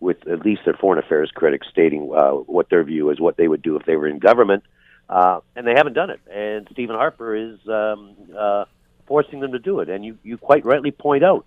with 0.00 0.26
at 0.26 0.44
least 0.44 0.62
their 0.64 0.74
foreign 0.74 0.98
affairs 0.98 1.30
critics 1.34 1.66
stating 1.70 2.12
uh, 2.14 2.30
what 2.30 2.68
their 2.68 2.84
view 2.84 3.10
is, 3.10 3.20
what 3.20 3.36
they 3.36 3.48
would 3.48 3.62
do 3.62 3.76
if 3.76 3.86
they 3.86 3.96
were 3.96 4.08
in 4.08 4.18
government, 4.18 4.62
uh, 5.08 5.40
and 5.54 5.66
they 5.66 5.74
haven't 5.74 5.94
done 5.94 6.10
it. 6.10 6.20
And 6.30 6.68
Stephen 6.72 6.96
Harper 6.96 7.34
is 7.34 7.58
um, 7.68 8.14
uh, 8.36 8.64
forcing 9.06 9.40
them 9.40 9.52
to 9.52 9.58
do 9.58 9.80
it. 9.80 9.88
And 9.88 10.04
you, 10.04 10.18
you 10.22 10.36
quite 10.36 10.64
rightly 10.64 10.90
point 10.90 11.24
out 11.24 11.46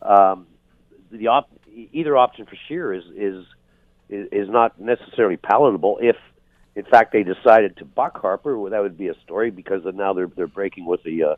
um, 0.00 0.46
the 1.10 1.26
op- 1.26 1.50
either 1.92 2.16
option 2.16 2.46
for 2.46 2.56
Scheer 2.68 2.94
is, 2.94 3.04
is 3.14 3.44
is 4.10 4.48
not 4.48 4.80
necessarily 4.80 5.36
palatable. 5.36 5.98
If 6.00 6.16
in 6.74 6.84
fact 6.84 7.12
they 7.12 7.22
decided 7.22 7.76
to 7.78 7.84
buck 7.84 8.20
Harper, 8.20 8.58
well, 8.58 8.70
that 8.70 8.82
would 8.82 8.98
be 8.98 9.08
a 9.08 9.14
story 9.20 9.50
because 9.50 9.82
now 9.94 10.12
they're 10.12 10.26
they're 10.26 10.46
breaking 10.46 10.86
with 10.86 11.02
the 11.02 11.24
uh, 11.24 11.36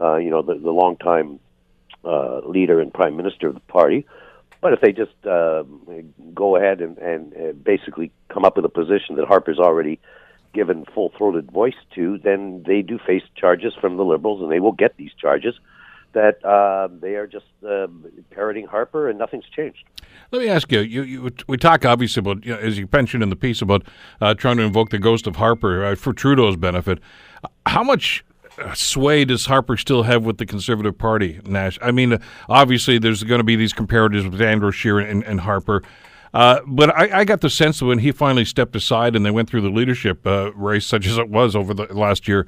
uh, 0.00 0.16
you 0.16 0.30
know 0.30 0.42
the, 0.42 0.54
the 0.54 0.70
longtime 0.70 1.40
uh, 2.04 2.38
leader 2.40 2.80
and 2.80 2.92
prime 2.92 3.16
minister 3.16 3.48
of 3.48 3.54
the 3.54 3.60
party. 3.60 4.06
But 4.60 4.72
if 4.72 4.80
they 4.80 4.92
just 4.92 5.14
uh, 5.26 5.64
go 6.34 6.56
ahead 6.56 6.80
and, 6.80 6.96
and 6.98 7.34
uh, 7.34 7.52
basically 7.52 8.10
come 8.28 8.44
up 8.44 8.56
with 8.56 8.64
a 8.64 8.70
position 8.70 9.16
that 9.16 9.26
Harper's 9.26 9.58
already 9.58 10.00
given 10.54 10.86
full 10.94 11.12
throated 11.16 11.50
voice 11.50 11.76
to, 11.94 12.18
then 12.18 12.64
they 12.66 12.80
do 12.80 12.98
face 12.98 13.22
charges 13.34 13.74
from 13.80 13.96
the 13.96 14.04
Liberals, 14.04 14.40
and 14.40 14.50
they 14.50 14.60
will 14.60 14.72
get 14.72 14.96
these 14.96 15.12
charges 15.20 15.54
that 16.16 16.42
uh, 16.46 16.88
they 16.98 17.14
are 17.14 17.26
just 17.26 17.44
uh, 17.62 17.86
parroting 18.30 18.66
Harper, 18.66 19.10
and 19.10 19.18
nothing's 19.18 19.44
changed. 19.54 19.84
Let 20.32 20.40
me 20.40 20.48
ask 20.48 20.72
you, 20.72 20.80
you, 20.80 21.02
you 21.02 21.30
we 21.46 21.58
talk 21.58 21.84
obviously 21.84 22.20
about, 22.20 22.42
you 22.44 22.54
know, 22.54 22.58
as 22.58 22.78
you 22.78 22.88
mentioned 22.90 23.22
in 23.22 23.28
the 23.28 23.36
piece, 23.36 23.60
about 23.60 23.82
uh, 24.22 24.32
trying 24.32 24.56
to 24.56 24.62
invoke 24.62 24.88
the 24.88 24.98
ghost 24.98 25.26
of 25.26 25.36
Harper 25.36 25.84
uh, 25.84 25.94
for 25.94 26.14
Trudeau's 26.14 26.56
benefit. 26.56 27.00
How 27.66 27.82
much 27.82 28.24
uh, 28.58 28.72
sway 28.72 29.26
does 29.26 29.44
Harper 29.44 29.76
still 29.76 30.04
have 30.04 30.24
with 30.24 30.38
the 30.38 30.46
Conservative 30.46 30.96
Party, 30.96 31.38
Nash? 31.44 31.78
I 31.82 31.90
mean, 31.90 32.18
obviously 32.48 32.98
there's 32.98 33.22
going 33.22 33.40
to 33.40 33.44
be 33.44 33.54
these 33.54 33.74
comparatives 33.74 34.28
with 34.30 34.40
Andrew 34.40 34.72
Scheer 34.72 34.98
and, 34.98 35.22
and 35.22 35.40
Harper. 35.40 35.82
Uh, 36.32 36.60
but 36.66 36.96
I, 36.96 37.20
I, 37.20 37.24
got 37.24 37.40
the 37.42 37.48
sense 37.48 37.78
that 37.78 37.86
when 37.86 38.00
he 38.00 38.10
finally 38.10 38.44
stepped 38.44 38.74
aside 38.74 39.16
and 39.16 39.24
they 39.24 39.30
went 39.30 39.48
through 39.48 39.62
the 39.62 39.70
leadership 39.70 40.26
uh, 40.26 40.52
race, 40.54 40.86
such 40.86 41.06
as 41.06 41.18
it 41.18 41.28
was 41.28 41.54
over 41.54 41.72
the 41.72 41.84
last 41.94 42.26
year, 42.26 42.46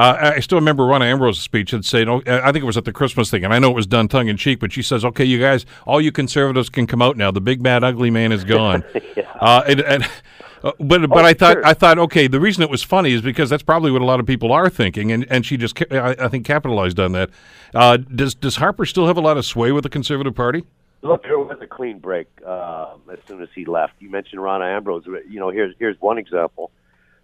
uh, 0.00 0.32
I 0.36 0.40
still 0.40 0.56
remember 0.56 0.86
Rona 0.86 1.04
Ambrose's 1.04 1.42
speech 1.42 1.72
had 1.72 1.84
said, 1.84 2.08
oh, 2.08 2.22
I 2.26 2.52
think 2.52 2.62
it 2.62 2.66
was 2.66 2.78
at 2.78 2.86
the 2.86 2.92
Christmas 2.92 3.30
thing, 3.30 3.44
and 3.44 3.52
I 3.52 3.58
know 3.58 3.70
it 3.70 3.76
was 3.76 3.86
done 3.86 4.08
tongue 4.08 4.28
in 4.28 4.38
cheek, 4.38 4.58
but 4.58 4.72
she 4.72 4.82
says, 4.82 5.04
okay, 5.04 5.26
you 5.26 5.38
guys, 5.38 5.66
all 5.86 6.00
you 6.00 6.10
conservatives 6.10 6.70
can 6.70 6.86
come 6.86 7.02
out 7.02 7.18
now. 7.18 7.30
The 7.30 7.42
big, 7.42 7.62
bad, 7.62 7.84
ugly 7.84 8.10
man 8.10 8.32
is 8.32 8.42
gone. 8.42 8.82
yeah. 9.16 9.30
uh, 9.40 9.62
and, 9.68 9.80
and 9.80 10.04
uh, 10.62 10.72
but 10.80 11.06
but 11.08 11.24
oh, 11.24 11.28
I 11.28 11.34
thought 11.34 11.54
sure. 11.54 11.66
I 11.66 11.74
thought 11.74 11.98
okay 11.98 12.26
the 12.26 12.38
reason 12.38 12.62
it 12.62 12.68
was 12.68 12.82
funny 12.82 13.12
is 13.12 13.22
because 13.22 13.48
that's 13.48 13.62
probably 13.62 13.90
what 13.90 14.02
a 14.02 14.04
lot 14.04 14.20
of 14.20 14.26
people 14.26 14.52
are 14.52 14.68
thinking 14.68 15.10
and, 15.10 15.26
and 15.30 15.46
she 15.46 15.56
just 15.56 15.80
I, 15.90 16.14
I 16.18 16.28
think 16.28 16.44
capitalized 16.44 17.00
on 17.00 17.12
that. 17.12 17.30
Uh, 17.74 17.96
does 17.96 18.34
does 18.34 18.56
Harper 18.56 18.84
still 18.84 19.06
have 19.06 19.16
a 19.16 19.22
lot 19.22 19.38
of 19.38 19.46
sway 19.46 19.72
with 19.72 19.84
the 19.84 19.88
Conservative 19.88 20.34
Party? 20.34 20.66
Look, 21.00 21.22
there 21.22 21.38
was 21.38 21.56
a 21.62 21.66
clean 21.66 21.98
break 21.98 22.28
uh, 22.46 22.92
as 23.10 23.18
soon 23.26 23.40
as 23.40 23.48
he 23.54 23.64
left. 23.64 23.94
You 24.00 24.10
mentioned 24.10 24.42
Rona 24.42 24.66
Ambrose. 24.66 25.06
You 25.06 25.40
know, 25.40 25.48
here's 25.48 25.74
here's 25.78 25.98
one 25.98 26.18
example. 26.18 26.70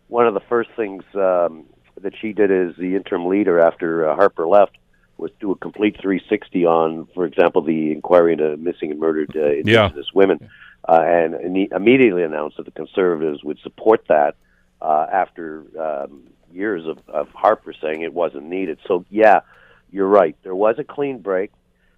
One 0.09 0.27
of 0.27 0.33
the 0.33 0.41
first 0.41 0.71
things 0.77 1.05
um, 1.15 1.67
that 2.03 2.15
she 2.21 2.33
did 2.33 2.51
as 2.51 2.77
the 2.77 2.95
interim 2.97 3.27
leader 3.27 3.61
after 3.61 4.09
uh, 4.09 4.15
Harper 4.15 4.47
left 4.47 4.77
was 5.19 5.31
do 5.41 5.51
a 5.51 5.57
complete 5.57 5.97
360 6.01 6.67
on, 6.67 7.09
for 7.15 7.25
example, 7.25 7.63
the 7.63 7.93
inquiry 7.93 8.33
into 8.33 8.57
missing 8.57 8.91
and 8.91 9.01
murdered 9.01 9.35
uh, 9.35 9.47
Indigenous 9.47 10.07
yeah. 10.07 10.13
women, 10.15 10.51
uh, 10.89 11.03
and, 11.03 11.35
and 11.35 11.73
immediately 11.73 12.23
announced 12.23 12.59
that 12.59 12.67
the 12.67 12.71
Conservatives 12.71 13.43
would 13.43 13.59
support 13.61 14.05
that 14.09 14.37
uh, 14.81 15.07
after 15.11 15.65
um, 15.81 16.25
years 16.53 16.87
of, 16.87 16.99
of 17.09 17.29
Harper 17.31 17.73
saying 17.81 18.03
it 18.03 18.13
wasn't 18.13 18.45
needed. 18.45 18.79
So, 18.87 19.05
yeah, 19.11 19.41
you're 19.91 20.07
right. 20.07 20.37
There 20.43 20.55
was 20.55 20.77
a 20.79 20.85
clean 20.85 21.19
break. 21.21 21.51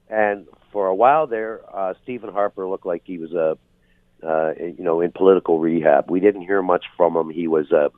And 0.08 0.46
for 0.72 0.86
a 0.86 0.94
while 0.94 1.26
there, 1.26 1.60
uh, 1.72 1.94
Stephen 2.02 2.32
Harper 2.32 2.68
looked 2.68 2.86
like 2.86 3.02
he 3.04 3.18
was 3.18 3.32
a, 3.32 3.58
uh, 4.22 4.52
you 4.58 4.84
know, 4.84 5.00
in 5.00 5.12
political 5.12 5.58
rehab. 5.58 6.10
We 6.10 6.20
didn't 6.20 6.42
hear 6.42 6.62
much 6.62 6.86
from 6.96 7.16
him. 7.16 7.30
He 7.30 7.48
was 7.48 7.70
a, 7.72 7.90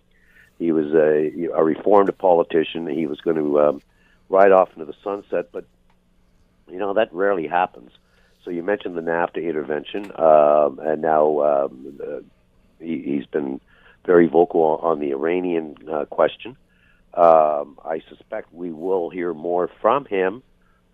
he 0.60 0.70
was 0.70 0.94
a, 0.94 1.32
a 1.52 1.64
reformed 1.64 2.16
politician. 2.16 2.86
He 2.86 3.06
was 3.06 3.20
going 3.20 3.36
to 3.36 3.60
um, 3.60 3.82
ride 4.28 4.52
off 4.52 4.70
into 4.74 4.84
the 4.84 4.94
sunset, 5.02 5.48
but 5.50 5.64
you 6.68 6.78
know 6.78 6.94
that 6.94 7.12
rarely 7.12 7.48
happens. 7.48 7.90
So 8.44 8.50
you 8.50 8.62
mentioned 8.62 8.96
the 8.96 9.02
NAFTA 9.02 9.44
intervention, 9.44 10.12
um, 10.14 10.78
and 10.78 11.02
now 11.02 11.40
um, 11.40 11.98
uh, 12.00 12.20
he, 12.78 13.02
he's 13.02 13.26
been 13.26 13.60
very 14.06 14.28
vocal 14.28 14.78
on 14.82 15.00
the 15.00 15.10
Iranian 15.10 15.76
uh, 15.92 16.04
question. 16.04 16.56
Um, 17.12 17.78
I 17.84 18.02
suspect 18.08 18.54
we 18.54 18.70
will 18.70 19.10
hear 19.10 19.34
more 19.34 19.68
from 19.82 20.04
him 20.04 20.44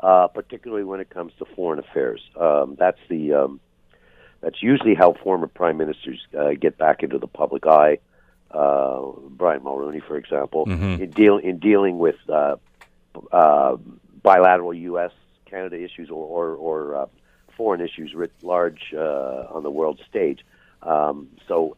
uh, 0.00 0.28
particularly 0.28 0.84
when 0.84 1.00
it 1.00 1.10
comes 1.10 1.32
to 1.38 1.44
foreign 1.44 1.78
affairs. 1.78 2.20
Um, 2.38 2.76
that's 2.78 2.98
the 3.08 3.32
um, 3.32 3.60
that's 4.40 4.62
usually 4.62 4.94
how 4.94 5.14
former 5.14 5.46
prime 5.46 5.76
ministers 5.76 6.20
uh, 6.38 6.50
get 6.60 6.76
back 6.78 7.02
into 7.02 7.18
the 7.18 7.26
public 7.26 7.66
eye. 7.66 7.98
Uh, 8.50 9.10
Brian 9.30 9.60
Mulroney, 9.60 10.02
for 10.06 10.16
example, 10.16 10.66
mm-hmm. 10.66 11.02
in 11.02 11.10
deal 11.10 11.38
in 11.38 11.58
dealing 11.58 11.98
with 11.98 12.16
uh, 12.28 12.56
uh, 13.32 13.76
bilateral 14.22 14.72
U.S. 14.74 15.12
Canada 15.46 15.82
issues 15.82 16.10
or 16.10 16.24
or, 16.24 16.54
or 16.54 16.96
uh, 16.96 17.06
foreign 17.56 17.80
issues 17.80 18.14
writ 18.14 18.32
large 18.42 18.94
uh, 18.94 19.46
on 19.50 19.62
the 19.62 19.70
world 19.70 20.00
stage. 20.08 20.44
Um, 20.82 21.28
so 21.48 21.76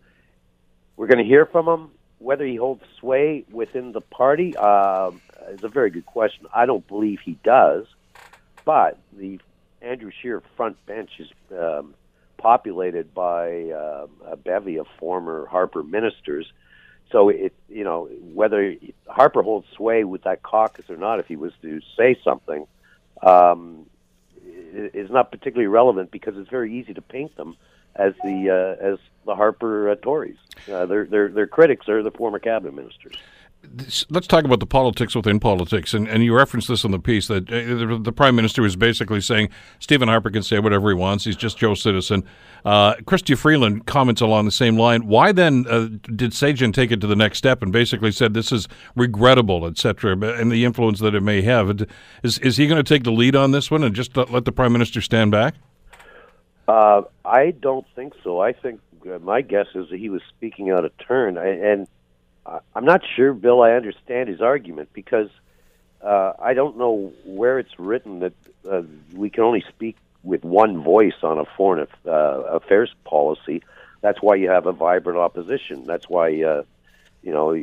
we're 0.96 1.06
going 1.06 1.18
to 1.18 1.24
hear 1.24 1.46
from 1.46 1.68
him. 1.68 1.90
Whether 2.18 2.44
he 2.44 2.56
holds 2.56 2.82
sway 2.98 3.44
within 3.50 3.92
the 3.92 4.00
party 4.00 4.56
uh, 4.56 5.12
is 5.50 5.62
a 5.62 5.68
very 5.68 5.90
good 5.90 6.06
question. 6.06 6.46
I 6.52 6.66
don't 6.66 6.86
believe 6.86 7.20
he 7.20 7.38
does. 7.44 7.86
But 8.64 8.98
the 9.16 9.40
Andrew 9.80 10.10
Scheer 10.10 10.42
front 10.56 10.84
bench 10.84 11.10
is 11.18 11.28
um, 11.56 11.94
populated 12.38 13.12
by 13.12 13.70
uh, 13.70 14.06
a 14.26 14.36
bevy 14.36 14.78
of 14.78 14.86
former 14.98 15.46
Harper 15.46 15.82
ministers. 15.82 16.50
So 17.12 17.28
it, 17.28 17.54
you 17.68 17.84
know, 17.84 18.08
whether 18.34 18.74
Harper 19.06 19.42
holds 19.42 19.66
sway 19.74 20.04
with 20.04 20.24
that 20.24 20.42
caucus 20.42 20.86
or 20.88 20.96
not, 20.96 21.20
if 21.20 21.26
he 21.26 21.36
was 21.36 21.52
to 21.62 21.80
say 21.96 22.18
something, 22.22 22.66
um, 23.22 23.86
is 24.72 25.10
not 25.10 25.30
particularly 25.30 25.66
relevant 25.66 26.10
because 26.10 26.36
it's 26.36 26.50
very 26.50 26.78
easy 26.78 26.94
to 26.94 27.02
paint 27.02 27.34
them 27.36 27.56
as 27.96 28.12
the 28.22 28.50
uh, 28.50 28.84
as 28.84 28.98
the 29.26 29.34
Harper 29.34 29.90
uh, 29.90 29.94
Tories. 29.96 30.36
Uh, 30.70 30.86
their 30.86 31.06
their 31.06 31.28
their 31.28 31.46
critics 31.46 31.88
are 31.88 32.02
the 32.02 32.10
former 32.10 32.38
cabinet 32.38 32.74
ministers 32.74 33.16
let's 34.10 34.26
talk 34.26 34.44
about 34.44 34.60
the 34.60 34.66
politics 34.66 35.14
within 35.14 35.40
politics. 35.40 35.94
And, 35.94 36.08
and 36.08 36.24
you 36.24 36.34
referenced 36.34 36.68
this 36.68 36.84
in 36.84 36.90
the 36.90 36.98
piece 36.98 37.28
that 37.28 37.50
uh, 37.50 37.98
the, 37.98 38.12
prime 38.12 38.36
minister 38.36 38.62
was 38.62 38.76
basically 38.76 39.20
saying 39.20 39.50
Stephen 39.78 40.08
Harper 40.08 40.30
can 40.30 40.42
say 40.42 40.58
whatever 40.58 40.88
he 40.88 40.94
wants. 40.94 41.24
He's 41.24 41.36
just 41.36 41.58
Joe 41.58 41.74
Citizen. 41.74 42.24
Uh, 42.64 42.94
Chrystia 42.96 43.36
Freeland 43.36 43.86
comments 43.86 44.20
along 44.20 44.44
the 44.44 44.50
same 44.50 44.76
line. 44.76 45.06
Why 45.06 45.32
then 45.32 45.66
uh, 45.68 45.88
did 46.14 46.32
Sajjan 46.32 46.72
take 46.72 46.90
it 46.90 47.00
to 47.00 47.06
the 47.06 47.16
next 47.16 47.38
step 47.38 47.62
and 47.62 47.72
basically 47.72 48.12
said 48.12 48.34
this 48.34 48.52
is 48.52 48.68
regrettable, 48.96 49.66
etc., 49.66 50.12
and 50.12 50.50
the 50.50 50.64
influence 50.64 51.00
that 51.00 51.14
it 51.14 51.22
may 51.22 51.42
have? 51.42 51.86
Is 52.22 52.38
is 52.38 52.56
he 52.56 52.66
going 52.66 52.82
to 52.82 52.88
take 52.88 53.04
the 53.04 53.12
lead 53.12 53.36
on 53.36 53.52
this 53.52 53.70
one 53.70 53.84
and 53.84 53.94
just 53.94 54.16
let 54.16 54.44
the 54.44 54.52
prime 54.52 54.72
minister 54.72 55.00
stand 55.00 55.30
back? 55.30 55.54
Uh, 56.66 57.02
I 57.24 57.52
don't 57.52 57.86
think 57.94 58.12
so. 58.22 58.40
I 58.40 58.52
think 58.52 58.80
uh, 59.08 59.18
my 59.20 59.40
guess 59.40 59.66
is 59.74 59.88
that 59.90 59.98
he 59.98 60.10
was 60.10 60.20
speaking 60.28 60.70
out 60.70 60.84
of 60.84 60.92
turn, 60.98 61.38
and 61.38 61.86
I'm 62.74 62.84
not 62.84 63.02
sure, 63.16 63.32
Bill. 63.32 63.62
I 63.62 63.72
understand 63.72 64.28
his 64.28 64.40
argument 64.40 64.90
because 64.92 65.28
uh, 66.02 66.32
I 66.38 66.54
don't 66.54 66.76
know 66.78 67.12
where 67.24 67.58
it's 67.58 67.78
written 67.78 68.20
that 68.20 68.32
uh, 68.68 68.82
we 69.14 69.30
can 69.30 69.44
only 69.44 69.64
speak 69.68 69.96
with 70.22 70.44
one 70.44 70.82
voice 70.82 71.22
on 71.22 71.38
a 71.38 71.44
foreign 71.44 71.86
uh, 72.06 72.10
affairs 72.10 72.94
policy. 73.04 73.62
That's 74.00 74.20
why 74.20 74.36
you 74.36 74.50
have 74.50 74.66
a 74.66 74.72
vibrant 74.72 75.18
opposition. 75.18 75.84
That's 75.84 76.08
why 76.08 76.42
uh, 76.42 76.62
you 77.22 77.32
know 77.32 77.56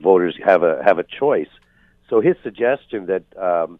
voters 0.00 0.38
have 0.44 0.62
a 0.62 0.82
have 0.84 0.98
a 0.98 1.04
choice. 1.04 1.48
So 2.08 2.20
his 2.20 2.36
suggestion 2.42 3.06
that 3.06 3.22
um, 3.38 3.78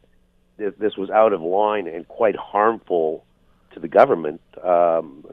th- 0.58 0.74
this 0.78 0.96
was 0.96 1.10
out 1.10 1.32
of 1.32 1.42
line 1.42 1.86
and 1.88 2.06
quite 2.06 2.36
harmful 2.36 3.24
to 3.72 3.80
the 3.80 3.88
government 3.88 4.40
um, 4.62 5.24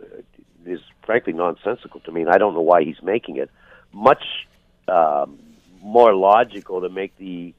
is 0.66 0.82
frankly 1.06 1.34
nonsensical 1.34 2.02
to 2.02 2.12
me, 2.12 2.22
and 2.22 2.30
I 2.30 2.38
don't 2.38 2.54
know 2.54 2.62
why 2.62 2.84
he's 2.84 3.02
making 3.02 3.38
it. 3.38 3.50
Much 3.94 4.24
um, 4.88 5.40
more 5.82 6.14
logical 6.14 6.82
to 6.82 6.90
make 6.90 7.16
the 7.18 7.54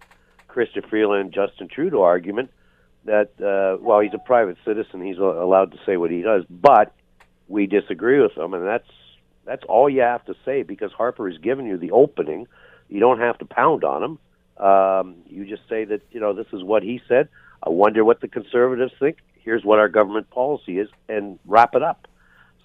Chrystia 0.49 0.89
Freeland, 0.89 1.33
Justin 1.33 1.69
Trudeau 1.69 2.03
argument 2.03 2.51
that, 3.05 3.31
uh, 3.41 3.83
well, 3.83 4.01
he's 4.01 4.15
a 4.15 4.19
private 4.19 4.57
citizen, 4.65 5.03
he's 5.03 5.19
allowed 5.19 5.73
to 5.73 5.79
say 5.87 5.97
what 5.97 6.11
he 6.11 6.23
does, 6.23 6.45
but 6.49 6.93
we 7.49 7.67
disagree 7.67 8.21
with 8.21 8.37
him, 8.37 8.55
and 8.55 8.67
that's 8.67 8.89
that's 9.45 9.65
all 9.67 9.89
you 9.89 10.03
have 10.03 10.25
to 10.27 10.35
say 10.45 10.63
because 10.63 10.93
Harper 10.93 11.29
has 11.31 11.39
given 11.39 11.65
you 11.65 11.79
the 11.79 11.91
opening. 11.91 12.47
You 12.91 13.01
don't 13.01 13.19
have 13.19 13.39
to 13.39 13.47
pound 13.47 13.83
on 13.83 14.03
him. 14.03 14.19
Um, 14.63 15.17
you 15.27 15.47
just 15.47 15.67
say 15.69 15.85
that 15.87 16.03
you 16.11 16.21
know 16.21 16.35
this 16.35 16.49
is 16.53 16.63
what 16.63 16.83
he 16.83 17.01
said. 17.09 17.29
I 17.63 17.71
wonder 17.71 18.05
what 18.05 18.21
the 18.21 18.29
conservatives 18.29 18.93
think. 18.99 19.19
Here's 19.43 19.65
what 19.65 19.79
our 19.79 19.89
government 19.89 20.29
policy 20.31 20.79
is, 20.79 20.89
and 21.09 21.39
wrap 21.47 21.75
it 21.75 21.83
up. 21.83 22.07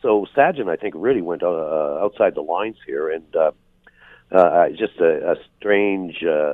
So 0.01 0.27
Sajjan, 0.35 0.67
I 0.67 0.75
think, 0.75 0.95
really 0.97 1.21
went 1.21 1.43
uh, 1.43 2.03
outside 2.03 2.35
the 2.35 2.41
lines 2.41 2.75
here, 2.85 3.09
and 3.09 3.35
uh, 3.35 3.51
uh, 4.31 4.69
just 4.69 4.97
a, 4.99 5.31
a 5.31 5.35
strange 5.57 6.23
uh, 6.23 6.53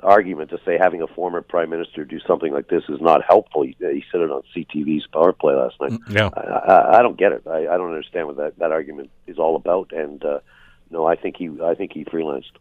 argument 0.00 0.50
to 0.50 0.60
say 0.64 0.78
having 0.78 1.02
a 1.02 1.06
former 1.06 1.42
prime 1.42 1.70
minister 1.70 2.04
do 2.04 2.20
something 2.20 2.52
like 2.52 2.68
this 2.68 2.84
is 2.88 3.00
not 3.00 3.22
helpful. 3.24 3.62
He, 3.62 3.76
he 3.78 4.04
said 4.12 4.20
it 4.20 4.30
on 4.30 4.42
CTV's 4.54 5.06
Power 5.08 5.32
Play 5.32 5.54
last 5.54 5.80
night. 5.80 5.92
Mm, 5.92 6.14
yeah, 6.14 6.30
I, 6.36 6.40
I, 6.40 6.98
I 6.98 7.02
don't 7.02 7.16
get 7.16 7.32
it. 7.32 7.42
I, 7.46 7.68
I 7.68 7.76
don't 7.76 7.90
understand 7.90 8.26
what 8.26 8.36
that, 8.36 8.58
that 8.58 8.72
argument 8.72 9.10
is 9.26 9.38
all 9.38 9.56
about. 9.56 9.92
And 9.92 10.24
uh, 10.24 10.40
no, 10.90 11.06
I 11.06 11.16
think 11.16 11.36
he 11.36 11.50
I 11.62 11.74
think 11.74 11.92
he 11.92 12.04
freelanced 12.04 12.52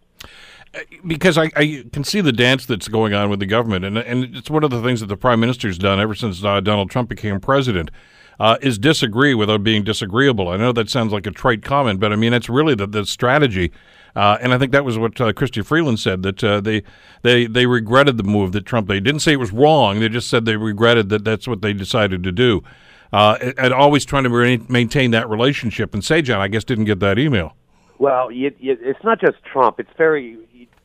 because 1.06 1.38
I, 1.38 1.52
I, 1.56 1.86
can 1.92 2.04
see 2.04 2.22
the 2.22 2.32
dance 2.32 2.66
that's 2.66 2.88
going 2.88 3.14
on 3.14 3.30
with 3.30 3.40
the 3.40 3.46
government, 3.46 3.86
and 3.86 3.98
and 3.98 4.36
it's 4.36 4.50
one 4.50 4.64
of 4.64 4.72
the 4.72 4.82
things 4.82 5.00
that 5.00 5.08
the 5.08 5.18
prime 5.18 5.40
minister's 5.40 5.78
done 5.78 6.00
ever 6.00 6.16
since 6.16 6.44
uh, 6.44 6.60
Donald 6.60 6.90
Trump 6.90 7.10
became 7.10 7.40
president. 7.40 7.92
Uh, 8.38 8.58
is 8.62 8.78
disagree 8.78 9.34
without 9.34 9.64
being 9.64 9.82
disagreeable. 9.82 10.50
I 10.50 10.58
know 10.58 10.74
that 10.74 10.90
sounds 10.90 11.14
like 11.14 11.26
a 11.26 11.32
trite 11.32 11.64
comment, 11.64 12.02
but 12.02 12.12
I 12.12 12.18
mean 12.18 12.34
it's 12.34 12.50
really 12.50 12.76
the, 12.76 12.86
the 12.86 13.06
strategy. 13.06 13.72
Uh, 14.16 14.38
and 14.42 14.54
I 14.54 14.58
think 14.58 14.72
that 14.72 14.86
was 14.86 14.98
what 14.98 15.20
uh, 15.20 15.34
Chrystia 15.34 15.66
Freeland 15.66 16.00
said 16.00 16.24
that 16.24 16.44
uh, 16.44 16.62
they 16.62 16.84
they 17.22 17.48
they 17.48 17.66
regretted 17.66 18.18
the 18.18 18.24
move 18.24 18.54
that 18.54 18.66
Trump. 18.66 18.88
They 18.88 19.00
didn't 19.00 19.22
say 19.22 19.34
it 19.34 19.40
was 19.40 19.52
wrong. 19.52 20.00
They 20.00 20.10
just 20.10 20.30
said 20.30 20.46
they 20.46 20.56
regretted 20.56 21.10
that 21.10 21.26
that's 21.26 21.48
what 21.48 21.62
they 21.62 21.74
decided 21.74 22.24
to 22.24 22.32
do. 22.32 22.64
Uh, 23.12 23.38
and 23.58 23.74
always 23.74 24.04
trying 24.04 24.24
to 24.24 24.30
re- 24.30 24.62
maintain 24.68 25.12
that 25.12 25.30
relationship. 25.30 25.94
And 25.94 26.04
Sajjan, 26.04 26.38
I 26.38 26.48
guess, 26.48 26.64
didn't 26.64 26.86
get 26.86 27.00
that 27.02 27.20
email. 27.20 27.56
Well, 27.98 28.28
it's 28.32 29.04
not 29.04 29.22
just 29.22 29.38
Trump. 29.44 29.80
It's 29.80 29.92
very 29.98 30.38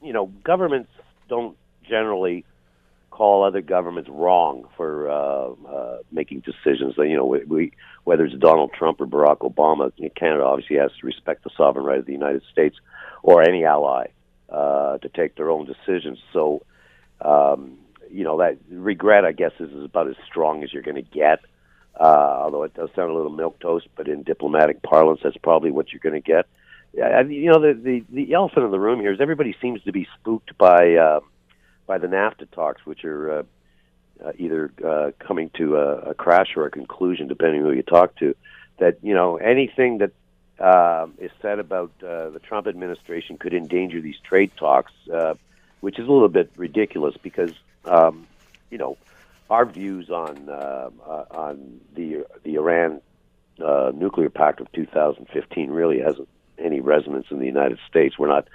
you 0.02 0.12
know, 0.12 0.26
governments 0.44 0.90
don't 1.28 1.56
generally 1.88 2.44
call 3.10 3.44
other 3.44 3.60
governments 3.60 4.08
wrong 4.10 4.66
for 4.76 5.10
uh, 5.10 5.68
uh, 5.68 5.98
making 6.10 6.40
decisions. 6.40 6.94
You 6.96 7.16
know, 7.16 7.26
we, 7.26 7.44
we 7.44 7.72
whether 8.04 8.24
it's 8.24 8.36
Donald 8.36 8.72
Trump 8.72 9.00
or 9.00 9.06
Barack 9.06 9.38
Obama, 9.38 9.92
Canada 10.16 10.44
obviously 10.44 10.76
has 10.76 10.90
to 11.00 11.06
respect 11.06 11.44
the 11.44 11.50
sovereign 11.56 11.84
right 11.84 11.98
of 11.98 12.06
the 12.06 12.12
United 12.12 12.42
States 12.50 12.76
or 13.22 13.42
any 13.42 13.64
ally 13.64 14.06
uh, 14.48 14.98
to 14.98 15.08
take 15.08 15.36
their 15.36 15.50
own 15.50 15.66
decisions. 15.66 16.18
So, 16.32 16.62
um, 17.20 17.78
you 18.10 18.24
know, 18.24 18.38
that 18.38 18.58
regret, 18.70 19.24
I 19.24 19.32
guess, 19.32 19.52
is, 19.60 19.70
about 19.84 20.08
as 20.08 20.16
strong 20.26 20.64
as 20.64 20.72
you're 20.72 20.82
going 20.82 20.96
to 20.96 21.02
get. 21.02 21.40
Uh, 21.98 22.42
although 22.42 22.62
it 22.62 22.74
does 22.74 22.88
sound 22.96 23.10
a 23.10 23.14
little 23.14 23.30
milk 23.32 23.58
toast, 23.60 23.88
but 23.96 24.08
in 24.08 24.22
diplomatic 24.22 24.82
parlance, 24.82 25.20
that's 25.22 25.36
probably 25.36 25.70
what 25.70 25.92
you're 25.92 26.00
going 26.00 26.20
to 26.20 26.20
get. 26.20 26.46
Yeah, 26.92 27.22
you 27.22 27.50
know 27.50 27.60
the, 27.60 27.74
the 27.74 28.04
the 28.10 28.32
elephant 28.34 28.64
in 28.64 28.72
the 28.72 28.80
room 28.80 29.00
here 29.00 29.12
is 29.12 29.20
everybody 29.20 29.54
seems 29.62 29.80
to 29.82 29.92
be 29.92 30.08
spooked 30.18 30.58
by 30.58 30.94
uh, 30.94 31.20
by 31.86 31.98
the 31.98 32.08
NAFTA 32.08 32.50
talks, 32.50 32.84
which 32.84 33.04
are 33.04 33.40
uh, 33.40 33.42
uh, 34.24 34.32
either 34.38 34.72
uh, 34.84 35.10
coming 35.24 35.50
to 35.54 35.76
a, 35.76 36.10
a 36.10 36.14
crash 36.14 36.56
or 36.56 36.66
a 36.66 36.70
conclusion, 36.70 37.28
depending 37.28 37.62
who 37.62 37.70
you 37.70 37.82
talk 37.82 38.16
to. 38.16 38.34
That 38.78 38.98
you 39.02 39.14
know 39.14 39.36
anything 39.36 39.98
that 39.98 40.10
uh, 40.60 41.06
is 41.18 41.30
said 41.40 41.58
about 41.58 41.90
uh, 42.02 42.30
the 42.30 42.40
Trump 42.40 42.66
administration 42.66 43.38
could 43.38 43.54
endanger 43.54 44.00
these 44.00 44.18
trade 44.22 44.50
talks, 44.56 44.92
uh, 45.12 45.34
which 45.80 45.98
is 45.98 46.06
a 46.06 46.12
little 46.12 46.28
bit 46.28 46.50
ridiculous 46.56 47.16
because 47.22 47.52
um, 47.84 48.26
you 48.70 48.78
know 48.78 48.96
our 49.48 49.64
views 49.64 50.10
on 50.10 50.48
uh, 50.48 50.90
uh, 51.06 51.24
on 51.30 51.80
the 51.94 52.26
the 52.44 52.54
Iran 52.54 53.00
uh, 53.64 53.92
nuclear 53.94 54.30
pact 54.30 54.60
of 54.60 54.70
2015 54.72 55.70
really 55.70 55.98
hasn't 55.98 56.28
any 56.58 56.80
resonance 56.80 57.26
in 57.30 57.38
the 57.38 57.46
United 57.46 57.78
States. 57.88 58.18
We're 58.18 58.28
not 58.28 58.48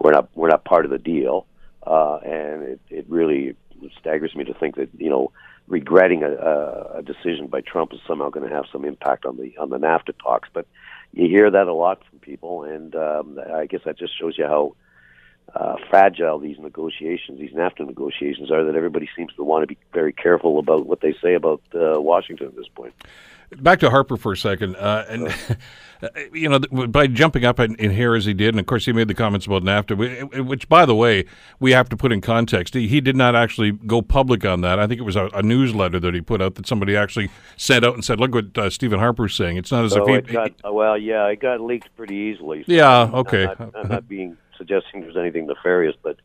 we're 0.00 0.12
not 0.12 0.28
we're 0.34 0.48
not 0.48 0.64
part 0.64 0.84
of 0.84 0.90
the 0.90 0.98
deal, 0.98 1.46
uh, 1.86 2.16
and 2.16 2.62
it, 2.62 2.80
it 2.88 3.06
really 3.08 3.56
staggers 3.98 4.34
me 4.34 4.44
to 4.44 4.54
think 4.54 4.76
that 4.76 4.88
you 4.96 5.10
know 5.10 5.32
regretting 5.68 6.24
a, 6.24 6.32
a 6.96 7.02
decision 7.02 7.46
by 7.46 7.60
Trump 7.60 7.92
is 7.92 8.00
somehow 8.06 8.28
going 8.28 8.48
to 8.48 8.54
have 8.54 8.64
some 8.72 8.84
impact 8.84 9.24
on 9.24 9.36
the 9.36 9.56
on 9.58 9.70
the 9.70 9.78
NAFTA 9.78 10.14
talks. 10.22 10.48
But 10.52 10.66
you 11.12 11.28
hear 11.28 11.50
that 11.50 11.66
a 11.66 11.74
lot 11.74 12.02
from 12.08 12.18
people, 12.20 12.64
and 12.64 12.94
um, 12.94 13.38
I 13.52 13.66
guess 13.66 13.80
that 13.84 13.98
just 13.98 14.18
shows 14.18 14.38
you 14.38 14.44
how 14.44 14.74
uh, 15.54 15.76
fragile 15.88 16.38
these 16.38 16.58
negotiations, 16.58 17.40
these 17.40 17.52
NAFTA 17.52 17.86
negotiations 17.86 18.50
are. 18.50 18.64
That 18.64 18.76
everybody 18.76 19.08
seems 19.16 19.32
to 19.34 19.42
want 19.42 19.62
to 19.62 19.66
be 19.66 19.78
very 19.92 20.12
careful 20.12 20.58
about 20.58 20.86
what 20.86 21.00
they 21.00 21.14
say 21.20 21.34
about 21.34 21.62
uh, 21.74 22.00
Washington 22.00 22.48
at 22.48 22.56
this 22.56 22.68
point. 22.68 22.94
Back 23.56 23.80
to 23.80 23.90
Harper 23.90 24.16
for 24.16 24.32
a 24.32 24.36
second, 24.36 24.76
uh, 24.76 25.04
and 25.08 25.34
you 26.32 26.48
know, 26.48 26.60
by 26.86 27.06
jumping 27.06 27.44
up 27.44 27.58
in, 27.58 27.74
in, 27.76 27.90
here 27.90 28.14
as 28.14 28.24
he 28.24 28.32
did, 28.32 28.50
and 28.50 28.60
of 28.60 28.66
course 28.66 28.84
he 28.84 28.92
made 28.92 29.08
the 29.08 29.14
comments 29.14 29.46
about 29.46 29.62
NAFTA, 29.62 30.46
which, 30.46 30.68
by 30.68 30.86
the 30.86 30.94
way, 30.94 31.24
we 31.58 31.72
have 31.72 31.88
to 31.88 31.96
put 31.96 32.12
in 32.12 32.20
context. 32.20 32.74
He, 32.74 32.86
he 32.86 33.00
did 33.00 33.16
not 33.16 33.34
actually 33.34 33.72
go 33.72 34.02
public 34.02 34.44
on 34.44 34.60
that. 34.60 34.78
I 34.78 34.86
think 34.86 35.00
it 35.00 35.04
was 35.04 35.16
a, 35.16 35.26
a, 35.34 35.42
newsletter 35.42 35.98
that 36.00 36.14
he 36.14 36.20
put 36.20 36.40
out 36.40 36.54
that 36.54 36.66
somebody 36.66 36.96
actually 36.96 37.28
sent 37.56 37.84
out 37.84 37.94
and 37.94 38.04
said, 38.04 38.20
"Look 38.20 38.34
what 38.34 38.56
uh, 38.56 38.70
Stephen 38.70 38.98
Harper's 38.98 39.34
saying." 39.34 39.56
It's 39.56 39.72
not 39.72 39.84
as 39.84 39.92
so 39.92 40.08
if 40.08 40.26
he. 40.26 40.32
Got, 40.32 40.52
well, 40.72 40.96
yeah, 40.96 41.26
it 41.26 41.40
got 41.40 41.60
leaked 41.60 41.94
pretty 41.96 42.14
easily. 42.14 42.64
So 42.64 42.72
yeah. 42.72 43.10
Okay. 43.12 43.46
I'm 43.46 43.56
not, 43.58 43.76
I'm 43.76 43.88
not 43.88 44.08
being 44.08 44.36
suggesting 44.56 45.00
there's 45.00 45.16
anything 45.16 45.46
nefarious, 45.46 45.96
but 46.02 46.16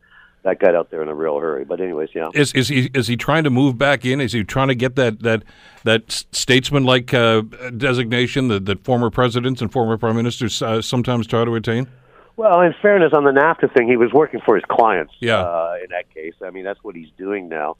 that 0.46 0.60
got 0.60 0.76
out 0.76 0.90
there 0.90 1.02
in 1.02 1.08
a 1.08 1.14
real 1.14 1.40
hurry. 1.40 1.64
But 1.64 1.80
anyways, 1.80 2.10
yeah. 2.14 2.28
Is 2.32 2.52
is 2.54 2.68
he 2.68 2.88
is 2.94 3.08
he 3.08 3.16
trying 3.16 3.44
to 3.44 3.50
move 3.50 3.76
back 3.76 4.04
in? 4.04 4.20
Is 4.20 4.32
he 4.32 4.44
trying 4.44 4.68
to 4.68 4.76
get 4.76 4.94
that 4.94 5.20
that 5.20 5.42
that 5.82 6.24
statesman 6.30 6.84
like 6.84 7.12
uh, 7.12 7.42
designation 7.76 8.48
that, 8.48 8.64
that 8.66 8.84
former 8.84 9.10
presidents 9.10 9.60
and 9.60 9.72
former 9.72 9.98
prime 9.98 10.14
ministers 10.16 10.62
uh, 10.62 10.80
sometimes 10.80 11.26
try 11.26 11.44
to 11.44 11.54
attain? 11.56 11.88
Well, 12.36 12.60
in 12.60 12.74
fairness, 12.80 13.12
on 13.12 13.24
the 13.24 13.32
NAFTA 13.32 13.74
thing, 13.74 13.88
he 13.88 13.96
was 13.96 14.12
working 14.12 14.40
for 14.44 14.54
his 14.54 14.64
clients. 14.68 15.14
Yeah. 15.20 15.40
Uh, 15.40 15.76
in 15.82 15.90
that 15.90 16.12
case, 16.14 16.34
I 16.44 16.50
mean, 16.50 16.64
that's 16.64 16.82
what 16.84 16.94
he's 16.94 17.10
doing 17.16 17.48
now. 17.48 17.76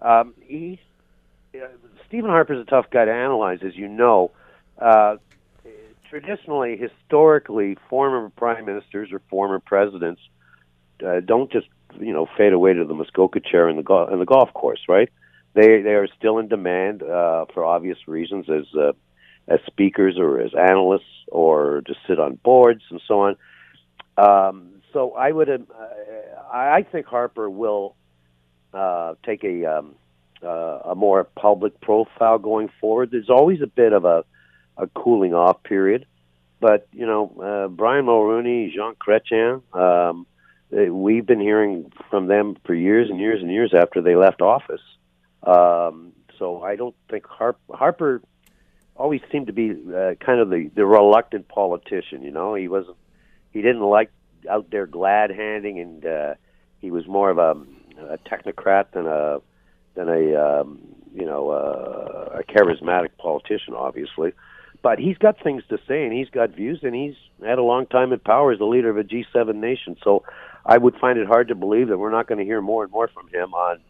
Um, 0.00 0.34
he, 0.46 0.80
uh, 1.54 1.66
Stephen 2.06 2.30
Harper's 2.30 2.58
a 2.58 2.64
tough 2.64 2.86
guy 2.90 3.04
to 3.04 3.12
analyze, 3.12 3.58
as 3.62 3.76
you 3.76 3.86
know. 3.86 4.30
Uh, 4.78 5.16
traditionally, 6.08 6.78
historically, 6.78 7.76
former 7.90 8.30
prime 8.30 8.64
ministers 8.64 9.12
or 9.12 9.20
former 9.28 9.60
presidents 9.60 10.22
uh, 11.06 11.20
don't 11.20 11.52
just 11.52 11.68
you 12.00 12.12
know 12.12 12.26
fade 12.36 12.52
away 12.52 12.72
to 12.74 12.84
the 12.84 12.94
Muskoka 12.94 13.40
chair 13.40 13.68
in 13.68 13.76
the 13.76 13.82
go- 13.82 14.08
in 14.08 14.18
the 14.18 14.26
golf 14.26 14.52
course, 14.54 14.80
right? 14.88 15.10
They 15.54 15.82
they 15.82 15.94
are 15.94 16.08
still 16.18 16.38
in 16.38 16.48
demand 16.48 17.02
uh, 17.02 17.46
for 17.52 17.64
obvious 17.64 17.98
reasons 18.06 18.46
as 18.48 18.64
uh, 18.74 18.92
as 19.48 19.60
speakers 19.66 20.18
or 20.18 20.40
as 20.40 20.52
analysts 20.54 21.24
or 21.28 21.82
to 21.86 21.94
sit 22.06 22.18
on 22.18 22.36
boards 22.36 22.82
and 22.90 23.00
so 23.06 23.20
on. 23.20 23.36
Um, 24.16 24.82
so 24.92 25.12
I 25.12 25.30
would 25.32 25.48
uh, 25.48 25.58
I 26.52 26.82
think 26.82 27.06
Harper 27.06 27.48
will 27.48 27.94
uh, 28.72 29.14
take 29.24 29.44
a 29.44 29.78
um, 29.78 29.94
uh, 30.42 30.80
a 30.90 30.94
more 30.94 31.24
public 31.24 31.80
profile 31.80 32.38
going 32.38 32.70
forward. 32.80 33.10
There's 33.10 33.30
always 33.30 33.60
a 33.62 33.66
bit 33.66 33.92
of 33.92 34.04
a 34.04 34.24
a 34.76 34.86
cooling 34.88 35.34
off 35.34 35.62
period, 35.62 36.06
but 36.60 36.86
you 36.92 37.06
know 37.06 37.32
uh, 37.42 37.68
Brian 37.68 38.06
Mulroney, 38.06 38.72
Jean 38.72 38.94
Chrétien. 38.94 39.62
Um, 39.74 40.26
uh, 40.76 40.92
we've 40.92 41.26
been 41.26 41.40
hearing 41.40 41.92
from 42.10 42.26
them 42.26 42.56
for 42.64 42.74
years 42.74 43.10
and 43.10 43.18
years 43.18 43.40
and 43.42 43.50
years 43.50 43.72
after 43.74 44.02
they 44.02 44.16
left 44.16 44.42
office. 44.42 44.82
Um, 45.42 46.12
so 46.38 46.62
I 46.62 46.76
don't 46.76 46.94
think 47.10 47.26
Harp, 47.26 47.58
Harper 47.70 48.22
always 48.96 49.20
seemed 49.30 49.46
to 49.46 49.52
be 49.52 49.70
uh, 49.70 50.14
kind 50.20 50.40
of 50.40 50.50
the, 50.50 50.70
the 50.74 50.84
reluctant 50.84 51.48
politician. 51.48 52.22
You 52.22 52.32
know, 52.32 52.54
he 52.54 52.68
wasn't 52.68 52.96
he 53.52 53.62
didn't 53.62 53.82
like 53.82 54.10
out 54.48 54.70
there 54.70 54.86
glad 54.86 55.30
handing, 55.30 55.80
and 55.80 56.04
uh, 56.04 56.34
he 56.80 56.90
was 56.90 57.06
more 57.06 57.30
of 57.30 57.38
a, 57.38 57.56
a 58.12 58.18
technocrat 58.18 58.92
than 58.92 59.06
a 59.06 59.40
than 59.94 60.08
a 60.08 60.34
um, 60.36 60.80
you 61.14 61.24
know 61.24 61.50
uh, 61.50 62.40
a 62.40 62.42
charismatic 62.44 63.10
politician, 63.18 63.74
obviously. 63.74 64.32
But 64.82 64.98
he's 64.98 65.18
got 65.18 65.42
things 65.42 65.62
to 65.70 65.78
say, 65.88 66.04
and 66.04 66.12
he's 66.12 66.30
got 66.30 66.50
views, 66.50 66.80
and 66.82 66.94
he's 66.94 67.16
had 67.44 67.58
a 67.58 67.62
long 67.62 67.86
time 67.86 68.12
in 68.12 68.20
power 68.20 68.52
as 68.52 68.58
the 68.58 68.64
leader 68.64 68.90
of 68.90 68.96
a 68.96 69.04
G7 69.04 69.54
nation. 69.56 69.96
So 70.04 70.22
I 70.64 70.78
would 70.78 70.96
find 70.96 71.18
it 71.18 71.26
hard 71.26 71.48
to 71.48 71.54
believe 71.54 71.88
that 71.88 71.98
we're 71.98 72.12
not 72.12 72.28
going 72.28 72.38
to 72.38 72.44
hear 72.44 72.60
more 72.60 72.84
and 72.84 72.92
more 72.92 73.08
from 73.08 73.28
him 73.28 73.54
on, 73.54 73.80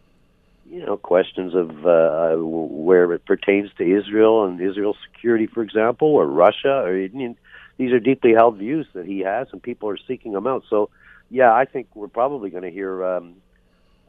you 0.69 0.83
know, 0.83 0.97
questions 0.97 1.53
of 1.53 1.85
uh, 1.85 2.35
where 2.37 3.13
it 3.13 3.25
pertains 3.25 3.69
to 3.77 3.83
Israel 3.83 4.45
and 4.45 4.59
Israel's 4.59 4.97
security, 5.11 5.45
for 5.45 5.61
example, 5.61 6.07
or 6.07 6.25
Russia. 6.25 6.81
Or 6.83 6.95
I 6.95 7.09
mean, 7.09 7.37
these 7.77 7.91
are 7.91 7.99
deeply 7.99 8.33
held 8.33 8.57
views 8.57 8.87
that 8.93 9.05
he 9.05 9.19
has, 9.19 9.47
and 9.51 9.61
people 9.61 9.89
are 9.89 9.97
seeking 10.07 10.31
them 10.33 10.47
out. 10.47 10.63
So, 10.69 10.89
yeah, 11.29 11.53
I 11.53 11.65
think 11.65 11.87
we're 11.93 12.07
probably 12.07 12.49
going 12.49 12.63
to 12.63 12.71
hear 12.71 13.05
um, 13.05 13.35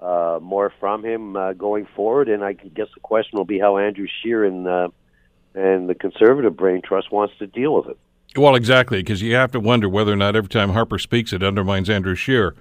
uh, 0.00 0.38
more 0.40 0.72
from 0.80 1.04
him 1.04 1.36
uh, 1.36 1.52
going 1.52 1.86
forward. 1.94 2.28
And 2.28 2.42
I 2.42 2.54
guess 2.54 2.88
the 2.94 3.00
question 3.00 3.36
will 3.36 3.44
be 3.44 3.58
how 3.58 3.76
Andrew 3.76 4.06
Scheer 4.22 4.44
and 5.54 5.84
uh, 5.84 5.86
the 5.88 5.94
conservative 5.94 6.56
brain 6.56 6.82
trust 6.82 7.10
wants 7.10 7.34
to 7.38 7.46
deal 7.46 7.74
with 7.74 7.88
it. 7.88 7.98
Well, 8.36 8.54
exactly, 8.54 8.98
because 8.98 9.22
you 9.22 9.34
have 9.34 9.50
to 9.52 9.60
wonder 9.60 9.88
whether 9.88 10.12
or 10.12 10.16
not 10.16 10.36
every 10.36 10.48
time 10.48 10.70
Harper 10.70 10.98
speaks, 10.98 11.32
it 11.32 11.42
undermines 11.42 11.90
Andrew 11.90 12.14
Scheer. 12.14 12.54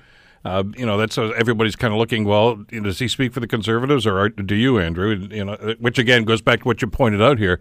Uh, 0.44 0.64
you 0.76 0.86
know, 0.86 0.98
that's 0.98 1.18
uh, 1.18 1.30
everybody's 1.38 1.76
kind 1.76 1.94
of 1.94 2.00
looking. 2.00 2.24
Well, 2.24 2.56
does 2.70 2.98
he 2.98 3.08
speak 3.08 3.34
for 3.34 3.40
the 3.40 3.48
conservatives, 3.48 4.08
or 4.08 4.30
do 4.30 4.56
you, 4.56 4.80
Andrew? 4.80 5.28
You 5.30 5.46
know, 5.46 5.76
which 5.80 6.00
again 6.00 6.24
goes 6.24 6.42
back 6.42 6.60
to 6.60 6.66
what 6.66 6.82
you 6.82 6.88
pointed 6.88 7.22
out 7.22 7.38
here, 7.38 7.60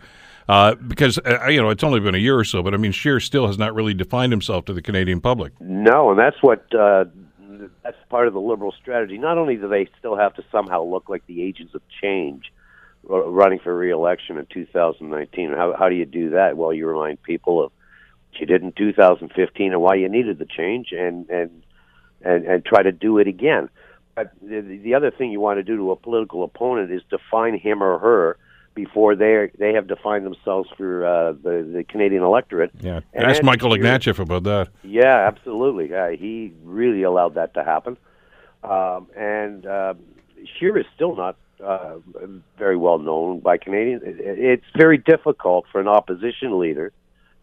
uh, 0.48 0.76
because 0.76 1.18
uh, 1.18 1.48
you 1.48 1.60
know 1.60 1.70
it's 1.70 1.82
only 1.82 2.00
been 2.00 2.14
a 2.14 2.18
year 2.18 2.38
or 2.38 2.44
so, 2.44 2.62
but 2.62 2.74
I 2.74 2.76
mean, 2.76 2.92
Scheer 2.92 3.18
still 3.18 3.48
has 3.48 3.58
not 3.58 3.74
really 3.74 3.94
defined 3.94 4.32
himself 4.32 4.64
to 4.66 4.72
the 4.72 4.80
Canadian 4.80 5.20
public. 5.20 5.52
No, 5.60 6.10
and 6.10 6.18
that's 6.18 6.40
what 6.40 6.72
uh, 6.72 7.06
that's 7.82 7.96
part 8.08 8.28
of 8.28 8.32
the 8.32 8.40
liberal 8.40 8.72
strategy. 8.80 9.18
Not 9.18 9.38
only 9.38 9.56
do 9.56 9.68
they 9.68 9.88
still 9.98 10.16
have 10.16 10.34
to 10.36 10.44
somehow 10.52 10.84
look 10.84 11.08
like 11.08 11.26
the 11.26 11.42
agents 11.42 11.74
of 11.74 11.82
change 12.00 12.52
running 13.04 13.58
for 13.58 13.76
reelection 13.76 14.38
in 14.38 14.46
2019, 14.46 15.50
how, 15.52 15.74
how 15.78 15.88
do 15.88 15.94
you 15.94 16.04
do 16.04 16.30
that? 16.30 16.56
Well, 16.56 16.72
you 16.72 16.86
remind 16.86 17.22
people 17.22 17.64
of 17.64 17.72
what 18.30 18.40
you 18.40 18.46
did 18.46 18.62
in 18.62 18.72
2015 18.72 19.72
and 19.72 19.80
why 19.80 19.94
you 19.94 20.08
needed 20.08 20.38
the 20.38 20.46
change, 20.46 20.92
and 20.92 21.28
and 21.28 21.62
and, 22.22 22.44
and 22.46 22.64
try 22.64 22.82
to 22.82 22.92
do 22.92 23.18
it 23.18 23.28
again. 23.28 23.68
But 24.14 24.32
the, 24.42 24.60
the 24.60 24.94
other 24.94 25.10
thing 25.10 25.30
you 25.30 25.40
want 25.40 25.58
to 25.58 25.62
do 25.62 25.76
to 25.76 25.92
a 25.92 25.96
political 25.96 26.42
opponent 26.42 26.90
is 26.90 27.02
define 27.08 27.56
him 27.58 27.82
or 27.82 27.98
her 27.98 28.36
before 28.74 29.16
they 29.16 29.50
they 29.58 29.72
have 29.74 29.88
defined 29.88 30.24
themselves 30.24 30.68
for 30.76 31.04
uh, 31.06 31.32
the 31.32 31.68
the 31.72 31.84
Canadian 31.84 32.22
electorate. 32.22 32.70
Yeah, 32.80 33.00
and 33.12 33.24
ask 33.24 33.42
Michael 33.42 33.70
Ignatieff 33.70 34.18
about 34.18 34.44
that. 34.44 34.68
Yeah, 34.82 35.26
absolutely. 35.26 35.94
Uh, 35.94 36.10
he 36.10 36.52
really 36.64 37.02
allowed 37.02 37.34
that 37.34 37.54
to 37.54 37.64
happen, 37.64 37.96
um, 38.62 39.08
and 39.16 39.66
uh, 39.66 39.94
is 40.36 40.86
still 40.94 41.16
not 41.16 41.36
uh, 41.64 41.96
very 42.56 42.76
well 42.76 42.98
known 42.98 43.40
by 43.40 43.58
Canadians. 43.58 44.02
It, 44.04 44.16
it's 44.20 44.64
very 44.76 44.98
difficult 44.98 45.66
for 45.70 45.80
an 45.80 45.88
opposition 45.88 46.58
leader 46.58 46.92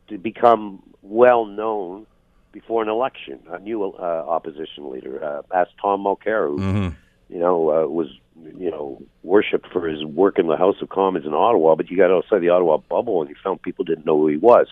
to 0.09 0.17
become 0.17 0.81
well 1.01 1.45
known 1.45 2.05
before 2.51 2.81
an 2.81 2.89
election. 2.89 3.39
A 3.49 3.59
new 3.59 3.83
uh, 3.83 4.01
opposition 4.27 4.91
leader, 4.91 5.23
uh, 5.23 5.41
ask 5.53 5.71
Tom 5.81 6.03
Mulcair, 6.03 6.49
who 6.49 6.57
mm-hmm. 6.57 7.33
you 7.33 7.39
know 7.39 7.69
uh, 7.69 7.87
was 7.87 8.09
you 8.57 8.69
know, 8.69 9.01
worshipped 9.23 9.71
for 9.71 9.87
his 9.87 10.03
work 10.03 10.37
in 10.37 10.47
the 10.47 10.57
House 10.57 10.75
of 10.81 10.89
Commons 10.89 11.25
in 11.25 11.33
Ottawa, 11.33 11.75
but 11.75 11.89
you 11.89 11.97
got 11.97 12.11
outside 12.11 12.39
the 12.39 12.49
Ottawa 12.49 12.77
bubble 12.77 13.21
and 13.21 13.29
you 13.29 13.35
found 13.43 13.61
people 13.61 13.85
didn't 13.85 14.05
know 14.05 14.17
who 14.17 14.27
he 14.27 14.37
was. 14.37 14.67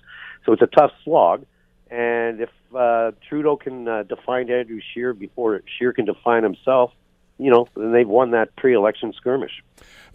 So 0.46 0.52
it's 0.52 0.62
a 0.62 0.68
tough 0.68 0.91
slog. 1.04 1.46
And 1.89 2.41
if 2.41 2.50
uh, 2.76 3.12
Trudeau 3.28 3.56
can 3.56 3.88
uh, 3.88 4.04
define 4.04 4.50
Andrew 4.50 4.80
Scheer 4.94 5.14
before 5.14 5.62
Scheer 5.78 5.94
can 5.94 6.06
define 6.06 6.44
himself, 6.44 6.91
you 7.38 7.52
know, 7.52 7.68
then 7.76 7.92
they've 7.92 8.08
won 8.08 8.32
that 8.32 8.56
pre-election 8.56 9.14
skirmish. 9.14 9.64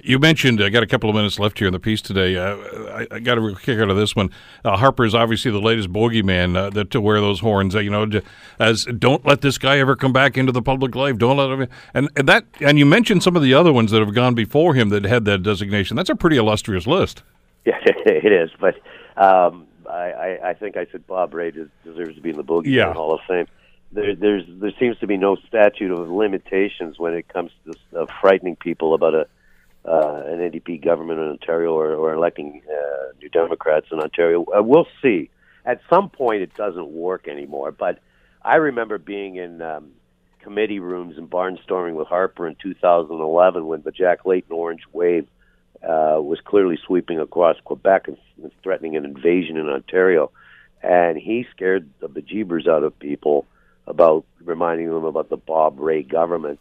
You 0.01 0.21
mentioned, 0.21 0.63
I 0.63 0.69
got 0.69 0.85
a 0.85 0.87
couple 0.87 1.11
of 1.11 1.17
minutes 1.17 1.41
left 1.41 1.59
here 1.59 1.67
in 1.67 1.73
the 1.73 1.81
piece 1.81 2.01
today. 2.01 2.37
Uh, 2.37 2.57
I, 2.93 3.07
I, 3.11 3.19
got 3.19 3.37
a 3.37 3.55
kick 3.57 3.81
out 3.81 3.91
of 3.91 3.97
this 3.97 4.15
one. 4.15 4.31
Uh, 4.65 4.77
Harper 4.77 5.05
is 5.05 5.13
obviously 5.13 5.51
the 5.51 5.61
latest 5.61 5.93
bogeyman 5.93 6.57
uh, 6.57 6.71
that, 6.71 6.93
to 6.93 7.01
wear 7.01 7.21
those 7.21 7.41
horns. 7.41 7.75
Uh, 7.75 7.81
you 7.81 7.91
know, 7.91 8.09
as 8.61 8.85
don't 8.85 9.27
let 9.27 9.41
this 9.41 9.59
guy 9.59 9.81
ever 9.81 9.97
come 9.97 10.13
back 10.13 10.39
into 10.39 10.53
the 10.53 10.63
public 10.63 10.95
life. 10.95 11.19
Don't 11.19 11.37
let 11.37 11.51
him. 11.51 11.69
And, 11.95 12.09
and 12.15 12.29
that. 12.29 12.45
And 12.61 12.79
you 12.79 12.87
mentioned 12.87 13.25
some 13.25 13.35
of 13.35 13.43
the 13.43 13.55
other 13.55 13.73
ones 13.73 13.91
that 13.91 13.99
have 13.99 14.15
gone 14.15 14.37
before 14.37 14.75
him 14.75 14.91
that 14.91 15.03
had 15.03 15.25
that 15.25 15.43
designation. 15.43 15.97
That's 15.97 16.11
a 16.11 16.17
pretty 16.17 16.37
illustrious 16.37 16.87
list. 16.87 17.23
Yeah, 17.67 17.75
it 17.85 18.33
is. 18.33 18.51
But 18.59 18.77
um, 19.23 19.67
I, 19.91 20.39
I, 20.43 20.55
think 20.55 20.79
I 20.79 20.87
said 20.91 21.07
Bob 21.07 21.35
Rae 21.35 21.51
deserves 21.51 22.15
to 22.15 22.21
be 22.23 22.31
in 22.31 22.37
the 22.37 22.45
bogeyman 22.45 22.73
yeah. 22.73 22.95
Hall 22.95 23.13
of 23.13 23.21
Fame. 23.29 23.47
There, 23.91 24.15
there's 24.15 24.45
there 24.47 24.73
seems 24.79 24.99
to 24.99 25.07
be 25.07 25.17
no 25.17 25.37
statute 25.49 25.91
of 25.91 26.11
limitations 26.11 26.99
when 26.99 27.15
it 27.15 27.29
comes 27.29 27.51
to 27.65 28.01
uh, 28.01 28.07
frightening 28.21 28.57
people 28.57 28.95
about 28.95 29.15
a 29.15 29.27
uh, 29.85 30.23
an 30.27 30.39
NDP 30.51 30.85
government 30.85 31.21
in 31.21 31.29
Ontario 31.29 31.73
or, 31.73 31.95
or 31.95 32.13
electing 32.13 32.63
uh, 32.69 33.13
New 33.23 33.29
Democrats 33.31 33.87
in 33.91 34.01
Ontario. 34.01 34.45
Uh, 34.45 34.63
we'll 34.63 34.89
see. 35.01 35.31
At 35.65 35.81
some 35.89 36.11
point, 36.11 36.43
it 36.43 36.55
doesn't 36.55 36.89
work 36.89 37.29
anymore. 37.29 37.73
But 37.73 38.01
I 38.43 38.57
remember 38.57 38.99
being 38.99 39.37
in 39.37 39.63
um, 39.63 39.93
committee 40.41 40.79
rooms 40.79 41.17
and 41.17 41.29
barnstorming 41.29 41.95
with 41.95 42.09
Harper 42.09 42.47
in 42.47 42.57
2011 42.63 43.67
when 43.67 43.83
the 43.83 43.91
Jack 43.91 44.25
Layton 44.27 44.53
Orange 44.53 44.83
Wave 44.93 45.27
uh, 45.83 46.21
was 46.21 46.39
clearly 46.45 46.79
sweeping 46.87 47.21
across 47.21 47.57
Quebec 47.65 48.09
and, 48.09 48.17
and 48.43 48.53
threatening 48.63 48.97
an 48.97 49.05
invasion 49.05 49.57
in 49.57 49.69
Ontario. 49.69 50.31
And 50.83 51.17
he 51.17 51.47
scared 51.51 51.89
the 52.01 52.09
bejeebers 52.09 52.69
out 52.69 52.83
of 52.83 52.99
people 52.99 53.47
about 53.89 54.25
reminding 54.45 54.89
them 54.89 55.05
about 55.05 55.29
the 55.29 55.37
Bob 55.37 55.79
Rae 55.81 56.03
government 56.03 56.61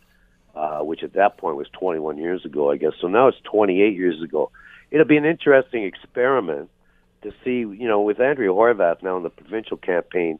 uh, 0.57 0.79
which 0.79 1.03
at 1.03 1.13
that 1.13 1.37
point 1.37 1.55
was 1.55 1.67
21 1.73 2.17
years 2.17 2.43
ago, 2.43 2.71
I 2.71 2.77
guess. 2.77 2.93
So 2.99 3.07
now 3.07 3.27
it's 3.27 3.37
28 3.43 3.95
years 3.95 4.21
ago. 4.23 4.51
It'll 4.89 5.05
be 5.05 5.17
an 5.17 5.25
interesting 5.25 5.83
experiment 5.83 6.69
to 7.21 7.31
see, 7.43 7.59
you 7.59 7.87
know, 7.87 8.01
with 8.01 8.19
Andrea 8.19 8.49
Horwath 8.49 9.03
now 9.03 9.17
in 9.17 9.23
the 9.23 9.29
provincial 9.29 9.77
campaign, 9.77 10.39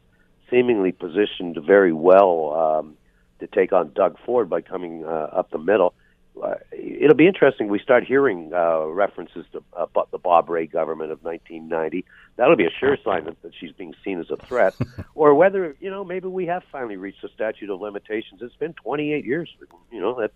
seemingly 0.50 0.92
positioned 0.92 1.58
very 1.64 1.94
well 1.94 2.54
um, 2.54 2.98
to 3.40 3.48
take 3.48 3.74
on 3.74 3.92
Doug 3.94 4.18
Ford 4.26 4.50
by 4.50 4.62
coming 4.62 5.06
uh, 5.06 5.30
up 5.34 5.52
the 5.52 5.60
middle 5.60 5.94
uh, 6.42 6.56
it'll 6.72 7.16
be 7.16 7.28
interesting. 7.28 7.68
We 7.68 7.80
start 7.80 8.06
hearing 8.06 8.52
uh, 8.54 8.86
references 8.86 9.46
to 9.54 9.64
uh, 9.76 9.86
the 10.12 10.18
Bob 10.18 10.50
Rae 10.50 10.68
government 10.68 11.12
of 11.12 11.24
1990. 11.24 12.06
That'll 12.36 12.56
be 12.56 12.66
a 12.66 12.72
sure 12.80 12.98
sign 13.04 13.26
that, 13.26 13.42
that 13.42 13.54
she's 13.60 13.72
being 13.72 13.94
seen 14.04 14.20
as 14.20 14.30
a 14.30 14.38
threat, 14.38 14.76
or 15.16 15.34
whether 15.34 15.76
you 15.80 15.90
know 15.90 16.04
maybe 16.04 16.28
we 16.28 16.46
have 16.48 16.64
finally 16.72 16.98
reached 16.98 17.22
the 17.22 17.30
statute 17.30 17.70
of 17.70 17.82
limitations. 17.82 18.42
It's 18.42 18.56
been 18.56 18.74
28 18.74 19.26
years. 19.26 19.50
You 19.92 20.02
know 20.02 20.20
that 20.20 20.32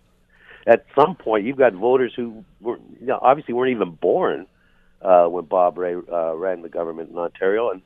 at 0.66 0.86
some 0.94 1.14
point 1.14 1.44
you've 1.44 1.58
got 1.58 1.72
voters 1.72 2.12
who 2.14 2.44
were 2.60 2.78
you 3.00 3.06
know, 3.06 3.18
obviously 3.20 3.54
weren't 3.54 3.72
even 3.72 3.92
born 3.92 4.46
uh, 5.00 5.26
when 5.26 5.44
Bob 5.44 5.78
Rae 5.78 5.94
uh, 5.94 6.34
ran 6.34 6.62
the 6.62 6.68
government 6.68 7.10
in 7.10 7.18
Ontario, 7.18 7.70
and 7.70 7.82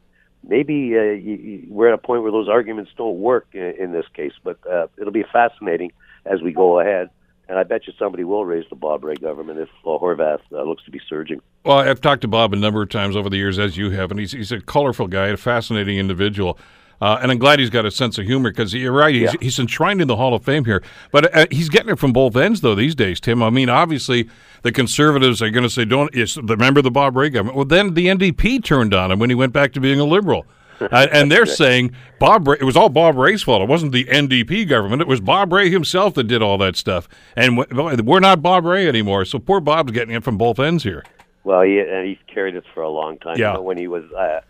maybe 0.47 0.97
uh, 0.97 1.03
you, 1.03 1.35
you, 1.37 1.67
we're 1.71 1.89
at 1.89 1.95
a 1.95 1.99
point 1.99 2.23
where 2.23 2.33
those 2.33 2.49
arguments 2.49 2.91
don't 2.97 3.19
work 3.19 3.49
in, 3.53 3.75
in 3.79 3.93
this 3.93 4.07
case. 4.15 4.33
But 4.43 4.59
uh, 4.67 4.89
it'll 4.99 5.13
be 5.13 5.25
fascinating 5.33 5.93
as 6.25 6.43
we 6.43 6.53
go 6.53 6.81
ahead 6.81 7.11
and 7.49 7.59
I 7.59 7.63
bet 7.63 7.87
you 7.87 7.93
somebody 7.99 8.25
will 8.25 8.45
raise 8.45 8.65
the 8.71 8.77
Bob 8.77 9.05
Rae 9.05 9.15
government 9.15 9.59
if 9.59 9.69
uh, 9.85 9.99
Horwath 9.99 10.41
uh, 10.53 10.63
looks 10.63 10.85
to 10.85 10.91
be 10.91 11.01
surging. 11.09 11.41
Well, 11.65 11.79
I've 11.79 12.01
talked 12.01 12.23
to 12.23 12.29
Bob 12.29 12.53
a 12.53 12.57
number 12.57 12.83
of 12.83 12.89
times 12.89 13.17
over 13.17 13.31
the 13.31 13.37
years, 13.37 13.59
as 13.59 13.77
you 13.77 13.91
have, 13.91 14.11
and 14.11 14.19
he's 14.19 14.33
he's 14.33 14.53
a 14.53 14.61
colorful 14.61 15.07
guy, 15.07 15.29
a 15.29 15.37
fascinating 15.37 15.99
individual. 15.99 16.59
Uh, 17.01 17.19
and 17.21 17.31
I'm 17.31 17.39
glad 17.39 17.59
he's 17.59 17.69
got 17.69 17.85
a 17.85 17.91
sense 17.91 18.17
of 18.17 18.25
humor 18.25 18.51
because 18.51 18.73
you're 18.73 18.91
right. 18.91 19.15
He's, 19.15 19.35
yeah. 19.35 19.41
he's 19.41 19.59
enshrined 19.59 20.01
in 20.01 20.09
the 20.09 20.17
Hall 20.17 20.33
of 20.33 20.43
Fame 20.43 20.65
here. 20.65 20.83
But 21.13 21.37
uh, 21.37 21.47
he's 21.51 21.69
getting 21.69 21.91
it 21.91 21.99
from 21.99 22.15
both 22.15 22.35
ends, 22.37 22.63
though, 22.63 22.75
these 22.75 22.95
days, 22.95 23.21
Tim. 23.21 23.43
I 23.43 23.51
mean, 23.51 23.69
obviously, 23.69 24.31
the 24.63 24.73
conservatives 24.73 25.43
are 25.43 25.51
going 25.51 25.63
to 25.63 25.69
say, 25.69 25.85
don't, 25.85 26.11
remember 26.43 26.81
the 26.81 26.91
Bob 26.91 27.15
Rae 27.15 27.29
government. 27.29 27.57
Well, 27.57 27.67
then 27.67 27.93
the 27.93 28.07
NDP 28.07 28.65
turned 28.65 28.95
on 28.95 29.13
him 29.13 29.19
when 29.19 29.29
he 29.29 29.35
went 29.35 29.53
back 29.53 29.75
to 29.75 29.81
being 29.81 30.01
a 30.01 30.05
liberal 30.05 30.47
uh, 30.81 31.07
and 31.13 31.31
they're 31.31 31.47
saying 31.47 31.95
Bob 32.19 32.49
Rae, 32.49 32.57
it 32.61 32.65
was 32.65 32.77
all 32.77 32.89
Bob 32.89 33.17
Rae's 33.17 33.43
fault. 33.43 33.63
It 33.63 33.69
wasn't 33.69 33.93
the 33.93 34.05
NDP 34.05 34.69
government. 34.69 35.03
It 35.03 35.09
was 35.09 35.21
Bob 35.21 35.53
Rae 35.53 35.71
himself 35.71 36.15
that 36.15 36.25
did 36.25 36.43
all 36.43 36.59
that 36.59 36.77
stuff. 36.77 37.09
And 37.37 37.59
we're 37.59 38.21
not 38.21 38.43
Bob 38.43 38.65
Rae 38.65 38.89
anymore. 38.89 39.25
So 39.25 39.39
poor 39.39 39.61
Bob's 39.61 39.93
getting 39.93 40.15
it 40.15 40.25
from 40.25 40.39
both 40.39 40.59
ends 40.59 40.83
here. 40.83 41.05
Well, 41.45 41.63
he, 41.63 41.79
and 41.79 42.09
he's 42.09 42.19
carried 42.27 42.57
this 42.57 42.65
for 42.75 42.83
a 42.83 42.91
long 42.91 43.19
time. 43.19 43.39
Yeah. 43.39 43.59
When 43.59 43.79
he 43.79 43.87
was, 43.87 44.05
uh, 44.13 44.41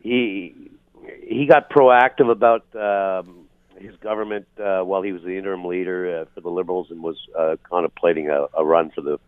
he 0.00 0.70
he 1.22 1.46
got 1.46 1.70
proactive 1.70 2.30
about 2.30 2.64
um, 2.76 3.46
his 3.76 3.96
government 3.96 4.46
uh, 4.58 4.82
while 4.82 5.02
he 5.02 5.12
was 5.12 5.22
the 5.22 5.36
interim 5.36 5.64
leader 5.64 6.20
uh, 6.20 6.24
for 6.34 6.40
the 6.40 6.48
Liberals 6.48 6.90
and 6.90 7.02
was 7.02 7.16
uh, 7.36 7.56
contemplating 7.64 8.28
a, 8.28 8.46
a 8.56 8.64
run 8.64 8.90
for 8.90 9.00
the 9.00 9.18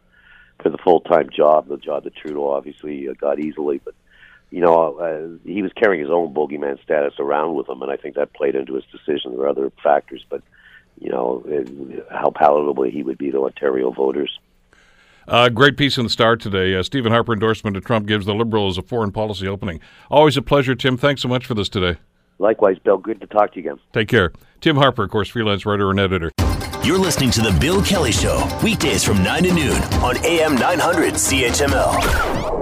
for 0.63 0.71
the 0.71 0.79
full 0.79 1.01
time 1.01 1.29
job, 1.31 1.69
the 1.69 1.77
job 1.77 2.05
that 2.05 2.15
Trudeau 2.15 2.53
obviously 2.53 3.09
uh, 3.09 3.15
got 3.15 3.41
easily, 3.41 3.81
but 3.85 3.95
you 4.55 4.61
know, 4.61 4.99
uh, 4.99 5.37
he 5.45 5.63
was 5.63 5.73
carrying 5.73 6.01
his 6.01 6.13
own 6.13 6.33
bogeyman 6.33 6.81
status 6.81 7.15
around 7.19 7.57
with 7.57 7.69
him, 7.69 7.83
and 7.83 7.91
I 7.91 7.97
think 7.97 8.15
that 8.15 8.33
played 8.35 8.55
into 8.55 8.75
his 8.75 8.85
decision. 8.85 9.33
There 9.33 9.41
were 9.41 9.49
other 9.49 9.73
factors, 9.83 10.25
but 10.31 10.43
you 11.01 11.11
know, 11.11 11.43
it, 11.45 12.07
how 12.09 12.31
palatable 12.31 12.85
he 12.85 13.03
would 13.03 13.19
be 13.19 13.33
to 13.33 13.47
Ontario 13.47 13.91
voters. 13.91 14.39
Uh, 15.27 15.49
great 15.49 15.77
piece 15.77 15.99
in 15.99 16.05
the 16.05 16.11
Star 16.11 16.37
today. 16.37 16.77
Uh, 16.77 16.85
Stephen 16.85 17.11
Harper 17.11 17.33
endorsement 17.33 17.77
of 17.77 17.85
Trump 17.85 18.07
gives 18.07 18.27
the 18.27 18.35
Liberals 18.35 18.79
a 18.79 18.83
foreign 18.83 19.11
policy 19.11 19.49
opening. 19.49 19.81
Always 20.09 20.37
a 20.37 20.43
pleasure, 20.43 20.77
Tim. 20.77 20.97
Thanks 20.97 21.23
so 21.23 21.27
much 21.27 21.47
for 21.47 21.55
this 21.55 21.69
today. 21.69 21.99
Likewise, 22.39 22.79
Bill. 22.79 22.99
Good 22.99 23.21
to 23.23 23.27
talk 23.27 23.55
to 23.55 23.61
you 23.61 23.73
again. 23.73 23.83
Take 23.93 24.07
care. 24.07 24.33
Tim 24.61 24.77
Harper, 24.77 25.03
of 25.03 25.11
course, 25.11 25.29
freelance 25.29 25.67
writer 25.67 25.91
and 25.91 25.99
editor. 25.99 26.31
You're 26.85 26.99
listening 26.99 27.33
to 27.33 27.41
The 27.41 27.57
Bill 27.59 27.83
Kelly 27.83 28.13
Show, 28.13 28.47
weekdays 28.63 29.03
from 29.03 29.21
9 29.25 29.43
to 29.43 29.53
noon 29.53 29.83
on 29.95 30.17
AM 30.25 30.55
900 30.55 31.15
CHML. 31.15 32.54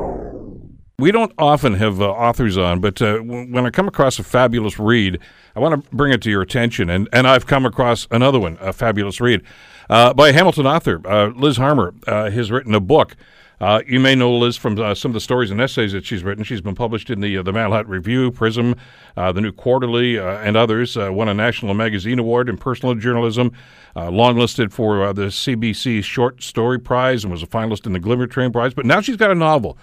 We 0.98 1.10
don't 1.10 1.32
often 1.38 1.74
have 1.74 2.00
uh, 2.00 2.10
authors 2.10 2.56
on, 2.58 2.80
but 2.80 3.00
uh, 3.00 3.18
when 3.18 3.66
I 3.66 3.70
come 3.70 3.88
across 3.88 4.18
a 4.18 4.22
fabulous 4.22 4.78
read, 4.78 5.18
I 5.56 5.60
want 5.60 5.82
to 5.82 5.96
bring 5.96 6.12
it 6.12 6.22
to 6.22 6.30
your 6.30 6.42
attention. 6.42 6.90
And, 6.90 7.08
and 7.12 7.26
I've 7.26 7.46
come 7.46 7.64
across 7.64 8.06
another 8.10 8.38
one, 8.38 8.58
a 8.60 8.72
fabulous 8.72 9.20
read, 9.20 9.42
uh, 9.88 10.12
by 10.12 10.28
a 10.28 10.32
Hamilton 10.32 10.66
author. 10.66 11.00
Uh, 11.04 11.28
Liz 11.28 11.56
Harmer 11.56 11.94
uh, 12.06 12.30
has 12.30 12.50
written 12.50 12.74
a 12.74 12.80
book. 12.80 13.16
Uh, 13.60 13.80
you 13.86 14.00
may 14.00 14.14
know 14.14 14.36
Liz 14.36 14.56
from 14.56 14.76
some 14.94 15.10
of 15.10 15.14
the 15.14 15.20
stories 15.20 15.50
and 15.50 15.60
essays 15.60 15.92
that 15.92 16.04
she's 16.04 16.24
written. 16.24 16.42
She's 16.42 16.60
been 16.60 16.74
published 16.74 17.10
in 17.10 17.20
the 17.20 17.42
the 17.42 17.52
Manhattan 17.52 17.90
Review, 17.90 18.32
Prism, 18.32 18.74
the 19.14 19.40
New 19.40 19.52
Quarterly, 19.52 20.18
and 20.18 20.56
others. 20.56 20.96
won 20.96 21.28
a 21.28 21.34
National 21.34 21.72
Magazine 21.72 22.18
Award 22.18 22.48
in 22.48 22.56
personal 22.56 22.96
journalism. 22.96 23.52
longlisted 23.94 24.72
for 24.72 25.12
the 25.12 25.26
CBC 25.26 26.02
Short 26.02 26.42
Story 26.42 26.80
Prize 26.80 27.22
and 27.22 27.30
was 27.30 27.44
a 27.44 27.46
finalist 27.46 27.86
in 27.86 27.92
the 27.92 28.00
Glimmer 28.00 28.26
Train 28.26 28.50
Prize. 28.50 28.74
But 28.74 28.84
now 28.84 29.00
she's 29.00 29.16
got 29.16 29.30
a 29.30 29.36
novel 29.36 29.78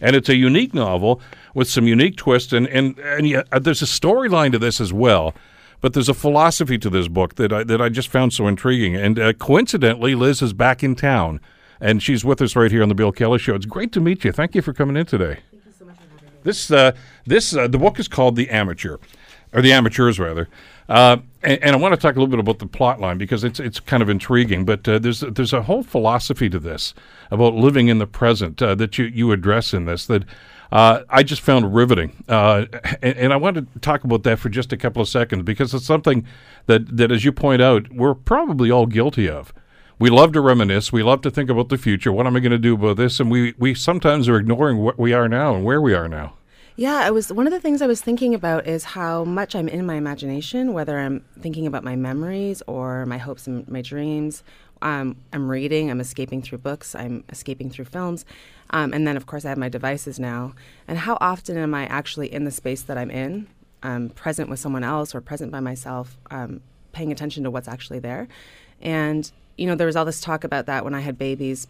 and 0.00 0.16
it's 0.16 0.28
a 0.28 0.36
unique 0.36 0.74
novel 0.74 1.20
with 1.54 1.68
some 1.68 1.86
unique 1.86 2.16
twists, 2.16 2.52
and 2.52 2.66
and 2.68 2.98
and 2.98 3.28
yeah, 3.28 3.42
uh, 3.52 3.58
there's 3.58 3.82
a 3.82 3.86
storyline 3.86 4.52
to 4.52 4.58
this 4.58 4.80
as 4.80 4.92
well. 4.92 5.34
But 5.80 5.92
there's 5.92 6.08
a 6.08 6.14
philosophy 6.14 6.78
to 6.78 6.88
this 6.88 7.08
book 7.08 7.34
that 7.34 7.52
I, 7.52 7.62
that 7.64 7.82
I 7.82 7.90
just 7.90 8.08
found 8.08 8.32
so 8.32 8.46
intriguing. 8.46 8.96
And 8.96 9.18
uh, 9.18 9.32
coincidentally, 9.34 10.14
Liz 10.14 10.40
is 10.40 10.54
back 10.54 10.82
in 10.82 10.94
town, 10.94 11.40
and 11.78 12.02
she's 12.02 12.24
with 12.24 12.40
us 12.40 12.56
right 12.56 12.70
here 12.70 12.82
on 12.82 12.88
the 12.88 12.94
Bill 12.94 13.12
Kelly 13.12 13.38
Show. 13.38 13.54
It's 13.54 13.66
great 13.66 13.92
to 13.92 14.00
meet 14.00 14.24
you. 14.24 14.32
Thank 14.32 14.54
you 14.54 14.62
for 14.62 14.72
coming 14.72 14.96
in 14.96 15.04
today. 15.04 15.40
Thank 15.50 15.66
you 15.66 15.72
so 15.78 15.84
much 15.84 15.96
for 15.96 16.02
having 16.14 16.34
me. 16.34 16.40
This 16.42 16.70
uh, 16.70 16.92
this 17.26 17.54
uh, 17.54 17.68
the 17.68 17.76
book 17.78 18.00
is 18.00 18.08
called 18.08 18.36
The 18.36 18.48
Amateur, 18.48 18.96
or 19.52 19.60
The 19.60 19.72
Amateurs 19.72 20.18
rather. 20.18 20.48
Uh, 20.88 21.18
and, 21.42 21.62
and, 21.62 21.76
I 21.76 21.78
want 21.78 21.94
to 21.94 22.00
talk 22.00 22.16
a 22.16 22.18
little 22.18 22.30
bit 22.30 22.40
about 22.40 22.58
the 22.58 22.66
plot 22.66 23.00
line 23.00 23.16
because 23.16 23.42
it's 23.42 23.58
it's 23.58 23.80
kind 23.80 24.02
of 24.02 24.10
intriguing. 24.10 24.64
But 24.64 24.86
uh, 24.86 24.98
there's 24.98 25.20
there's 25.20 25.52
a 25.52 25.62
whole 25.62 25.82
philosophy 25.82 26.50
to 26.50 26.58
this 26.58 26.92
about 27.30 27.54
living 27.54 27.88
in 27.88 27.98
the 27.98 28.06
present 28.06 28.60
uh, 28.60 28.74
that 28.74 28.98
you 28.98 29.06
you 29.06 29.32
address 29.32 29.72
in 29.72 29.86
this 29.86 30.06
that. 30.06 30.24
Uh, 30.72 31.04
I 31.08 31.22
just 31.22 31.42
found 31.42 31.72
riveting, 31.72 32.24
uh, 32.28 32.64
and, 33.00 33.16
and, 33.16 33.32
I 33.32 33.36
want 33.36 33.54
to 33.56 33.78
talk 33.78 34.02
about 34.02 34.24
that 34.24 34.40
for 34.40 34.48
just 34.48 34.72
a 34.72 34.76
couple 34.76 35.00
of 35.00 35.08
seconds 35.08 35.44
because 35.44 35.72
it's 35.72 35.84
something 35.84 36.26
that, 36.66 36.96
that, 36.96 37.12
as 37.12 37.24
you 37.24 37.30
point 37.30 37.62
out, 37.62 37.92
we're 37.92 38.14
probably 38.14 38.72
all 38.72 38.86
guilty 38.86 39.28
of. 39.28 39.52
We 40.00 40.10
love 40.10 40.32
to 40.32 40.40
reminisce. 40.40 40.92
We 40.92 41.04
love 41.04 41.20
to 41.22 41.30
think 41.30 41.48
about 41.48 41.68
the 41.68 41.78
future. 41.78 42.10
What 42.10 42.26
am 42.26 42.34
I 42.34 42.40
going 42.40 42.50
to 42.50 42.58
do 42.58 42.74
about 42.74 42.96
this? 42.96 43.20
And 43.20 43.30
we, 43.30 43.54
we 43.56 43.74
sometimes 43.74 44.28
are 44.28 44.36
ignoring 44.36 44.78
what 44.78 44.98
we 44.98 45.12
are 45.12 45.28
now 45.28 45.54
and 45.54 45.64
where 45.64 45.80
we 45.80 45.94
are 45.94 46.08
now. 46.08 46.34
Yeah, 46.76 46.96
I 46.96 47.12
was 47.12 47.32
one 47.32 47.46
of 47.46 47.52
the 47.52 47.60
things 47.60 47.82
I 47.82 47.86
was 47.86 48.00
thinking 48.00 48.34
about 48.34 48.66
is 48.66 48.82
how 48.82 49.22
much 49.22 49.54
I'm 49.54 49.68
in 49.68 49.86
my 49.86 49.94
imagination, 49.94 50.72
whether 50.72 50.98
I'm 50.98 51.24
thinking 51.38 51.68
about 51.68 51.84
my 51.84 51.94
memories 51.94 52.64
or 52.66 53.06
my 53.06 53.16
hopes 53.16 53.46
and 53.46 53.66
my 53.68 53.80
dreams. 53.80 54.42
Um, 54.82 55.16
I'm 55.32 55.48
reading, 55.48 55.88
I'm 55.88 56.00
escaping 56.00 56.42
through 56.42 56.58
books, 56.58 56.96
I'm 56.96 57.22
escaping 57.28 57.70
through 57.70 57.84
films. 57.84 58.24
Um, 58.70 58.92
and 58.92 59.06
then, 59.06 59.16
of 59.16 59.24
course, 59.24 59.44
I 59.44 59.50
have 59.50 59.58
my 59.58 59.68
devices 59.68 60.18
now. 60.18 60.54
And 60.88 60.98
how 60.98 61.16
often 61.20 61.56
am 61.56 61.74
I 61.74 61.86
actually 61.86 62.32
in 62.32 62.42
the 62.42 62.50
space 62.50 62.82
that 62.82 62.98
I'm 62.98 63.10
in, 63.10 63.46
um, 63.84 64.08
present 64.08 64.50
with 64.50 64.58
someone 64.58 64.82
else 64.82 65.14
or 65.14 65.20
present 65.20 65.52
by 65.52 65.60
myself, 65.60 66.18
um, 66.32 66.60
paying 66.90 67.12
attention 67.12 67.44
to 67.44 67.52
what's 67.52 67.68
actually 67.68 68.00
there? 68.00 68.26
And, 68.82 69.30
you 69.56 69.68
know, 69.68 69.76
there 69.76 69.86
was 69.86 69.94
all 69.94 70.04
this 70.04 70.20
talk 70.20 70.42
about 70.42 70.66
that 70.66 70.82
when 70.82 70.92
I 70.92 71.02
had 71.02 71.18
babies 71.18 71.68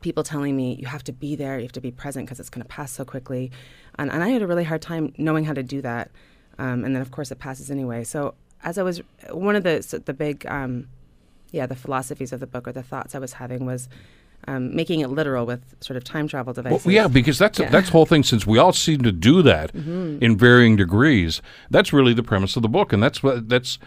people 0.00 0.22
telling 0.22 0.56
me 0.56 0.74
you 0.74 0.86
have 0.86 1.04
to 1.04 1.12
be 1.12 1.36
there, 1.36 1.58
you 1.58 1.64
have 1.64 1.72
to 1.72 1.80
be 1.80 1.90
present 1.90 2.26
because 2.26 2.40
it's 2.40 2.50
going 2.50 2.62
to 2.62 2.68
pass 2.68 2.92
so 2.92 3.04
quickly, 3.04 3.50
and, 3.98 4.10
and 4.10 4.22
I 4.22 4.28
had 4.28 4.42
a 4.42 4.46
really 4.46 4.64
hard 4.64 4.82
time 4.82 5.12
knowing 5.18 5.44
how 5.44 5.52
to 5.52 5.62
do 5.62 5.82
that. 5.82 6.10
Um, 6.58 6.84
and 6.84 6.94
then 6.94 7.02
of 7.02 7.10
course 7.10 7.30
it 7.30 7.38
passes 7.38 7.70
anyway. 7.70 8.04
So 8.04 8.34
as 8.62 8.78
I 8.78 8.82
was 8.82 9.00
one 9.30 9.56
of 9.56 9.62
the 9.62 9.82
so 9.82 9.98
the 9.98 10.14
big 10.14 10.46
um, 10.46 10.88
yeah 11.52 11.66
the 11.66 11.76
philosophies 11.76 12.32
of 12.32 12.40
the 12.40 12.46
book 12.46 12.66
or 12.66 12.72
the 12.72 12.82
thoughts 12.82 13.14
I 13.14 13.18
was 13.18 13.34
having 13.34 13.66
was 13.66 13.88
um, 14.48 14.74
making 14.74 15.00
it 15.00 15.08
literal 15.08 15.44
with 15.44 15.74
sort 15.80 15.96
of 15.96 16.04
time 16.04 16.28
travel 16.28 16.52
devices. 16.52 16.84
Well, 16.84 16.94
yeah, 16.94 17.08
because 17.08 17.38
that's 17.38 17.58
yeah. 17.58 17.68
that's 17.68 17.86
the 17.86 17.92
whole 17.92 18.06
thing. 18.06 18.22
Since 18.22 18.46
we 18.46 18.58
all 18.58 18.72
seem 18.72 19.02
to 19.02 19.12
do 19.12 19.42
that 19.42 19.72
mm-hmm. 19.72 20.22
in 20.22 20.36
varying 20.36 20.76
degrees, 20.76 21.42
that's 21.70 21.92
really 21.92 22.14
the 22.14 22.22
premise 22.22 22.56
of 22.56 22.62
the 22.62 22.68
book, 22.68 22.92
and 22.92 23.02
that's 23.02 23.22
what 23.22 23.48
that's 23.48 23.78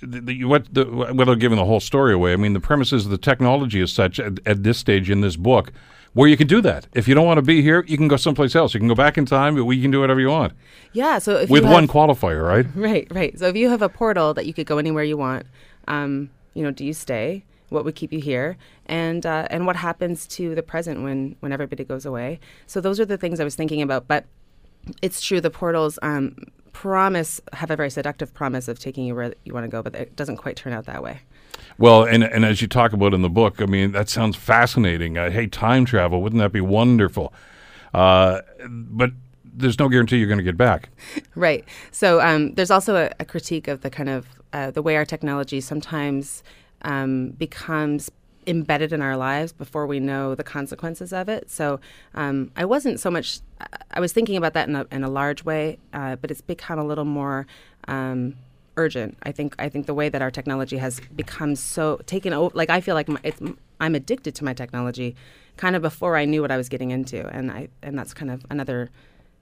the, 0.00 0.20
the, 0.20 0.44
what 0.44 0.72
the, 0.72 0.84
without 1.14 1.38
giving 1.38 1.58
the 1.58 1.64
whole 1.64 1.80
story 1.80 2.14
away. 2.14 2.32
I 2.32 2.36
mean, 2.36 2.54
the 2.54 2.60
premise 2.60 2.92
is 2.92 3.08
the 3.08 3.18
technology 3.18 3.80
is 3.80 3.92
such 3.92 4.18
at, 4.18 4.38
at 4.46 4.62
this 4.62 4.78
stage 4.78 5.10
in 5.10 5.20
this 5.20 5.36
book 5.36 5.72
where 6.16 6.30
you 6.30 6.36
can 6.38 6.46
do 6.46 6.62
that. 6.62 6.86
If 6.94 7.06
you 7.06 7.14
don't 7.14 7.26
want 7.26 7.36
to 7.36 7.42
be 7.42 7.60
here, 7.60 7.84
you 7.86 7.98
can 7.98 8.08
go 8.08 8.16
someplace 8.16 8.56
else. 8.56 8.72
You 8.72 8.80
can 8.80 8.88
go 8.88 8.94
back 8.94 9.18
in 9.18 9.26
time, 9.26 9.54
but 9.54 9.66
we 9.66 9.82
can 9.82 9.90
do 9.90 10.00
whatever 10.00 10.18
you 10.18 10.30
want. 10.30 10.54
Yeah. 10.94 11.18
So 11.18 11.44
with 11.46 11.62
have, 11.62 11.70
one 11.70 11.86
qualifier, 11.86 12.42
right? 12.42 12.66
Right. 12.74 13.06
Right. 13.10 13.38
So 13.38 13.48
if 13.48 13.54
you 13.54 13.68
have 13.68 13.82
a 13.82 13.90
portal 13.90 14.32
that 14.32 14.46
you 14.46 14.54
could 14.54 14.66
go 14.66 14.78
anywhere 14.78 15.04
you 15.04 15.18
want, 15.18 15.44
um, 15.88 16.30
you 16.54 16.62
know, 16.62 16.70
do 16.70 16.86
you 16.86 16.94
stay? 16.94 17.44
What 17.68 17.84
would 17.84 17.96
keep 17.96 18.14
you 18.14 18.20
here? 18.20 18.56
And 18.86 19.26
uh, 19.26 19.46
and 19.50 19.66
what 19.66 19.76
happens 19.76 20.26
to 20.28 20.54
the 20.54 20.62
present 20.62 21.02
when 21.02 21.36
when 21.40 21.52
everybody 21.52 21.84
goes 21.84 22.06
away? 22.06 22.40
So 22.66 22.80
those 22.80 22.98
are 22.98 23.04
the 23.04 23.18
things 23.18 23.38
I 23.38 23.44
was 23.44 23.54
thinking 23.54 23.82
about. 23.82 24.08
But 24.08 24.24
it's 25.02 25.20
true. 25.20 25.42
The 25.42 25.50
portals. 25.50 25.98
Um, 26.00 26.34
promise 26.72 27.40
have 27.54 27.70
a 27.70 27.76
very 27.76 27.88
seductive 27.88 28.34
promise 28.34 28.68
of 28.68 28.78
taking 28.78 29.06
you 29.06 29.14
where 29.14 29.34
you 29.44 29.54
want 29.54 29.64
to 29.64 29.68
go, 29.68 29.82
but 29.82 29.94
it 29.94 30.14
doesn't 30.14 30.36
quite 30.36 30.56
turn 30.56 30.74
out 30.74 30.84
that 30.84 31.02
way. 31.02 31.20
Well, 31.78 32.04
and 32.04 32.24
and 32.24 32.44
as 32.44 32.62
you 32.62 32.68
talk 32.68 32.92
about 32.92 33.12
in 33.12 33.22
the 33.22 33.28
book, 33.28 33.60
I 33.60 33.66
mean 33.66 33.92
that 33.92 34.08
sounds 34.08 34.36
fascinating. 34.36 35.18
Uh, 35.18 35.30
hey, 35.30 35.46
time 35.46 35.84
travel, 35.84 36.22
wouldn't 36.22 36.40
that 36.40 36.52
be 36.52 36.60
wonderful? 36.60 37.32
Uh, 37.92 38.40
but 38.68 39.10
there's 39.44 39.78
no 39.78 39.88
guarantee 39.88 40.18
you're 40.18 40.28
going 40.28 40.38
to 40.38 40.44
get 40.44 40.56
back. 40.56 40.90
Right. 41.34 41.66
So 41.92 42.22
um, 42.22 42.54
there's 42.54 42.70
also 42.70 42.96
a, 42.96 43.10
a, 43.20 43.24
critique 43.26 43.68
of 43.68 43.82
the 43.82 43.90
kind 43.90 44.08
of 44.08 44.26
uh, 44.54 44.70
the 44.70 44.80
way 44.80 44.96
our 44.96 45.04
technology 45.04 45.60
sometimes 45.60 46.42
um, 46.80 47.30
becomes 47.32 48.10
embedded 48.46 48.90
in 48.92 49.02
our 49.02 49.18
lives 49.18 49.52
before 49.52 49.86
we 49.86 50.00
know 50.00 50.34
the 50.34 50.42
consequences 50.42 51.12
of 51.12 51.28
it. 51.28 51.50
So 51.50 51.78
um, 52.14 52.50
I 52.56 52.64
wasn't 52.64 53.00
so 53.00 53.10
much. 53.10 53.40
I 53.90 54.00
was 54.00 54.14
thinking 54.14 54.36
about 54.36 54.54
that 54.54 54.66
in 54.66 54.76
a, 54.76 54.86
in 54.90 55.04
a 55.04 55.10
large 55.10 55.44
way, 55.44 55.78
uh, 55.92 56.16
but 56.16 56.30
it's 56.30 56.40
become 56.40 56.78
a 56.78 56.84
little 56.84 57.04
more 57.04 57.46
um, 57.86 58.36
urgent. 58.76 59.16
I 59.22 59.32
think 59.32 59.54
I 59.58 59.68
think 59.68 59.86
the 59.86 59.94
way 59.94 60.08
that 60.08 60.22
our 60.22 60.30
technology 60.30 60.76
has 60.78 61.00
become 61.14 61.56
so 61.56 62.00
taken 62.06 62.32
over, 62.32 62.50
like 62.54 62.70
I 62.70 62.80
feel 62.80 62.94
like 62.94 63.08
my, 63.08 63.20
I'm 63.80 63.94
addicted 63.94 64.34
to 64.36 64.44
my 64.44 64.54
technology, 64.54 65.16
kind 65.56 65.76
of 65.76 65.82
before 65.82 66.16
I 66.16 66.24
knew 66.24 66.42
what 66.42 66.50
I 66.50 66.56
was 66.56 66.68
getting 66.68 66.90
into, 66.90 67.26
and 67.28 67.50
I 67.50 67.68
and 67.82 67.98
that's 67.98 68.14
kind 68.14 68.30
of 68.30 68.44
another. 68.50 68.90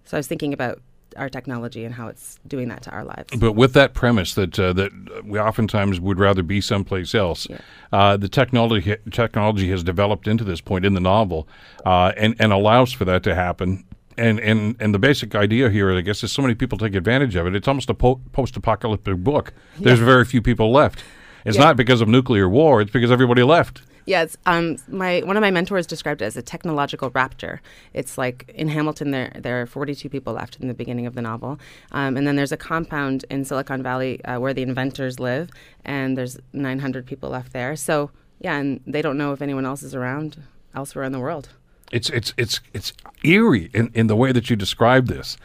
So 0.04 0.16
I 0.16 0.18
was 0.18 0.26
thinking 0.26 0.52
about 0.52 0.80
our 1.16 1.28
technology 1.28 1.84
and 1.84 1.94
how 1.94 2.08
it's 2.08 2.38
doing 2.46 2.68
that 2.68 2.82
to 2.82 2.90
our 2.90 3.04
lives. 3.04 3.30
But 3.38 3.52
with 3.52 3.72
that 3.74 3.94
premise 3.94 4.34
that 4.34 4.58
uh, 4.58 4.72
that 4.74 5.22
we 5.24 5.38
oftentimes 5.38 6.00
would 6.00 6.18
rather 6.18 6.42
be 6.42 6.60
someplace 6.60 7.14
else, 7.14 7.46
yeah. 7.48 7.58
uh, 7.92 8.16
the 8.16 8.28
technology 8.28 8.96
technology 9.10 9.70
has 9.70 9.82
developed 9.82 10.28
into 10.28 10.44
this 10.44 10.60
point 10.60 10.84
in 10.84 10.94
the 10.94 11.00
novel, 11.00 11.48
uh, 11.84 12.12
and 12.16 12.34
and 12.38 12.52
allows 12.52 12.92
for 12.92 13.04
that 13.04 13.22
to 13.24 13.34
happen 13.34 13.84
and 14.16 14.40
and 14.40 14.76
and 14.80 14.94
the 14.94 14.98
basic 14.98 15.34
idea 15.34 15.70
here, 15.70 15.92
I 15.92 16.00
guess, 16.00 16.22
is 16.22 16.32
so 16.32 16.42
many 16.42 16.54
people 16.54 16.78
take 16.78 16.94
advantage 16.94 17.36
of 17.36 17.46
it. 17.46 17.54
It's 17.54 17.68
almost 17.68 17.90
a 17.90 17.94
po- 17.94 18.20
post-apocalyptic 18.32 19.16
book. 19.18 19.52
There's 19.78 19.98
yeah. 19.98 20.04
very 20.04 20.24
few 20.24 20.42
people 20.42 20.72
left. 20.72 21.02
It's 21.44 21.56
yeah. 21.56 21.64
not 21.64 21.76
because 21.76 22.00
of 22.00 22.08
nuclear 22.08 22.48
war. 22.48 22.80
It's 22.80 22.90
because 22.90 23.10
everybody 23.10 23.42
left. 23.42 23.82
Yes, 24.06 24.36
um, 24.44 24.76
my 24.86 25.20
one 25.20 25.36
of 25.36 25.40
my 25.40 25.50
mentors 25.50 25.86
described 25.86 26.20
it 26.20 26.26
as 26.26 26.36
a 26.36 26.42
technological 26.42 27.10
rapture. 27.10 27.62
It's 27.94 28.18
like 28.18 28.50
in 28.54 28.68
Hamilton, 28.68 29.12
there 29.12 29.32
there 29.34 29.62
are 29.62 29.66
42 29.66 30.10
people 30.10 30.34
left 30.34 30.56
in 30.56 30.68
the 30.68 30.74
beginning 30.74 31.06
of 31.06 31.14
the 31.14 31.22
novel, 31.22 31.58
um, 31.92 32.16
and 32.16 32.26
then 32.26 32.36
there's 32.36 32.52
a 32.52 32.56
compound 32.58 33.24
in 33.30 33.44
Silicon 33.44 33.82
Valley 33.82 34.22
uh, 34.24 34.38
where 34.38 34.52
the 34.52 34.62
inventors 34.62 35.18
live, 35.18 35.48
and 35.84 36.18
there's 36.18 36.38
900 36.52 37.06
people 37.06 37.30
left 37.30 37.52
there. 37.54 37.76
So 37.76 38.10
yeah, 38.40 38.56
and 38.56 38.80
they 38.86 39.00
don't 39.00 39.16
know 39.16 39.32
if 39.32 39.40
anyone 39.40 39.64
else 39.64 39.82
is 39.82 39.94
around 39.94 40.42
elsewhere 40.74 41.04
in 41.04 41.12
the 41.12 41.20
world. 41.20 41.48
It's 41.92 42.10
it's 42.10 42.34
it's 42.36 42.60
it's 42.72 42.92
eerie 43.22 43.70
in, 43.74 43.90
in 43.94 44.06
the 44.06 44.16
way 44.16 44.32
that 44.32 44.50
you 44.50 44.56
describe 44.56 45.06
this. 45.06 45.36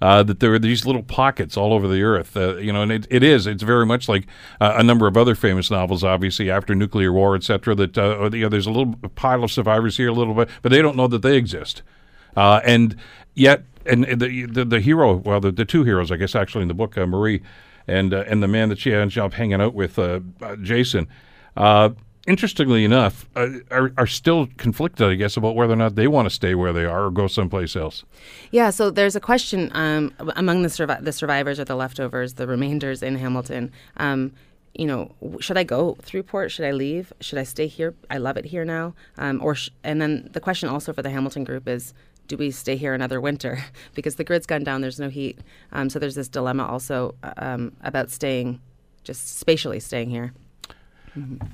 Uh, 0.00 0.22
that 0.22 0.38
there 0.38 0.54
are 0.54 0.60
these 0.60 0.86
little 0.86 1.02
pockets 1.02 1.56
all 1.56 1.72
over 1.72 1.88
the 1.88 2.04
earth, 2.04 2.36
uh, 2.36 2.54
you 2.58 2.72
know, 2.72 2.82
and 2.82 2.92
it, 2.92 3.04
it 3.10 3.24
is. 3.24 3.48
It's 3.48 3.64
very 3.64 3.84
much 3.84 4.08
like 4.08 4.28
uh, 4.60 4.74
a 4.76 4.82
number 4.84 5.08
of 5.08 5.16
other 5.16 5.34
famous 5.34 5.72
novels, 5.72 6.04
obviously 6.04 6.52
after 6.52 6.72
nuclear 6.72 7.12
war, 7.12 7.34
etc. 7.34 7.74
That 7.74 7.98
uh, 7.98 8.30
you 8.32 8.42
know, 8.42 8.48
there's 8.48 8.68
a 8.68 8.70
little 8.70 8.94
pile 9.16 9.42
of 9.42 9.50
survivors 9.50 9.96
here, 9.96 10.06
a 10.06 10.12
little 10.12 10.34
bit, 10.34 10.50
but 10.62 10.70
they 10.70 10.80
don't 10.80 10.96
know 10.96 11.08
that 11.08 11.22
they 11.22 11.36
exist, 11.36 11.82
uh, 12.36 12.60
and 12.64 12.94
yet, 13.34 13.64
and 13.86 14.04
the, 14.04 14.46
the, 14.46 14.64
the 14.64 14.80
hero, 14.80 15.16
well, 15.16 15.40
the, 15.40 15.50
the 15.50 15.64
two 15.64 15.82
heroes, 15.82 16.12
I 16.12 16.16
guess, 16.16 16.36
actually 16.36 16.62
in 16.62 16.68
the 16.68 16.74
book, 16.74 16.96
uh, 16.96 17.04
Marie, 17.04 17.42
and 17.88 18.12
and 18.12 18.40
the 18.40 18.48
man 18.48 18.68
that 18.68 18.78
she 18.78 18.94
ends 18.94 19.18
up 19.18 19.32
hanging 19.32 19.60
out 19.60 19.74
with, 19.74 19.98
Jason 20.62 21.08
interestingly 22.28 22.84
enough, 22.84 23.28
uh, 23.34 23.48
are, 23.70 23.92
are 23.96 24.06
still 24.06 24.48
conflicted, 24.58 25.08
I 25.08 25.14
guess, 25.14 25.36
about 25.36 25.56
whether 25.56 25.72
or 25.72 25.76
not 25.76 25.94
they 25.94 26.06
want 26.06 26.26
to 26.26 26.30
stay 26.30 26.54
where 26.54 26.72
they 26.72 26.84
are 26.84 27.06
or 27.06 27.10
go 27.10 27.26
someplace 27.26 27.74
else. 27.74 28.04
Yeah, 28.50 28.70
so 28.70 28.90
there's 28.90 29.16
a 29.16 29.20
question 29.20 29.70
um, 29.74 30.12
among 30.36 30.62
the, 30.62 30.68
survi- 30.68 31.02
the 31.02 31.12
survivors 31.12 31.58
or 31.58 31.64
the 31.64 31.74
leftovers, 31.74 32.34
the 32.34 32.46
remainders 32.46 33.02
in 33.02 33.16
Hamilton. 33.16 33.72
Um, 33.96 34.32
you 34.74 34.86
know, 34.86 35.14
should 35.40 35.56
I 35.56 35.64
go 35.64 35.96
through 36.02 36.22
port? 36.22 36.52
Should 36.52 36.66
I 36.66 36.72
leave? 36.72 37.12
Should 37.20 37.38
I 37.38 37.42
stay 37.42 37.66
here? 37.66 37.94
I 38.10 38.18
love 38.18 38.36
it 38.36 38.44
here 38.44 38.64
now. 38.64 38.94
Um, 39.16 39.40
or 39.42 39.54
sh- 39.54 39.70
and 39.82 40.00
then 40.00 40.28
the 40.32 40.40
question 40.40 40.68
also 40.68 40.92
for 40.92 41.02
the 41.02 41.10
Hamilton 41.10 41.44
group 41.44 41.66
is, 41.66 41.94
do 42.28 42.36
we 42.36 42.50
stay 42.50 42.76
here 42.76 42.92
another 42.92 43.20
winter? 43.20 43.64
because 43.94 44.16
the 44.16 44.24
grid's 44.24 44.46
gone 44.46 44.64
down, 44.64 44.82
there's 44.82 45.00
no 45.00 45.08
heat. 45.08 45.38
Um, 45.72 45.88
so 45.88 45.98
there's 45.98 46.14
this 46.14 46.28
dilemma 46.28 46.66
also 46.66 47.14
uh, 47.22 47.32
um, 47.38 47.72
about 47.82 48.10
staying, 48.10 48.60
just 49.02 49.38
spatially 49.38 49.80
staying 49.80 50.10
here. 50.10 50.34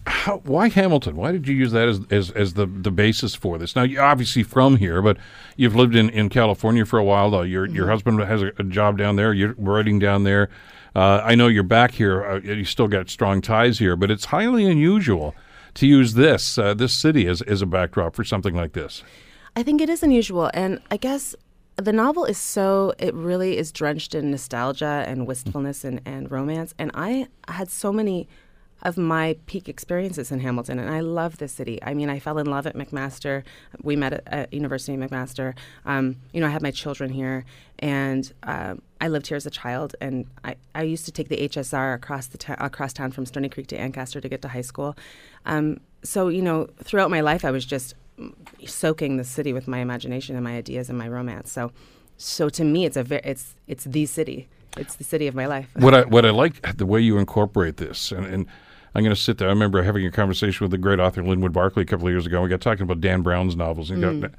How, 0.06 0.38
why 0.38 0.68
Hamilton? 0.68 1.16
Why 1.16 1.32
did 1.32 1.46
you 1.46 1.54
use 1.54 1.72
that 1.72 1.88
as, 1.88 2.00
as, 2.10 2.30
as 2.30 2.54
the, 2.54 2.66
the 2.66 2.90
basis 2.90 3.34
for 3.34 3.58
this? 3.58 3.76
Now, 3.76 3.82
you're 3.82 4.02
obviously 4.02 4.42
from 4.42 4.76
here, 4.76 5.02
but 5.02 5.16
you've 5.56 5.76
lived 5.76 5.94
in, 5.94 6.10
in 6.10 6.28
California 6.28 6.84
for 6.84 6.98
a 6.98 7.04
while, 7.04 7.30
though. 7.30 7.42
Your, 7.42 7.66
mm-hmm. 7.66 7.76
your 7.76 7.88
husband 7.88 8.20
has 8.20 8.42
a, 8.42 8.52
a, 8.58 8.64
job 8.64 8.98
down 8.98 9.16
there. 9.16 9.32
You're 9.32 9.54
writing 9.58 9.98
down 9.98 10.24
there. 10.24 10.48
Uh, 10.96 11.20
I 11.24 11.34
know 11.34 11.48
you're 11.48 11.62
back 11.62 11.92
here. 11.92 12.24
Uh, 12.24 12.40
you 12.40 12.64
still 12.64 12.88
got 12.88 13.10
strong 13.10 13.40
ties 13.40 13.78
here, 13.78 13.96
but 13.96 14.10
it's 14.10 14.26
highly 14.26 14.64
unusual 14.64 15.34
to 15.74 15.86
use 15.86 16.14
this 16.14 16.56
uh, 16.56 16.72
this 16.72 16.92
city 16.92 17.26
as, 17.26 17.42
as 17.42 17.60
a 17.60 17.66
backdrop 17.66 18.14
for 18.14 18.24
something 18.24 18.54
like 18.54 18.72
this. 18.72 19.02
I 19.56 19.62
think 19.62 19.80
it 19.80 19.88
is 19.88 20.02
unusual, 20.02 20.50
and 20.54 20.80
I 20.90 20.96
guess 20.96 21.34
the 21.76 21.92
novel 21.92 22.24
is 22.24 22.38
so 22.38 22.94
it 22.98 23.14
really 23.14 23.58
is 23.58 23.72
drenched 23.72 24.14
in 24.14 24.30
nostalgia 24.30 25.04
and 25.06 25.26
wistfulness 25.26 25.84
and, 25.84 26.00
and 26.04 26.30
romance. 26.30 26.74
And 26.78 26.90
I 26.94 27.26
had 27.48 27.70
so 27.70 27.92
many 27.92 28.28
of 28.82 28.98
my 28.98 29.36
peak 29.46 29.68
experiences 29.68 30.30
in 30.30 30.40
Hamilton, 30.40 30.78
and 30.78 30.90
I 30.90 31.00
love 31.00 31.38
the 31.38 31.48
city. 31.48 31.82
I 31.82 31.94
mean, 31.94 32.10
I 32.10 32.18
fell 32.18 32.38
in 32.38 32.46
love 32.46 32.66
at 32.66 32.74
McMaster. 32.74 33.42
We 33.82 33.96
met 33.96 34.12
at, 34.12 34.22
at 34.26 34.52
University 34.52 34.94
of 34.94 35.00
McMaster. 35.00 35.54
Um, 35.86 36.16
you 36.32 36.40
know, 36.40 36.46
I 36.46 36.50
had 36.50 36.62
my 36.62 36.70
children 36.70 37.10
here, 37.10 37.44
and 37.78 38.30
uh, 38.42 38.74
I 39.00 39.08
lived 39.08 39.26
here 39.28 39.36
as 39.36 39.46
a 39.46 39.50
child. 39.50 39.96
And 40.00 40.26
I, 40.44 40.56
I 40.74 40.82
used 40.82 41.06
to 41.06 41.12
take 41.12 41.28
the 41.28 41.48
HSR 41.48 41.94
across 41.94 42.26
the 42.26 42.64
across 42.64 42.92
town 42.92 43.12
from 43.12 43.24
Stoney 43.24 43.48
Creek 43.48 43.68
to 43.68 43.78
Ancaster 43.78 44.20
to 44.20 44.28
get 44.28 44.42
to 44.42 44.48
high 44.48 44.60
school. 44.60 44.96
Um, 45.46 45.80
so 46.02 46.28
you 46.28 46.42
know, 46.42 46.68
throughout 46.82 47.10
my 47.10 47.20
life, 47.20 47.44
I 47.44 47.50
was 47.50 47.64
just 47.64 47.94
soaking 48.66 49.16
the 49.16 49.24
city 49.24 49.52
with 49.52 49.66
my 49.66 49.78
imagination 49.78 50.36
and 50.36 50.44
my 50.44 50.56
ideas 50.56 50.88
and 50.88 50.98
my 50.98 51.08
romance. 51.08 51.50
So, 51.50 51.72
so 52.16 52.48
to 52.50 52.64
me, 52.64 52.84
it's 52.84 52.96
a 52.96 53.02
ve- 53.02 53.20
it's 53.24 53.54
it's 53.66 53.84
the 53.84 54.06
city 54.06 54.48
it's 54.76 54.96
the 54.96 55.04
city 55.04 55.26
of 55.26 55.34
my 55.34 55.46
life. 55.46 55.68
what 55.74 55.94
I 55.94 56.02
what 56.02 56.24
I 56.24 56.30
like 56.30 56.60
the 56.76 56.86
way 56.86 57.00
you 57.00 57.18
incorporate 57.18 57.76
this, 57.76 58.12
and, 58.12 58.26
and 58.26 58.46
I'm 58.94 59.02
going 59.02 59.14
to 59.14 59.20
sit 59.20 59.38
there. 59.38 59.48
I 59.48 59.50
remember 59.50 59.82
having 59.82 60.06
a 60.06 60.10
conversation 60.10 60.64
with 60.64 60.70
the 60.70 60.78
great 60.78 61.00
author 61.00 61.22
Linwood 61.22 61.52
Barclay 61.52 61.82
a 61.82 61.86
couple 61.86 62.06
of 62.06 62.12
years 62.12 62.26
ago. 62.26 62.40
We 62.42 62.48
got 62.48 62.60
talking 62.60 62.82
about 62.82 63.00
Dan 63.00 63.22
Brown's 63.22 63.56
novels, 63.56 63.90
and, 63.90 64.02
mm. 64.02 64.20
got, 64.20 64.30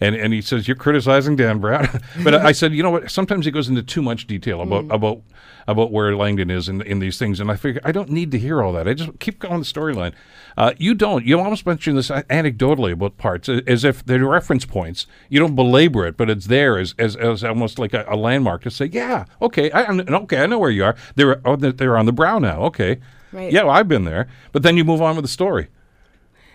and, 0.00 0.14
and 0.14 0.34
he 0.34 0.42
says 0.42 0.68
you're 0.68 0.76
criticizing 0.76 1.36
Dan 1.36 1.60
Brown, 1.60 1.88
but 2.24 2.34
I 2.34 2.52
said, 2.52 2.74
you 2.74 2.82
know 2.82 2.90
what? 2.90 3.10
Sometimes 3.10 3.46
he 3.46 3.50
goes 3.50 3.68
into 3.68 3.82
too 3.82 4.02
much 4.02 4.26
detail 4.26 4.60
about 4.60 4.84
mm. 4.84 4.94
about 4.94 5.22
about 5.66 5.92
where 5.92 6.14
Langdon 6.14 6.50
is 6.50 6.68
in 6.68 6.82
in 6.82 6.98
these 6.98 7.18
things, 7.18 7.40
and 7.40 7.50
I 7.50 7.56
figure 7.56 7.80
I 7.84 7.92
don't 7.92 8.10
need 8.10 8.30
to 8.32 8.38
hear 8.38 8.62
all 8.62 8.72
that. 8.74 8.86
I 8.86 8.94
just 8.94 9.18
keep 9.18 9.38
going 9.38 9.60
the 9.60 9.64
storyline. 9.64 10.12
Uh, 10.56 10.72
you 10.76 10.94
don't. 10.94 11.24
You 11.24 11.38
almost 11.40 11.64
mention 11.64 11.96
this 11.96 12.10
anecdotally 12.10 12.92
about 12.92 13.16
parts, 13.16 13.48
as 13.48 13.84
if 13.84 14.04
they're 14.04 14.26
reference 14.26 14.66
points. 14.66 15.06
You 15.30 15.38
don't 15.38 15.54
belabor 15.54 16.06
it, 16.06 16.16
but 16.18 16.28
it's 16.28 16.46
there 16.46 16.78
as 16.78 16.94
as, 16.98 17.16
as 17.16 17.42
almost 17.44 17.78
like 17.78 17.94
a, 17.94 18.04
a 18.08 18.16
landmark 18.16 18.62
to 18.64 18.70
say, 18.70 18.86
yeah, 18.92 19.24
okay, 19.40 19.70
I, 19.70 19.86
okay, 19.88 20.42
I 20.42 20.46
know 20.46 20.58
where 20.58 20.70
you 20.70 20.84
are. 20.84 20.96
They're 21.14 21.40
oh, 21.46 21.56
they're 21.56 21.96
on 21.96 22.06
the 22.06 22.12
brow 22.12 22.38
now. 22.38 22.62
Okay, 22.64 22.98
Right. 23.32 23.52
Yeah, 23.52 23.62
well, 23.64 23.72
I've 23.72 23.88
been 23.88 24.04
there. 24.04 24.28
But 24.52 24.62
then 24.62 24.76
you 24.76 24.84
move 24.84 25.00
on 25.00 25.16
with 25.16 25.24
the 25.24 25.30
story. 25.30 25.68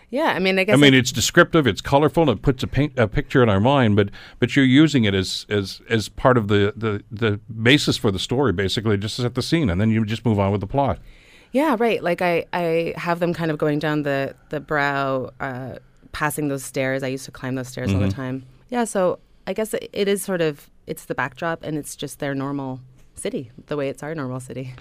Yeah, 0.09 0.27
I 0.27 0.39
mean, 0.39 0.57
I 0.57 0.63
guess. 0.63 0.73
I 0.73 0.77
mean, 0.77 0.93
it's 0.93 1.11
descriptive, 1.11 1.67
it's 1.67 1.81
colorful, 1.81 2.29
it 2.29 2.41
puts 2.41 2.63
a, 2.63 2.67
paint, 2.67 2.97
a 2.97 3.09
picture 3.09 3.43
in 3.43 3.49
our 3.49 3.59
mind, 3.59 3.97
but 3.97 4.09
but 4.39 4.55
you're 4.55 4.63
using 4.63 5.03
it 5.03 5.13
as 5.13 5.45
as 5.49 5.81
as 5.89 6.07
part 6.07 6.37
of 6.37 6.47
the, 6.47 6.73
the 6.77 7.03
the 7.11 7.41
basis 7.61 7.97
for 7.97 8.09
the 8.09 8.19
story, 8.19 8.53
basically, 8.53 8.97
just 8.97 9.17
to 9.17 9.23
set 9.23 9.35
the 9.35 9.41
scene, 9.41 9.69
and 9.69 9.81
then 9.81 9.89
you 9.89 10.05
just 10.05 10.25
move 10.25 10.39
on 10.39 10.51
with 10.53 10.61
the 10.61 10.67
plot. 10.67 10.99
Yeah, 11.51 11.75
right. 11.77 12.01
Like 12.01 12.21
I 12.21 12.45
I 12.53 12.93
have 12.95 13.19
them 13.19 13.33
kind 13.33 13.51
of 13.51 13.57
going 13.57 13.79
down 13.79 14.03
the 14.03 14.33
the 14.49 14.61
brow, 14.61 15.31
uh, 15.41 15.79
passing 16.13 16.47
those 16.47 16.63
stairs. 16.63 17.03
I 17.03 17.07
used 17.07 17.25
to 17.25 17.31
climb 17.31 17.55
those 17.55 17.67
stairs 17.67 17.89
mm-hmm. 17.89 17.95
all 17.95 18.01
the 18.01 18.07
mm-hmm. 18.07 18.21
time. 18.21 18.45
Yeah, 18.69 18.85
so 18.85 19.19
I 19.45 19.51
guess 19.51 19.73
it, 19.73 19.89
it 19.91 20.07
is 20.07 20.23
sort 20.23 20.39
of 20.39 20.69
it's 20.85 21.03
the 21.03 21.15
backdrop, 21.15 21.63
and 21.63 21.77
it's 21.77 21.97
just 21.97 22.19
their 22.19 22.33
normal 22.33 22.79
city, 23.19 23.51
the 23.67 23.75
way 23.75 23.89
it's 23.89 24.03
our 24.03 24.13
normal 24.15 24.39
city. 24.39 24.73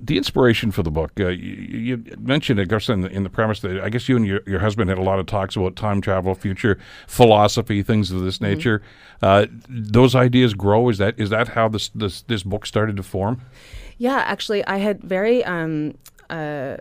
The 0.00 0.16
inspiration 0.16 0.70
for 0.70 0.82
the 0.82 0.90
book, 0.90 1.12
uh, 1.18 1.28
you, 1.28 1.96
you, 1.96 2.16
mentioned, 2.18 2.60
it, 2.60 2.68
guess, 2.68 2.88
in 2.88 3.02
the, 3.02 3.08
in 3.10 3.22
the 3.22 3.30
premise 3.30 3.60
that 3.60 3.80
I 3.80 3.88
guess 3.88 4.08
you 4.08 4.16
and 4.16 4.26
your, 4.26 4.40
your 4.46 4.60
husband 4.60 4.90
had 4.90 4.98
a 4.98 5.02
lot 5.02 5.18
of 5.18 5.26
talks 5.26 5.56
about 5.56 5.76
time 5.76 6.00
travel, 6.00 6.34
future 6.34 6.78
philosophy, 7.06 7.82
things 7.82 8.10
of 8.10 8.20
this 8.20 8.36
mm-hmm. 8.36 8.54
nature. 8.54 8.82
Uh, 9.22 9.46
those 9.68 10.14
ideas 10.14 10.54
grow. 10.54 10.88
Is 10.88 10.98
that 10.98 11.18
is 11.18 11.30
that 11.30 11.48
how 11.48 11.68
this 11.68 11.88
this 11.90 12.22
this 12.22 12.42
book 12.42 12.66
started 12.66 12.96
to 12.96 13.02
form? 13.02 13.40
Yeah, 13.98 14.16
actually, 14.16 14.64
I 14.66 14.78
had 14.78 15.00
very. 15.02 15.44
Um, 15.44 15.96
uh, 16.28 16.76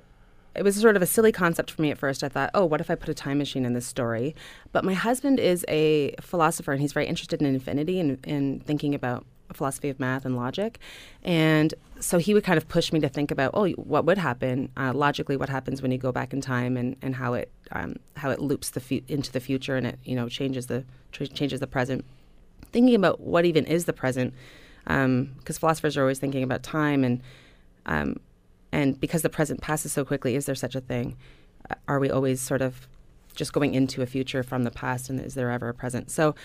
it 0.56 0.64
was 0.64 0.76
sort 0.78 0.96
of 0.96 1.02
a 1.02 1.06
silly 1.06 1.32
concept 1.32 1.70
for 1.70 1.82
me 1.82 1.92
at 1.92 1.98
first. 1.98 2.24
I 2.24 2.30
thought, 2.30 2.50
oh, 2.54 2.66
what 2.66 2.80
if 2.80 2.90
I 2.90 2.96
put 2.96 3.10
a 3.10 3.14
time 3.14 3.38
machine 3.38 3.66
in 3.66 3.74
this 3.74 3.86
story? 3.86 4.36
But 4.72 4.86
my 4.86 4.94
husband 4.94 5.40
is 5.40 5.66
a 5.68 6.16
philosopher 6.22 6.72
and 6.72 6.80
he's 6.80 6.94
very 6.94 7.08
interested 7.08 7.42
in 7.42 7.48
infinity 7.48 8.00
and 8.00 8.26
in 8.26 8.62
thinking 8.62 8.96
about 8.96 9.26
philosophy 9.54 9.90
of 9.90 10.00
math 10.00 10.26
and 10.26 10.36
logic. 10.36 10.80
And 11.24 11.74
so 12.00 12.18
he 12.18 12.34
would 12.34 12.44
kind 12.44 12.58
of 12.58 12.68
push 12.68 12.92
me 12.92 13.00
to 13.00 13.10
think 13.10 13.32
about, 13.32 13.52
oh, 13.54 13.70
what 13.72 14.06
would 14.06 14.18
happen 14.18 14.70
uh, 14.78 14.94
logically? 14.94 15.38
What 15.38 15.50
happens 15.50 15.82
when 15.82 15.92
you 15.92 15.98
go 15.98 16.12
back 16.12 16.34
in 16.34 16.42
time, 16.42 16.78
and, 16.78 16.96
and 17.02 17.16
how 17.16 17.34
it 17.34 17.52
um, 17.72 17.96
how 18.18 18.30
it 18.30 18.40
loops 18.40 18.70
the 18.72 18.80
fu- 18.80 19.02
into 19.08 19.32
the 19.32 19.40
future, 19.40 19.76
and 19.76 19.88
it 19.88 20.00
you 20.04 20.16
know 20.16 20.28
changes 20.30 20.68
the 20.68 20.84
changes 21.12 21.60
the 21.60 21.68
present. 21.68 22.06
Thinking 22.72 22.96
about 22.96 23.22
what 23.22 23.46
even 23.46 23.66
is 23.66 23.86
the 23.86 23.94
present, 23.94 24.34
because 24.84 25.06
um, 25.06 25.36
philosophers 25.48 25.96
are 25.96 26.02
always 26.02 26.20
thinking 26.20 26.44
about 26.44 26.64
time, 26.64 27.04
and 27.04 27.22
um, 27.86 28.18
and 28.72 29.00
because 29.00 29.22
the 29.22 29.30
present 29.30 29.62
passes 29.62 29.94
so 29.94 30.04
quickly, 30.04 30.36
is 30.36 30.46
there 30.46 30.56
such 30.56 30.76
a 30.76 30.82
thing? 30.82 31.16
Uh, 31.70 31.76
are 31.88 32.00
we 32.00 32.10
always 32.10 32.42
sort 32.42 32.62
of 32.62 32.88
just 33.36 33.54
going 33.54 33.74
into 33.74 34.02
a 34.02 34.06
future 34.06 34.44
from 34.44 34.64
the 34.64 34.72
past, 34.72 35.10
and 35.10 35.20
is 35.20 35.36
there 35.36 35.52
ever 35.52 35.70
a 35.70 35.74
present? 35.74 36.12
So 36.12 36.36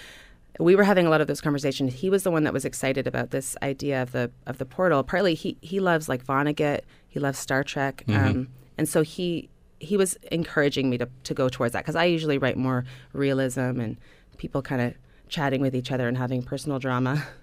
we 0.59 0.75
were 0.75 0.85
having 0.85 1.07
a 1.07 1.11
lot 1.11 1.21
of 1.21 1.27
those 1.27 1.41
conversations. 1.41 1.95
He 1.95 2.11
was 2.11 2.23
the 2.23 2.31
one 2.31 2.45
that 2.45 2.53
was 2.53 2.65
excited 2.65 3.07
about 3.07 3.31
this 3.31 3.57
idea 3.63 4.03
of 4.03 4.13
the 4.13 4.31
of 4.47 4.59
the 4.59 4.65
portal. 4.65 5.03
Partly, 5.03 5.35
he 5.35 5.57
he 5.61 5.81
loves 5.81 6.09
like 6.09 6.25
Vonnegut. 6.25 6.81
He 7.09 7.21
loves 7.21 7.39
Star 7.39 7.63
Trek, 7.65 8.05
mm-hmm. 8.07 8.27
um, 8.27 8.49
and 8.77 8.89
so 8.89 9.03
he 9.03 9.49
he 9.79 9.97
was 9.97 10.17
encouraging 10.31 10.91
me 10.91 10.99
to 10.99 11.09
to 11.25 11.35
go 11.35 11.49
towards 11.49 11.73
that 11.73 11.81
because 11.81 11.97
I 11.97 12.05
usually 12.05 12.39
write 12.39 12.57
more 12.57 12.85
realism 13.13 13.81
and 13.81 13.97
people 14.39 14.63
kind 14.63 14.81
of 14.83 14.95
chatting 15.29 15.61
with 15.61 15.75
each 15.75 15.93
other 15.93 16.09
and 16.09 16.17
having 16.17 16.43
personal 16.43 16.79
drama. 16.79 17.25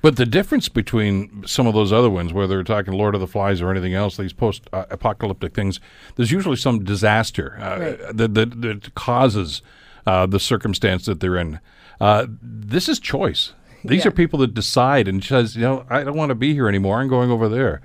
But 0.00 0.16
the 0.16 0.24
difference 0.24 0.70
between 0.70 1.44
some 1.46 1.66
of 1.66 1.74
those 1.74 1.92
other 1.92 2.08
ones, 2.08 2.32
whether 2.32 2.54
they're 2.54 2.64
talking 2.64 2.94
Lord 2.94 3.14
of 3.14 3.20
the 3.20 3.26
Flies 3.26 3.60
or 3.60 3.70
anything 3.70 3.92
else, 3.92 4.16
these 4.16 4.32
post-apocalyptic 4.32 5.54
things, 5.54 5.80
there's 6.14 6.32
usually 6.32 6.56
some 6.56 6.82
disaster 6.82 7.58
uh, 7.60 7.78
right. 7.78 8.16
that, 8.16 8.32
that, 8.32 8.60
that 8.62 8.94
causes 8.94 9.60
uh, 10.06 10.24
the 10.24 10.40
circumstance 10.40 11.04
that 11.04 11.20
they're 11.20 11.36
in. 11.36 11.60
Uh, 12.00 12.26
this 12.42 12.88
is 12.88 12.98
choice. 12.98 13.52
These 13.84 14.04
yeah. 14.04 14.08
are 14.08 14.12
people 14.12 14.40
that 14.40 14.54
decide 14.54 15.06
and 15.08 15.22
says, 15.22 15.54
you 15.56 15.62
know, 15.62 15.86
I 15.88 16.02
don't 16.02 16.16
want 16.16 16.30
to 16.30 16.34
be 16.34 16.54
here 16.54 16.68
anymore. 16.68 17.00
I'm 17.00 17.08
going 17.08 17.30
over 17.30 17.48
there. 17.48 17.80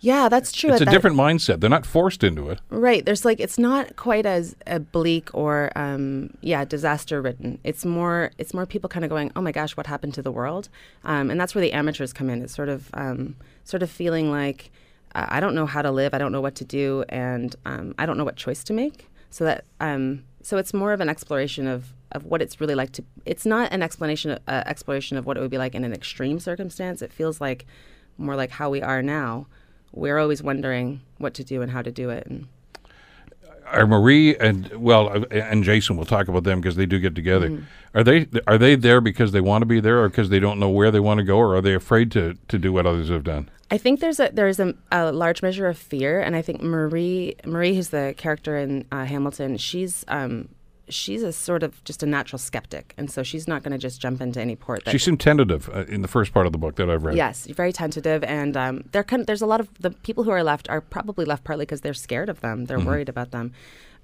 Yeah, 0.00 0.28
that's 0.28 0.52
true. 0.52 0.70
It's 0.70 0.80
a 0.80 0.84
that, 0.84 0.92
different 0.92 1.16
mindset. 1.16 1.60
They're 1.60 1.70
not 1.70 1.84
forced 1.84 2.22
into 2.22 2.50
it. 2.50 2.60
Right. 2.70 3.04
There's 3.04 3.24
like 3.24 3.40
it's 3.40 3.58
not 3.58 3.96
quite 3.96 4.26
as 4.26 4.54
uh, 4.66 4.78
bleak 4.78 5.34
or 5.34 5.72
um, 5.74 6.34
yeah, 6.40 6.64
disaster 6.64 7.20
written. 7.20 7.58
It's 7.64 7.84
more 7.84 8.30
it's 8.38 8.54
more 8.54 8.64
people 8.64 8.88
kind 8.88 9.04
of 9.04 9.10
going, 9.10 9.32
oh 9.34 9.40
my 9.40 9.50
gosh, 9.50 9.76
what 9.76 9.86
happened 9.86 10.14
to 10.14 10.22
the 10.22 10.30
world? 10.30 10.68
Um, 11.04 11.30
and 11.30 11.40
that's 11.40 11.54
where 11.54 11.62
the 11.62 11.72
amateurs 11.72 12.12
come 12.12 12.30
in. 12.30 12.42
It's 12.42 12.54
sort 12.54 12.68
of 12.68 12.90
um, 12.94 13.36
sort 13.64 13.82
of 13.82 13.90
feeling 13.90 14.30
like 14.30 14.70
uh, 15.14 15.26
I 15.28 15.40
don't 15.40 15.54
know 15.54 15.66
how 15.66 15.82
to 15.82 15.90
live. 15.90 16.14
I 16.14 16.18
don't 16.18 16.32
know 16.32 16.40
what 16.40 16.54
to 16.56 16.64
do, 16.64 17.04
and 17.08 17.54
um, 17.64 17.94
I 17.98 18.06
don't 18.06 18.16
know 18.16 18.24
what 18.24 18.36
choice 18.36 18.62
to 18.64 18.72
make. 18.72 19.10
So 19.30 19.44
that 19.44 19.64
um, 19.80 20.22
so 20.42 20.58
it's 20.58 20.72
more 20.72 20.92
of 20.92 21.00
an 21.00 21.08
exploration 21.08 21.66
of 21.66 21.92
of 22.12 22.24
what 22.24 22.42
it's 22.42 22.60
really 22.60 22.74
like 22.74 22.92
to. 22.92 23.04
It's 23.24 23.46
not 23.46 23.72
an 23.72 23.82
explanation 23.82 24.38
uh, 24.46 24.62
exploration 24.66 25.16
of 25.16 25.26
what 25.26 25.36
it 25.36 25.40
would 25.40 25.50
be 25.50 25.58
like 25.58 25.74
in 25.74 25.84
an 25.84 25.92
extreme 25.92 26.38
circumstance. 26.38 27.02
It 27.02 27.12
feels 27.12 27.40
like 27.40 27.66
more 28.16 28.36
like 28.36 28.50
how 28.50 28.70
we 28.70 28.82
are 28.82 29.02
now. 29.02 29.46
We're 29.92 30.18
always 30.18 30.42
wondering 30.42 31.00
what 31.18 31.34
to 31.34 31.44
do 31.44 31.62
and 31.62 31.70
how 31.70 31.82
to 31.82 31.90
do 31.90 32.10
it. 32.10 32.26
And 32.26 32.48
are 33.66 33.86
Marie 33.86 34.36
and 34.36 34.68
well 34.72 35.08
uh, 35.08 35.26
and 35.30 35.62
Jason 35.64 35.96
we'll 35.96 36.06
talk 36.06 36.28
about 36.28 36.44
them 36.44 36.60
because 36.60 36.76
they 36.76 36.86
do 36.86 36.98
get 36.98 37.14
together. 37.14 37.50
Mm. 37.50 37.64
Are 37.94 38.04
they 38.04 38.26
are 38.46 38.58
they 38.58 38.74
there 38.74 39.00
because 39.00 39.32
they 39.32 39.40
want 39.40 39.62
to 39.62 39.66
be 39.66 39.80
there 39.80 40.02
or 40.02 40.08
because 40.08 40.28
they 40.28 40.40
don't 40.40 40.58
know 40.58 40.70
where 40.70 40.90
they 40.90 41.00
want 41.00 41.18
to 41.18 41.24
go 41.24 41.36
or 41.36 41.56
are 41.56 41.60
they 41.60 41.74
afraid 41.74 42.10
to 42.12 42.36
to 42.48 42.58
do 42.58 42.72
what 42.72 42.86
others 42.86 43.08
have 43.08 43.24
done? 43.24 43.50
I 43.70 43.76
think 43.76 44.00
there's 44.00 44.18
a 44.18 44.30
there's 44.32 44.60
a, 44.60 44.74
a 44.90 45.12
large 45.12 45.42
measure 45.42 45.66
of 45.66 45.76
fear, 45.76 46.20
and 46.20 46.34
I 46.34 46.42
think 46.42 46.62
Marie 46.62 47.36
Marie, 47.44 47.74
who's 47.74 47.90
the 47.90 48.14
character 48.16 48.56
in 48.56 48.86
uh, 48.90 49.04
Hamilton, 49.04 49.58
she's 49.58 50.04
um, 50.08 50.48
she's 50.88 51.22
a 51.22 51.32
sort 51.32 51.62
of 51.62 51.82
just 51.84 52.02
a 52.02 52.06
natural 52.06 52.38
skeptic, 52.38 52.94
and 52.96 53.10
so 53.10 53.22
she's 53.22 53.46
not 53.46 53.62
going 53.62 53.72
to 53.72 53.78
just 53.78 54.00
jump 54.00 54.20
into 54.20 54.40
any 54.40 54.56
port. 54.56 54.84
That 54.84 54.92
she 54.92 54.98
seemed 54.98 55.20
tentative 55.20 55.68
uh, 55.72 55.84
in 55.84 56.02
the 56.02 56.08
first 56.08 56.32
part 56.32 56.46
of 56.46 56.52
the 56.52 56.58
book 56.58 56.76
that 56.76 56.90
I've 56.90 57.04
read. 57.04 57.16
Yes, 57.16 57.46
very 57.46 57.72
tentative, 57.72 58.24
and 58.24 58.56
um, 58.56 58.84
there 58.92 59.04
kind 59.04 59.20
of, 59.20 59.26
there's 59.26 59.42
a 59.42 59.46
lot 59.46 59.60
of 59.60 59.68
the 59.80 59.90
people 59.90 60.24
who 60.24 60.30
are 60.30 60.42
left 60.42 60.68
are 60.68 60.80
probably 60.80 61.24
left 61.24 61.44
partly 61.44 61.64
because 61.64 61.80
they're 61.82 61.94
scared 61.94 62.28
of 62.28 62.40
them, 62.40 62.66
they're 62.66 62.78
mm-hmm. 62.78 62.86
worried 62.86 63.08
about 63.08 63.30
them, 63.30 63.52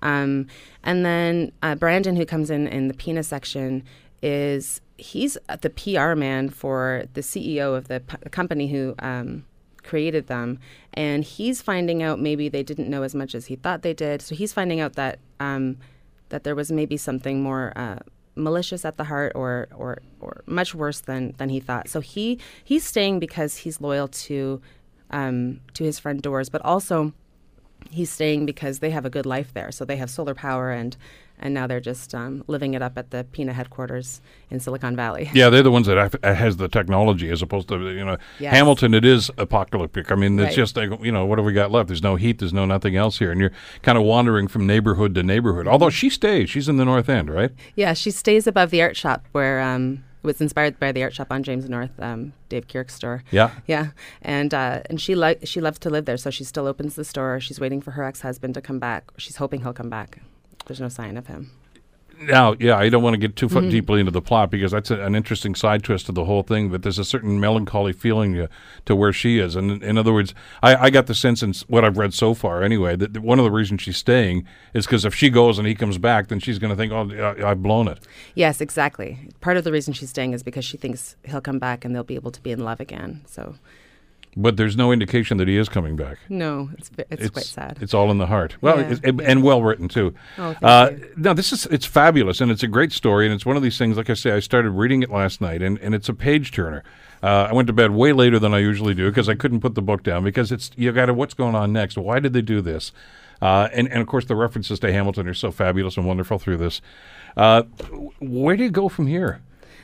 um, 0.02 0.46
and 0.82 1.04
then 1.04 1.52
uh, 1.62 1.74
Brandon, 1.74 2.16
who 2.16 2.26
comes 2.26 2.50
in 2.50 2.66
in 2.66 2.88
the 2.88 2.94
Pina 2.94 3.22
section, 3.22 3.82
is 4.22 4.80
he's 4.96 5.36
the 5.60 5.70
PR 5.70 6.14
man 6.14 6.50
for 6.50 7.04
the 7.14 7.20
CEO 7.20 7.76
of 7.76 7.88
the 7.88 8.00
p- 8.00 8.30
company 8.30 8.68
who. 8.68 8.94
Um, 8.98 9.44
created 9.82 10.28
them 10.28 10.58
and 10.94 11.22
he's 11.22 11.60
finding 11.60 12.02
out 12.02 12.18
maybe 12.18 12.48
they 12.48 12.62
didn't 12.62 12.88
know 12.88 13.02
as 13.02 13.14
much 13.14 13.34
as 13.34 13.44
he 13.46 13.54
thought 13.54 13.82
they 13.82 13.92
did 13.92 14.22
so 14.22 14.34
he's 14.34 14.50
finding 14.50 14.80
out 14.80 14.94
that 14.94 15.18
um, 15.40 15.76
that 16.28 16.44
there 16.44 16.54
was 16.54 16.72
maybe 16.72 16.96
something 16.96 17.42
more 17.42 17.72
uh, 17.76 17.98
malicious 18.34 18.84
at 18.84 18.96
the 18.96 19.04
heart 19.04 19.32
or, 19.34 19.68
or, 19.74 19.98
or 20.20 20.42
much 20.46 20.74
worse 20.74 21.00
than, 21.00 21.34
than 21.38 21.48
he 21.48 21.60
thought. 21.60 21.88
So 21.88 22.00
he, 22.00 22.40
he's 22.64 22.84
staying 22.84 23.20
because 23.20 23.58
he's 23.58 23.80
loyal 23.80 24.08
to, 24.08 24.60
um, 25.10 25.60
to 25.74 25.84
his 25.84 25.98
friend 25.98 26.20
Doors, 26.20 26.48
but 26.48 26.62
also 26.62 27.12
he's 27.90 28.10
staying 28.10 28.46
because 28.46 28.78
they 28.80 28.90
have 28.90 29.04
a 29.04 29.10
good 29.10 29.26
life 29.26 29.52
there. 29.54 29.70
So 29.70 29.84
they 29.84 29.96
have 29.96 30.10
solar 30.10 30.34
power 30.34 30.70
and 30.70 30.96
and 31.38 31.52
now 31.52 31.66
they're 31.66 31.80
just 31.80 32.14
um, 32.14 32.44
living 32.46 32.74
it 32.74 32.82
up 32.82 32.96
at 32.96 33.10
the 33.10 33.24
Pina 33.24 33.52
headquarters 33.52 34.20
in 34.50 34.60
Silicon 34.60 34.96
Valley. 34.96 35.30
Yeah, 35.34 35.50
they're 35.50 35.64
the 35.64 35.70
ones 35.70 35.88
that 35.88 35.96
have, 35.96 36.36
has 36.36 36.58
the 36.58 36.68
technology 36.68 37.28
as 37.28 37.42
opposed 37.42 37.66
to 37.68 37.76
you 37.90 38.04
know 38.04 38.16
yes. 38.38 38.54
Hamilton. 38.54 38.94
It 38.94 39.04
is 39.04 39.32
apocalyptic. 39.36 40.12
I 40.12 40.14
mean, 40.14 40.38
it's 40.38 40.50
right. 40.50 40.56
just 40.56 40.76
like, 40.76 40.90
you 41.02 41.10
know 41.10 41.26
what 41.26 41.38
have 41.38 41.44
we 41.44 41.52
got 41.52 41.72
left? 41.72 41.88
There's 41.88 42.02
no 42.02 42.14
heat. 42.14 42.38
There's 42.38 42.52
no 42.52 42.64
nothing 42.64 42.94
else 42.94 43.18
here, 43.18 43.32
and 43.32 43.40
you're 43.40 43.50
kind 43.82 43.98
of 43.98 44.04
wandering 44.04 44.46
from 44.46 44.64
neighborhood 44.64 45.14
to 45.16 45.24
neighborhood. 45.24 45.66
Although 45.66 45.90
she 45.90 46.08
stays, 46.08 46.50
she's 46.50 46.68
in 46.68 46.76
the 46.76 46.84
North 46.84 47.08
End, 47.08 47.28
right? 47.28 47.50
Yeah, 47.74 47.94
she 47.94 48.12
stays 48.12 48.46
above 48.46 48.70
the 48.70 48.80
art 48.80 48.96
shop 48.96 49.26
where. 49.32 49.60
Um, 49.60 50.04
it 50.24 50.26
was 50.26 50.40
inspired 50.40 50.80
by 50.80 50.90
the 50.90 51.02
art 51.02 51.12
shop 51.12 51.26
on 51.30 51.42
James 51.42 51.68
North, 51.68 51.90
um, 51.98 52.32
Dave 52.48 52.66
Kirk's 52.66 52.94
store. 52.94 53.22
Yeah, 53.30 53.50
yeah, 53.66 53.90
and 54.22 54.54
uh, 54.54 54.80
and 54.88 54.98
she 54.98 55.14
li- 55.14 55.36
she 55.44 55.60
loves 55.60 55.78
to 55.80 55.90
live 55.90 56.06
there, 56.06 56.16
so 56.16 56.30
she 56.30 56.44
still 56.44 56.66
opens 56.66 56.94
the 56.94 57.04
store. 57.04 57.40
She's 57.40 57.60
waiting 57.60 57.82
for 57.82 57.90
her 57.90 58.04
ex 58.04 58.22
husband 58.22 58.54
to 58.54 58.62
come 58.62 58.78
back. 58.78 59.04
She's 59.18 59.36
hoping 59.36 59.60
he'll 59.60 59.74
come 59.74 59.90
back. 59.90 60.20
There's 60.66 60.80
no 60.80 60.88
sign 60.88 61.16
of 61.16 61.26
him. 61.26 61.50
Now, 62.20 62.54
yeah, 62.58 62.76
I 62.76 62.88
don't 62.88 63.02
want 63.02 63.14
to 63.14 63.18
get 63.18 63.36
too 63.36 63.48
mm-hmm. 63.48 63.68
deeply 63.70 64.00
into 64.00 64.12
the 64.12 64.22
plot 64.22 64.50
because 64.50 64.72
that's 64.72 64.90
a, 64.90 65.00
an 65.00 65.14
interesting 65.14 65.54
side 65.54 65.82
twist 65.82 66.08
of 66.08 66.14
the 66.14 66.24
whole 66.24 66.42
thing. 66.42 66.68
But 66.70 66.82
there's 66.82 66.98
a 66.98 67.04
certain 67.04 67.40
melancholy 67.40 67.92
feeling 67.92 68.34
to, 68.34 68.48
to 68.86 68.96
where 68.96 69.12
she 69.12 69.38
is, 69.38 69.56
and 69.56 69.82
in 69.82 69.98
other 69.98 70.12
words, 70.12 70.34
I, 70.62 70.76
I 70.76 70.90
got 70.90 71.06
the 71.06 71.14
sense 71.14 71.42
in 71.42 71.54
what 71.68 71.84
I've 71.84 71.98
read 71.98 72.14
so 72.14 72.34
far, 72.34 72.62
anyway, 72.62 72.96
that 72.96 73.18
one 73.18 73.38
of 73.38 73.44
the 73.44 73.50
reasons 73.50 73.82
she's 73.82 73.96
staying 73.96 74.46
is 74.72 74.86
because 74.86 75.04
if 75.04 75.14
she 75.14 75.28
goes 75.28 75.58
and 75.58 75.66
he 75.66 75.74
comes 75.74 75.98
back, 75.98 76.28
then 76.28 76.40
she's 76.40 76.58
going 76.58 76.70
to 76.70 76.76
think, 76.76 76.92
"Oh, 76.92 77.34
I've 77.44 77.62
blown 77.62 77.88
it." 77.88 78.00
Yes, 78.34 78.60
exactly. 78.60 79.30
Part 79.40 79.56
of 79.56 79.64
the 79.64 79.72
reason 79.72 79.92
she's 79.92 80.10
staying 80.10 80.32
is 80.32 80.42
because 80.42 80.64
she 80.64 80.76
thinks 80.76 81.16
he'll 81.24 81.40
come 81.40 81.58
back 81.58 81.84
and 81.84 81.94
they'll 81.94 82.04
be 82.04 82.14
able 82.14 82.30
to 82.30 82.40
be 82.40 82.52
in 82.52 82.60
love 82.60 82.80
again. 82.80 83.22
So, 83.26 83.56
But 84.36 84.56
there's 84.56 84.76
no 84.76 84.90
indication 84.90 85.36
that 85.36 85.46
he 85.46 85.56
is 85.56 85.68
coming 85.68 85.94
back. 85.94 86.18
No, 86.28 86.70
it's 86.76 86.90
it's, 86.98 87.22
it's 87.22 87.30
quite 87.30 87.44
sad. 87.44 87.78
It's 87.80 87.94
all 87.94 88.10
in 88.10 88.18
the 88.18 88.26
heart. 88.26 88.56
Well, 88.60 88.80
yeah. 88.80 88.96
it, 89.02 89.20
and 89.20 89.42
well 89.42 89.62
written 89.62 89.88
too. 89.88 90.14
Oh, 90.38 90.56
uh, 90.60 90.90
you. 90.90 91.12
No, 91.16 91.34
this 91.34 91.52
is 91.52 91.66
it's 91.66 91.86
fabulous, 91.86 92.40
and 92.40 92.50
it's 92.50 92.62
a 92.62 92.68
great 92.68 92.92
story, 92.92 93.26
and 93.26 93.34
it's 93.34 93.46
one 93.46 93.56
of 93.56 93.62
these 93.62 93.78
things. 93.78 93.96
Like 93.96 94.10
I 94.10 94.14
say, 94.14 94.32
I 94.32 94.40
started 94.40 94.70
reading 94.70 95.02
it 95.02 95.10
last 95.10 95.40
night, 95.40 95.62
and, 95.62 95.78
and 95.78 95.94
it's 95.94 96.08
a 96.08 96.14
page 96.14 96.50
turner. 96.50 96.82
Uh, 97.22 97.48
I 97.48 97.54
went 97.54 97.68
to 97.68 97.72
bed 97.72 97.92
way 97.92 98.12
later 98.12 98.38
than 98.38 98.52
I 98.52 98.58
usually 98.58 98.92
do 98.92 99.08
because 99.08 99.28
I 99.28 99.34
couldn't 99.34 99.60
put 99.60 99.74
the 99.74 99.82
book 99.82 100.02
down 100.02 100.24
because 100.24 100.52
it's 100.52 100.70
you 100.76 100.92
got 100.92 101.06
to 101.06 101.14
what's 101.14 101.34
going 101.34 101.54
on 101.54 101.72
next? 101.72 101.96
Why 101.96 102.18
did 102.18 102.32
they 102.32 102.42
do 102.42 102.60
this? 102.60 102.92
Uh, 103.40 103.68
and 103.72 103.88
and 103.88 104.00
of 104.00 104.06
course 104.06 104.26
the 104.26 104.36
references 104.36 104.78
to 104.80 104.92
Hamilton 104.92 105.28
are 105.28 105.34
so 105.34 105.50
fabulous 105.50 105.96
and 105.96 106.06
wonderful 106.06 106.38
through 106.38 106.58
this. 106.58 106.80
Uh, 107.36 107.62
where 108.20 108.56
do 108.56 108.64
you 108.64 108.70
go 108.70 108.88
from 108.88 109.06
here? 109.06 109.40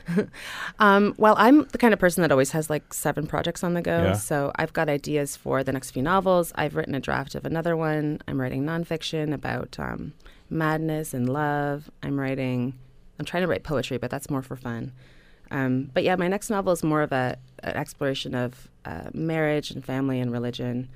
um, 0.78 1.14
well, 1.18 1.34
I'm 1.38 1.64
the 1.66 1.78
kind 1.78 1.92
of 1.92 2.01
person 2.01 2.22
that 2.22 2.30
always 2.30 2.51
has 2.53 2.70
like 2.70 2.92
seven 2.92 3.26
projects 3.26 3.62
on 3.64 3.74
the 3.74 3.82
go. 3.82 4.03
Yeah. 4.05 4.12
So 4.14 4.53
I've 4.57 4.72
got 4.72 4.88
ideas 4.88 5.36
for 5.36 5.62
the 5.62 5.72
next 5.72 5.90
few 5.90 6.03
novels. 6.03 6.53
I've 6.55 6.76
written 6.76 6.94
a 6.94 7.01
draft 7.01 7.34
of 7.34 7.44
another 7.44 7.76
one. 7.76 8.20
I'm 8.28 8.40
writing 8.40 8.64
nonfiction 8.64 9.32
about 9.32 9.76
um, 9.78 10.12
madness 10.48 11.14
and 11.14 11.28
love. 11.28 11.90
I'm 12.03 12.18
writing. 12.18 12.74
I'm 13.18 13.24
trying 13.24 13.42
to 13.42 13.48
write 13.48 13.62
poetry, 13.62 13.98
but 13.98 14.11
that's 14.11 14.30
more 14.30 14.42
for 14.42 14.57
fun. 14.57 14.92
Um, 15.51 15.90
but 15.92 16.05
yeah, 16.05 16.16
my 16.16 16.28
next 16.28 16.48
novel 16.48 16.72
is 16.72 16.82
more 16.82 17.03
of 17.03 17.12
a, 17.12 17.36
an 17.62 17.76
exploration 17.76 18.34
of 18.34 18.68
uh, 18.84 19.11
marriage 19.12 19.70
and 19.70 19.84
family 19.84 20.20
and 20.20 20.32
religion, 20.32 20.88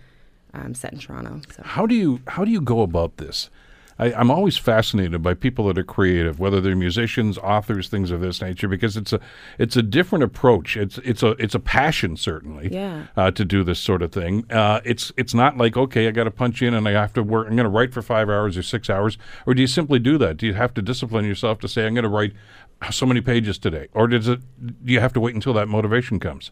um, 0.52 0.74
set 0.74 0.92
in 0.92 0.98
Toronto. 0.98 1.40
So. 1.54 1.62
How 1.64 1.86
do 1.86 1.94
you 1.94 2.20
how 2.28 2.44
do 2.44 2.50
you 2.50 2.60
go 2.60 2.82
about 2.82 3.16
this? 3.16 3.50
I, 3.98 4.12
am 4.20 4.30
always 4.30 4.56
fascinated 4.56 5.22
by 5.22 5.34
people 5.34 5.66
that 5.68 5.78
are 5.78 5.84
creative, 5.84 6.40
whether 6.40 6.60
they're 6.60 6.74
musicians, 6.74 7.38
authors, 7.38 7.88
things 7.88 8.10
of 8.10 8.20
this 8.20 8.40
nature, 8.40 8.68
because 8.68 8.96
it's 8.96 9.12
a 9.12 9.20
it's 9.58 9.76
a 9.76 9.82
different 9.82 10.24
approach. 10.24 10.76
It's 10.76 10.98
it's 10.98 11.22
a 11.22 11.30
it's 11.32 11.54
a 11.54 11.60
passion 11.60 12.16
certainly 12.16 12.68
yeah. 12.72 13.06
uh, 13.16 13.30
to 13.32 13.44
do 13.44 13.62
this 13.62 13.78
sort 13.78 14.02
of 14.02 14.12
thing. 14.12 14.50
Uh, 14.50 14.80
it's 14.84 15.12
it's 15.16 15.34
not 15.34 15.56
like 15.56 15.76
okay, 15.76 16.08
I 16.08 16.10
got 16.10 16.24
to 16.24 16.30
punch 16.30 16.62
in 16.62 16.74
and 16.74 16.88
I 16.88 16.92
have 16.92 17.12
to 17.14 17.22
work. 17.22 17.46
I'm 17.46 17.56
going 17.56 17.64
to 17.64 17.70
write 17.70 17.92
for 17.92 18.02
five 18.02 18.28
hours 18.28 18.56
or 18.56 18.62
six 18.62 18.90
hours, 18.90 19.16
or 19.46 19.54
do 19.54 19.60
you 19.60 19.68
simply 19.68 19.98
do 19.98 20.18
that? 20.18 20.36
Do 20.36 20.46
you 20.46 20.54
have 20.54 20.74
to 20.74 20.82
discipline 20.82 21.24
yourself 21.24 21.60
to 21.60 21.68
say 21.68 21.86
I'm 21.86 21.94
going 21.94 22.02
to 22.04 22.08
write 22.08 22.32
so 22.90 23.06
many 23.06 23.20
pages 23.20 23.58
today, 23.58 23.88
or 23.94 24.08
does 24.08 24.28
it? 24.28 24.40
Do 24.84 24.92
you 24.92 25.00
have 25.00 25.12
to 25.12 25.20
wait 25.20 25.34
until 25.34 25.52
that 25.54 25.68
motivation 25.68 26.18
comes? 26.18 26.50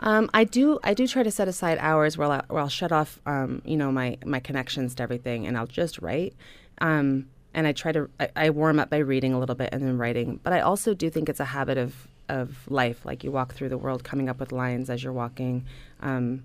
Um, 0.00 0.30
I 0.32 0.44
do. 0.44 0.78
I 0.84 0.94
do 0.94 1.06
try 1.06 1.22
to 1.22 1.30
set 1.30 1.48
aside 1.48 1.78
hours 1.80 2.16
where 2.16 2.30
I'll, 2.30 2.44
where 2.48 2.62
I'll 2.62 2.68
shut 2.68 2.92
off, 2.92 3.20
um, 3.26 3.62
you 3.64 3.76
know, 3.76 3.90
my 3.90 4.16
my 4.24 4.40
connections 4.40 4.94
to 4.96 5.02
everything, 5.02 5.46
and 5.46 5.56
I'll 5.56 5.66
just 5.66 6.00
write. 6.00 6.34
Um, 6.80 7.28
and 7.54 7.66
I 7.66 7.72
try 7.72 7.92
to 7.92 8.08
I, 8.20 8.28
I, 8.36 8.50
warm 8.50 8.78
up 8.78 8.90
by 8.90 8.98
reading 8.98 9.32
a 9.32 9.38
little 9.38 9.54
bit 9.54 9.70
and 9.72 9.82
then 9.82 9.98
writing. 9.98 10.38
But 10.42 10.52
I 10.52 10.60
also 10.60 10.94
do 10.94 11.10
think 11.10 11.28
it's 11.28 11.40
a 11.40 11.46
habit 11.46 11.78
of 11.78 12.06
of 12.28 12.56
life. 12.68 13.04
Like 13.04 13.24
you 13.24 13.32
walk 13.32 13.54
through 13.54 13.70
the 13.70 13.78
world, 13.78 14.04
coming 14.04 14.28
up 14.28 14.38
with 14.38 14.52
lines 14.52 14.90
as 14.90 15.02
you're 15.02 15.12
walking. 15.12 15.64
Um, 16.00 16.44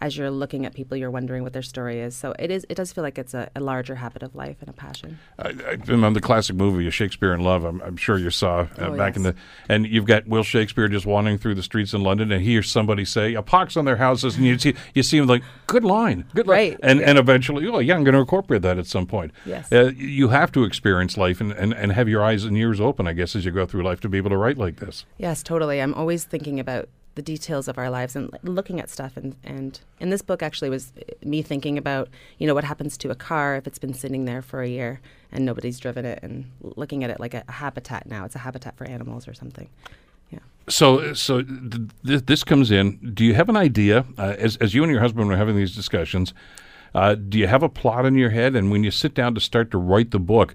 as 0.00 0.16
you're 0.16 0.30
looking 0.30 0.66
at 0.66 0.74
people, 0.74 0.96
you're 0.96 1.10
wondering 1.10 1.42
what 1.42 1.52
their 1.52 1.62
story 1.62 2.00
is. 2.00 2.14
So 2.14 2.34
it 2.38 2.50
is. 2.50 2.66
It 2.68 2.74
does 2.74 2.92
feel 2.92 3.02
like 3.02 3.18
it's 3.18 3.34
a, 3.34 3.50
a 3.56 3.60
larger 3.60 3.94
habit 3.94 4.22
of 4.22 4.34
life 4.34 4.56
and 4.60 4.68
a 4.68 4.72
passion. 4.72 5.18
I, 5.38 5.48
I 5.48 5.78
remember 5.86 6.20
the 6.20 6.26
classic 6.26 6.56
movie, 6.56 6.88
Shakespeare 6.90 7.32
in 7.32 7.40
Love. 7.40 7.64
I'm, 7.64 7.80
I'm 7.82 7.96
sure 7.96 8.18
you 8.18 8.30
saw 8.30 8.60
uh, 8.60 8.66
oh, 8.78 8.96
back 8.96 9.12
yes. 9.12 9.16
in 9.16 9.22
the. 9.22 9.34
And 9.68 9.86
you've 9.86 10.04
got 10.04 10.26
Will 10.26 10.42
Shakespeare 10.42 10.88
just 10.88 11.06
wandering 11.06 11.38
through 11.38 11.54
the 11.54 11.62
streets 11.62 11.94
in 11.94 12.02
London, 12.02 12.32
and 12.32 12.42
he 12.42 12.50
hears 12.50 12.70
somebody 12.70 13.04
say 13.04 13.34
a 13.34 13.42
pox 13.42 13.76
on 13.76 13.84
their 13.84 13.96
houses, 13.96 14.36
and 14.36 14.44
you 14.44 14.58
see 14.58 14.74
you 14.94 15.02
see 15.02 15.18
him 15.18 15.26
like, 15.26 15.42
good 15.66 15.84
line, 15.84 16.26
good 16.34 16.46
line, 16.46 16.56
right. 16.56 16.80
and 16.82 17.00
yeah. 17.00 17.10
and 17.10 17.18
eventually, 17.18 17.66
oh 17.66 17.78
yeah, 17.78 17.94
I'm 17.94 18.04
going 18.04 18.14
to 18.14 18.20
incorporate 18.20 18.62
that 18.62 18.78
at 18.78 18.86
some 18.86 19.06
point. 19.06 19.32
Yes, 19.46 19.72
uh, 19.72 19.92
you 19.96 20.28
have 20.28 20.52
to 20.52 20.64
experience 20.64 21.16
life 21.16 21.40
and, 21.40 21.52
and 21.52 21.72
and 21.72 21.92
have 21.92 22.08
your 22.08 22.22
eyes 22.22 22.44
and 22.44 22.56
ears 22.56 22.80
open, 22.80 23.06
I 23.06 23.12
guess, 23.12 23.34
as 23.34 23.44
you 23.44 23.50
go 23.50 23.66
through 23.66 23.82
life 23.84 24.00
to 24.00 24.08
be 24.08 24.18
able 24.18 24.30
to 24.30 24.36
write 24.36 24.58
like 24.58 24.76
this. 24.76 25.06
Yes, 25.18 25.42
totally. 25.42 25.80
I'm 25.80 25.94
always 25.94 26.24
thinking 26.24 26.60
about 26.60 26.88
the 27.14 27.22
details 27.22 27.68
of 27.68 27.78
our 27.78 27.90
lives 27.90 28.16
and 28.16 28.30
looking 28.42 28.80
at 28.80 28.90
stuff. 28.90 29.16
And 29.16 29.36
and 29.44 29.80
in 30.00 30.10
this 30.10 30.22
book 30.22 30.42
actually 30.42 30.70
was 30.70 30.92
me 31.24 31.42
thinking 31.42 31.78
about 31.78 32.08
you 32.38 32.46
know 32.46 32.54
what 32.54 32.64
happens 32.64 32.96
to 32.98 33.10
a 33.10 33.14
car 33.14 33.56
if 33.56 33.66
it's 33.66 33.78
been 33.78 33.94
sitting 33.94 34.24
there 34.24 34.42
for 34.42 34.62
a 34.62 34.68
year 34.68 35.00
and 35.32 35.44
nobody's 35.44 35.78
driven 35.78 36.04
it 36.04 36.20
and 36.22 36.50
looking 36.60 37.04
at 37.04 37.10
it 37.10 37.20
like 37.20 37.34
a, 37.34 37.44
a 37.48 37.52
habitat 37.52 38.06
now. 38.06 38.24
It's 38.24 38.34
a 38.34 38.40
habitat 38.40 38.76
for 38.76 38.84
animals 38.84 39.28
or 39.28 39.34
something. 39.34 39.68
Yeah. 40.30 40.40
So 40.68 41.14
so 41.14 41.42
th- 41.42 41.90
th- 42.06 42.26
this 42.26 42.44
comes 42.44 42.70
in. 42.70 43.12
Do 43.14 43.24
you 43.24 43.34
have 43.34 43.48
an 43.48 43.56
idea 43.56 44.04
uh, 44.18 44.34
as 44.38 44.56
as 44.58 44.74
you 44.74 44.82
and 44.82 44.90
your 44.92 45.00
husband 45.00 45.28
were 45.28 45.36
having 45.36 45.56
these 45.56 45.74
discussions 45.74 46.34
uh, 46.94 47.16
do 47.16 47.38
you 47.38 47.48
have 47.48 47.62
a 47.62 47.68
plot 47.68 48.06
in 48.06 48.14
your 48.14 48.30
head? 48.30 48.54
And 48.54 48.70
when 48.70 48.84
you 48.84 48.90
sit 48.90 49.14
down 49.14 49.34
to 49.34 49.40
start 49.40 49.70
to 49.72 49.78
write 49.78 50.10
the 50.12 50.20
book 50.20 50.54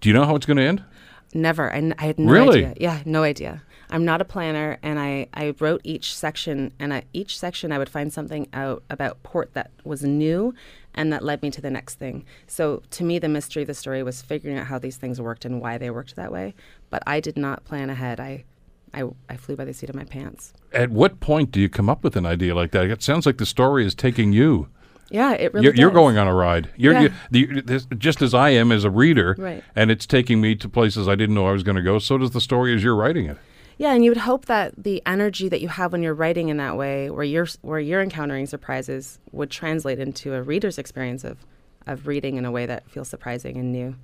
do 0.00 0.08
you 0.10 0.14
know 0.14 0.24
how 0.24 0.36
it's 0.36 0.44
going 0.44 0.58
to 0.58 0.62
end? 0.62 0.84
Never. 1.32 1.72
I, 1.72 1.76
n- 1.76 1.94
I 1.98 2.06
had 2.06 2.18
no 2.18 2.30
really? 2.30 2.66
idea. 2.66 2.74
Yeah 2.78 3.02
no 3.06 3.22
idea 3.22 3.62
I'm 3.90 4.04
not 4.04 4.20
a 4.20 4.24
planner, 4.24 4.78
and 4.82 4.98
I, 4.98 5.28
I 5.34 5.54
wrote 5.58 5.80
each 5.84 6.14
section, 6.14 6.72
and 6.78 6.92
I, 6.92 7.04
each 7.12 7.38
section 7.38 7.72
I 7.72 7.78
would 7.78 7.88
find 7.88 8.12
something 8.12 8.48
out 8.52 8.82
about 8.90 9.22
port 9.22 9.54
that 9.54 9.70
was 9.84 10.02
new 10.02 10.54
and 10.94 11.12
that 11.12 11.24
led 11.24 11.42
me 11.42 11.50
to 11.50 11.60
the 11.60 11.70
next 11.70 11.96
thing. 11.96 12.24
So 12.46 12.82
to 12.90 13.04
me, 13.04 13.18
the 13.18 13.28
mystery 13.28 13.62
of 13.62 13.66
the 13.66 13.74
story 13.74 14.02
was 14.02 14.22
figuring 14.22 14.58
out 14.58 14.66
how 14.66 14.78
these 14.78 14.96
things 14.96 15.20
worked 15.20 15.44
and 15.44 15.60
why 15.60 15.76
they 15.78 15.90
worked 15.90 16.16
that 16.16 16.32
way. 16.32 16.54
But 16.90 17.02
I 17.06 17.20
did 17.20 17.36
not 17.36 17.64
plan 17.64 17.90
ahead. 17.90 18.20
I, 18.20 18.44
I, 18.92 19.04
I 19.28 19.36
flew 19.36 19.56
by 19.56 19.64
the 19.64 19.74
seat 19.74 19.90
of 19.90 19.96
my 19.96 20.04
pants. 20.04 20.52
At 20.72 20.90
what 20.90 21.20
point 21.20 21.50
do 21.50 21.60
you 21.60 21.68
come 21.68 21.90
up 21.90 22.04
with 22.04 22.16
an 22.16 22.26
idea 22.26 22.54
like 22.54 22.70
that? 22.70 22.84
It 22.84 23.02
sounds 23.02 23.26
like 23.26 23.38
the 23.38 23.46
story 23.46 23.84
is 23.84 23.94
taking 23.94 24.32
you. 24.32 24.68
Yeah, 25.10 25.32
it 25.32 25.52
really. 25.52 25.66
You're, 25.66 25.74
you're 25.74 25.90
going 25.90 26.16
on 26.16 26.26
a 26.26 26.34
ride. 26.34 26.70
You're, 26.76 26.94
yeah. 26.94 27.08
you, 27.30 27.60
this, 27.60 27.86
just 27.98 28.22
as 28.22 28.32
I 28.32 28.50
am 28.50 28.72
as 28.72 28.84
a 28.84 28.90
reader, 28.90 29.36
right. 29.38 29.62
and 29.76 29.90
it's 29.90 30.06
taking 30.06 30.40
me 30.40 30.54
to 30.56 30.68
places 30.68 31.08
I 31.08 31.14
didn't 31.14 31.34
know 31.34 31.46
I 31.46 31.52
was 31.52 31.62
going 31.62 31.76
to 31.76 31.82
go. 31.82 31.98
So 31.98 32.16
does 32.16 32.30
the 32.30 32.40
story 32.40 32.74
as 32.74 32.82
you're 32.82 32.96
writing 32.96 33.26
it. 33.26 33.36
Yeah, 33.76 33.92
and 33.92 34.04
you 34.04 34.10
would 34.10 34.18
hope 34.18 34.46
that 34.46 34.72
the 34.76 35.02
energy 35.04 35.48
that 35.48 35.60
you 35.60 35.68
have 35.68 35.92
when 35.92 36.02
you're 36.02 36.14
writing 36.14 36.48
in 36.48 36.58
that 36.58 36.76
way, 36.76 37.10
where 37.10 37.24
you're 37.24 37.48
where 37.62 37.80
you're 37.80 38.02
encountering 38.02 38.46
surprises, 38.46 39.18
would 39.32 39.50
translate 39.50 39.98
into 39.98 40.34
a 40.34 40.42
reader's 40.42 40.78
experience 40.78 41.24
of 41.24 41.38
of 41.86 42.06
reading 42.06 42.36
in 42.36 42.44
a 42.44 42.50
way 42.50 42.66
that 42.66 42.88
feels 42.90 43.08
surprising 43.08 43.56
and 43.56 43.72
new 43.72 43.94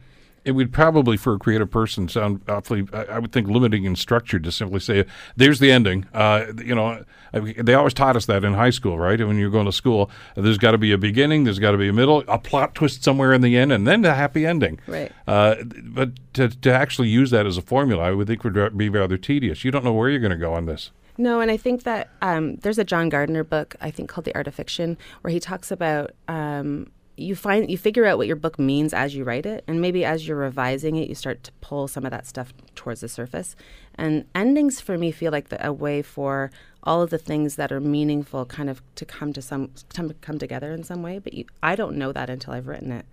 it 0.45 0.53
would 0.53 0.73
probably 0.73 1.17
for 1.17 1.35
a 1.35 1.39
creative 1.39 1.71
person 1.71 2.09
sound 2.09 2.41
awfully 2.49 2.87
I, 2.93 3.05
I 3.05 3.19
would 3.19 3.33
think 3.33 3.49
limiting 3.49 3.87
and 3.87 3.99
structured 3.99 4.45
to 4.45 4.53
simply 4.53 4.81
say 4.81 5.05
there's 5.37 5.59
the 5.59 5.71
ending. 5.71 6.07
Uh, 6.15 6.47
you 6.63 6.75
know 6.75 7.05
they 7.33 7.75
always 7.75 7.95
taught 7.95 8.17
us 8.17 8.27
that 8.27 8.45
in 8.45 8.55
high 8.55 8.71
school 8.71 8.99
right? 8.99 9.19
When 9.19 9.39
you're 9.39 9.51
going 9.51 9.67
to 9.67 9.73
school 9.73 10.11
there's 10.35 10.59
got 10.59 10.73
to 10.73 10.79
be 10.79 10.93
a 10.93 10.99
beginning 10.99 11.45
there's 11.45 11.59
got 11.59 11.73
to 11.73 11.79
be 11.79 11.89
a 11.89 11.93
middle 11.93 12.25
a 12.29 12.39
plot 12.39 12.75
twist 12.75 13.05
somewhere 13.05 13.33
in 13.33 13.41
the 13.41 13.57
end 13.57 13.73
and 13.73 13.87
then 13.87 14.05
a 14.05 14.15
happy 14.15 14.47
ending. 14.47 14.81
Right. 14.87 15.13
Uh, 15.27 15.57
but 15.85 16.11
to, 16.35 16.49
to 16.49 16.73
actually 16.73 17.09
use 17.09 17.31
that 17.31 17.47
as 17.47 17.57
a 17.57 17.63
formula 17.63 18.05
I 18.05 18.13
would 18.13 18.27
think 18.27 18.45
would 18.45 18.77
be 18.77 18.89
rather 18.89 19.17
tedious. 19.17 19.65
You 19.65 19.71
don't 19.71 19.85
know 19.85 19.93
where 19.93 20.09
you're 20.09 20.21
going 20.21 20.31
to 20.31 20.37
go 20.37 20.55
on 20.55 20.67
this. 20.67 20.91
No, 21.19 21.41
and 21.41 21.51
I 21.51 21.59
think 21.59 21.83
that 21.83 22.09
um, 22.23 22.57
there's 22.57 22.79
a 22.79 22.85
John 22.85 23.11
Gardner 23.11 23.45
book 23.45 23.77
I 23.81 23.91
think 23.91 24.09
called 24.09 24.25
The 24.25 24.35
Art 24.35 24.47
of 24.47 24.55
Fiction 24.55 24.97
where 25.21 25.31
he 25.31 25.39
talks 25.39 25.71
about 25.71 26.13
um, 26.29 26.91
you 27.21 27.37
find 27.37 27.71
you 27.71 27.79
figure 27.79 28.07
out 28.07 28.19
what 28.19 28.27
your 28.27 28.37
book 28.37 28.59
means 28.59 28.95
as 28.95 29.15
you 29.15 29.25
write 29.25 29.47
it 29.47 29.63
and 29.67 29.81
maybe 29.81 30.05
as 30.05 30.27
you're 30.27 30.37
revising 30.37 30.97
it 30.97 31.09
you 31.09 31.15
start 31.15 31.43
to 31.45 31.53
pull 31.61 31.87
some 31.87 32.05
of 32.05 32.11
that 32.11 32.27
stuff 32.27 32.53
towards 32.75 33.01
the 33.01 33.09
surface. 33.09 33.57
And 33.95 34.25
endings 34.35 34.81
for 34.81 34.97
me 34.97 35.11
feel 35.11 35.31
like 35.31 35.51
the, 35.51 35.67
a 35.67 35.73
way 35.73 36.01
for 36.01 36.51
all 36.83 37.03
of 37.03 37.11
the 37.11 37.19
things 37.19 37.57
that 37.57 37.71
are 37.71 37.81
meaningful 37.81 38.47
kind 38.47 38.71
of 38.71 38.83
to 38.95 39.05
come 39.05 39.33
to 39.33 39.43
some 39.43 39.71
to 39.91 40.15
come 40.21 40.39
together 40.39 40.73
in 40.73 40.83
some 40.83 41.03
way 41.03 41.19
but 41.19 41.35
you, 41.35 41.45
i 41.63 41.77
don't 41.77 41.97
know 41.97 42.13
that 42.13 42.31
until 42.31 42.55
i've 42.55 42.67
written 42.67 42.91
it 42.91 43.05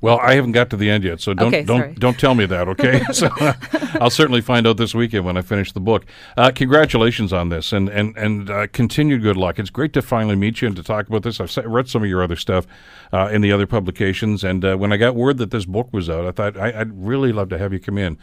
well, 0.00 0.18
I 0.20 0.34
haven't 0.34 0.52
got 0.52 0.70
to 0.70 0.76
the 0.76 0.90
end 0.90 1.04
yet, 1.04 1.20
so 1.20 1.34
don't 1.34 1.48
okay, 1.48 1.64
don't 1.64 1.98
don't 1.98 2.18
tell 2.18 2.34
me 2.34 2.46
that, 2.46 2.68
okay? 2.68 3.02
so 3.12 3.28
uh, 3.40 3.54
I'll 4.00 4.10
certainly 4.10 4.40
find 4.40 4.66
out 4.66 4.76
this 4.76 4.94
weekend 4.94 5.24
when 5.24 5.36
I 5.36 5.42
finish 5.42 5.72
the 5.72 5.80
book. 5.80 6.04
Uh, 6.36 6.50
congratulations 6.54 7.32
on 7.32 7.48
this, 7.48 7.72
and 7.72 7.88
and 7.88 8.16
and 8.16 8.50
uh, 8.50 8.66
continued 8.68 9.22
good 9.22 9.36
luck. 9.36 9.58
It's 9.58 9.70
great 9.70 9.92
to 9.94 10.02
finally 10.02 10.36
meet 10.36 10.60
you 10.60 10.68
and 10.68 10.76
to 10.76 10.82
talk 10.82 11.08
about 11.08 11.22
this. 11.22 11.40
I've 11.40 11.54
read 11.64 11.88
some 11.88 12.02
of 12.02 12.08
your 12.08 12.22
other 12.22 12.36
stuff 12.36 12.66
uh, 13.12 13.28
in 13.32 13.40
the 13.40 13.52
other 13.52 13.66
publications, 13.66 14.44
and 14.44 14.64
uh, 14.64 14.76
when 14.76 14.92
I 14.92 14.96
got 14.96 15.14
word 15.14 15.38
that 15.38 15.50
this 15.50 15.64
book 15.64 15.88
was 15.92 16.10
out, 16.10 16.26
I 16.26 16.30
thought 16.30 16.56
I, 16.56 16.78
would 16.78 17.06
really 17.06 17.32
love 17.32 17.48
to 17.50 17.58
have 17.58 17.72
you 17.72 17.80
come 17.80 17.98
in 17.98 18.18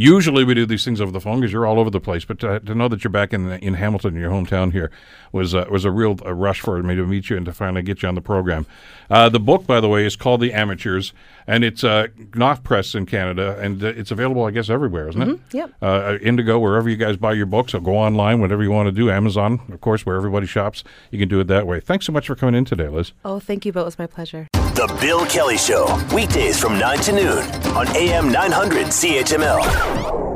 Usually 0.00 0.44
we 0.44 0.54
do 0.54 0.64
these 0.64 0.84
things 0.84 1.00
over 1.00 1.10
the 1.10 1.20
phone 1.20 1.40
because 1.40 1.52
you're 1.52 1.66
all 1.66 1.80
over 1.80 1.90
the 1.90 1.98
place. 1.98 2.24
But 2.24 2.38
to, 2.38 2.60
to, 2.60 2.72
know 2.72 2.86
that 2.86 3.02
you're 3.02 3.10
back 3.10 3.32
in 3.32 3.50
in 3.54 3.74
Hamilton, 3.74 4.14
your 4.14 4.30
hometown 4.30 4.70
here, 4.70 4.92
was 5.32 5.56
uh, 5.56 5.66
was 5.72 5.84
a 5.84 5.90
real 5.90 6.16
a 6.24 6.32
rush 6.32 6.60
for 6.60 6.80
me 6.84 6.94
to 6.94 7.04
meet 7.04 7.28
you 7.30 7.36
and 7.36 7.44
to 7.46 7.52
finally 7.52 7.82
get 7.82 8.00
you 8.00 8.08
on 8.08 8.14
the 8.14 8.20
program. 8.20 8.64
Uh, 9.10 9.28
the 9.28 9.40
book, 9.40 9.66
by 9.66 9.80
the 9.80 9.88
way, 9.88 10.06
is 10.06 10.14
called 10.14 10.40
The 10.40 10.52
Amateurs, 10.52 11.12
and 11.48 11.64
it's 11.64 11.82
uh, 11.82 12.06
Knopf 12.32 12.62
Press 12.62 12.94
in 12.94 13.06
Canada, 13.06 13.58
and 13.60 13.82
uh, 13.82 13.88
it's 13.88 14.12
available, 14.12 14.44
I 14.44 14.52
guess, 14.52 14.70
everywhere, 14.70 15.08
isn't 15.08 15.20
mm-hmm. 15.20 15.32
it? 15.32 15.40
Yep. 15.52 15.74
Uh, 15.82 16.18
Indigo, 16.22 16.60
wherever 16.60 16.88
you 16.88 16.96
guys 16.96 17.16
buy 17.16 17.32
your 17.32 17.46
books, 17.46 17.74
or 17.74 17.80
go 17.80 17.96
online, 17.96 18.40
whatever 18.40 18.62
you 18.62 18.70
want 18.70 18.86
to 18.86 18.92
do. 18.92 19.10
Amazon, 19.10 19.60
of 19.72 19.80
course, 19.80 20.06
where 20.06 20.14
everybody 20.14 20.46
shops, 20.46 20.84
you 21.10 21.18
can 21.18 21.28
do 21.28 21.40
it 21.40 21.48
that 21.48 21.66
way. 21.66 21.80
Thanks 21.80 22.06
so 22.06 22.12
much 22.12 22.28
for 22.28 22.36
coming 22.36 22.54
in 22.54 22.64
today, 22.64 22.86
Liz. 22.86 23.14
Oh, 23.24 23.40
thank 23.40 23.66
you, 23.66 23.72
Bill. 23.72 23.82
It 23.82 23.86
was 23.86 23.98
my 23.98 24.06
pleasure. 24.06 24.46
The 24.78 24.86
Bill 25.00 25.26
Kelly 25.26 25.58
Show, 25.58 25.86
weekdays 26.14 26.60
from 26.60 26.78
9 26.78 26.98
to 26.98 27.12
noon 27.12 27.38
on 27.74 27.88
AM 27.96 28.30
900 28.30 28.86
CHML. 28.86 30.27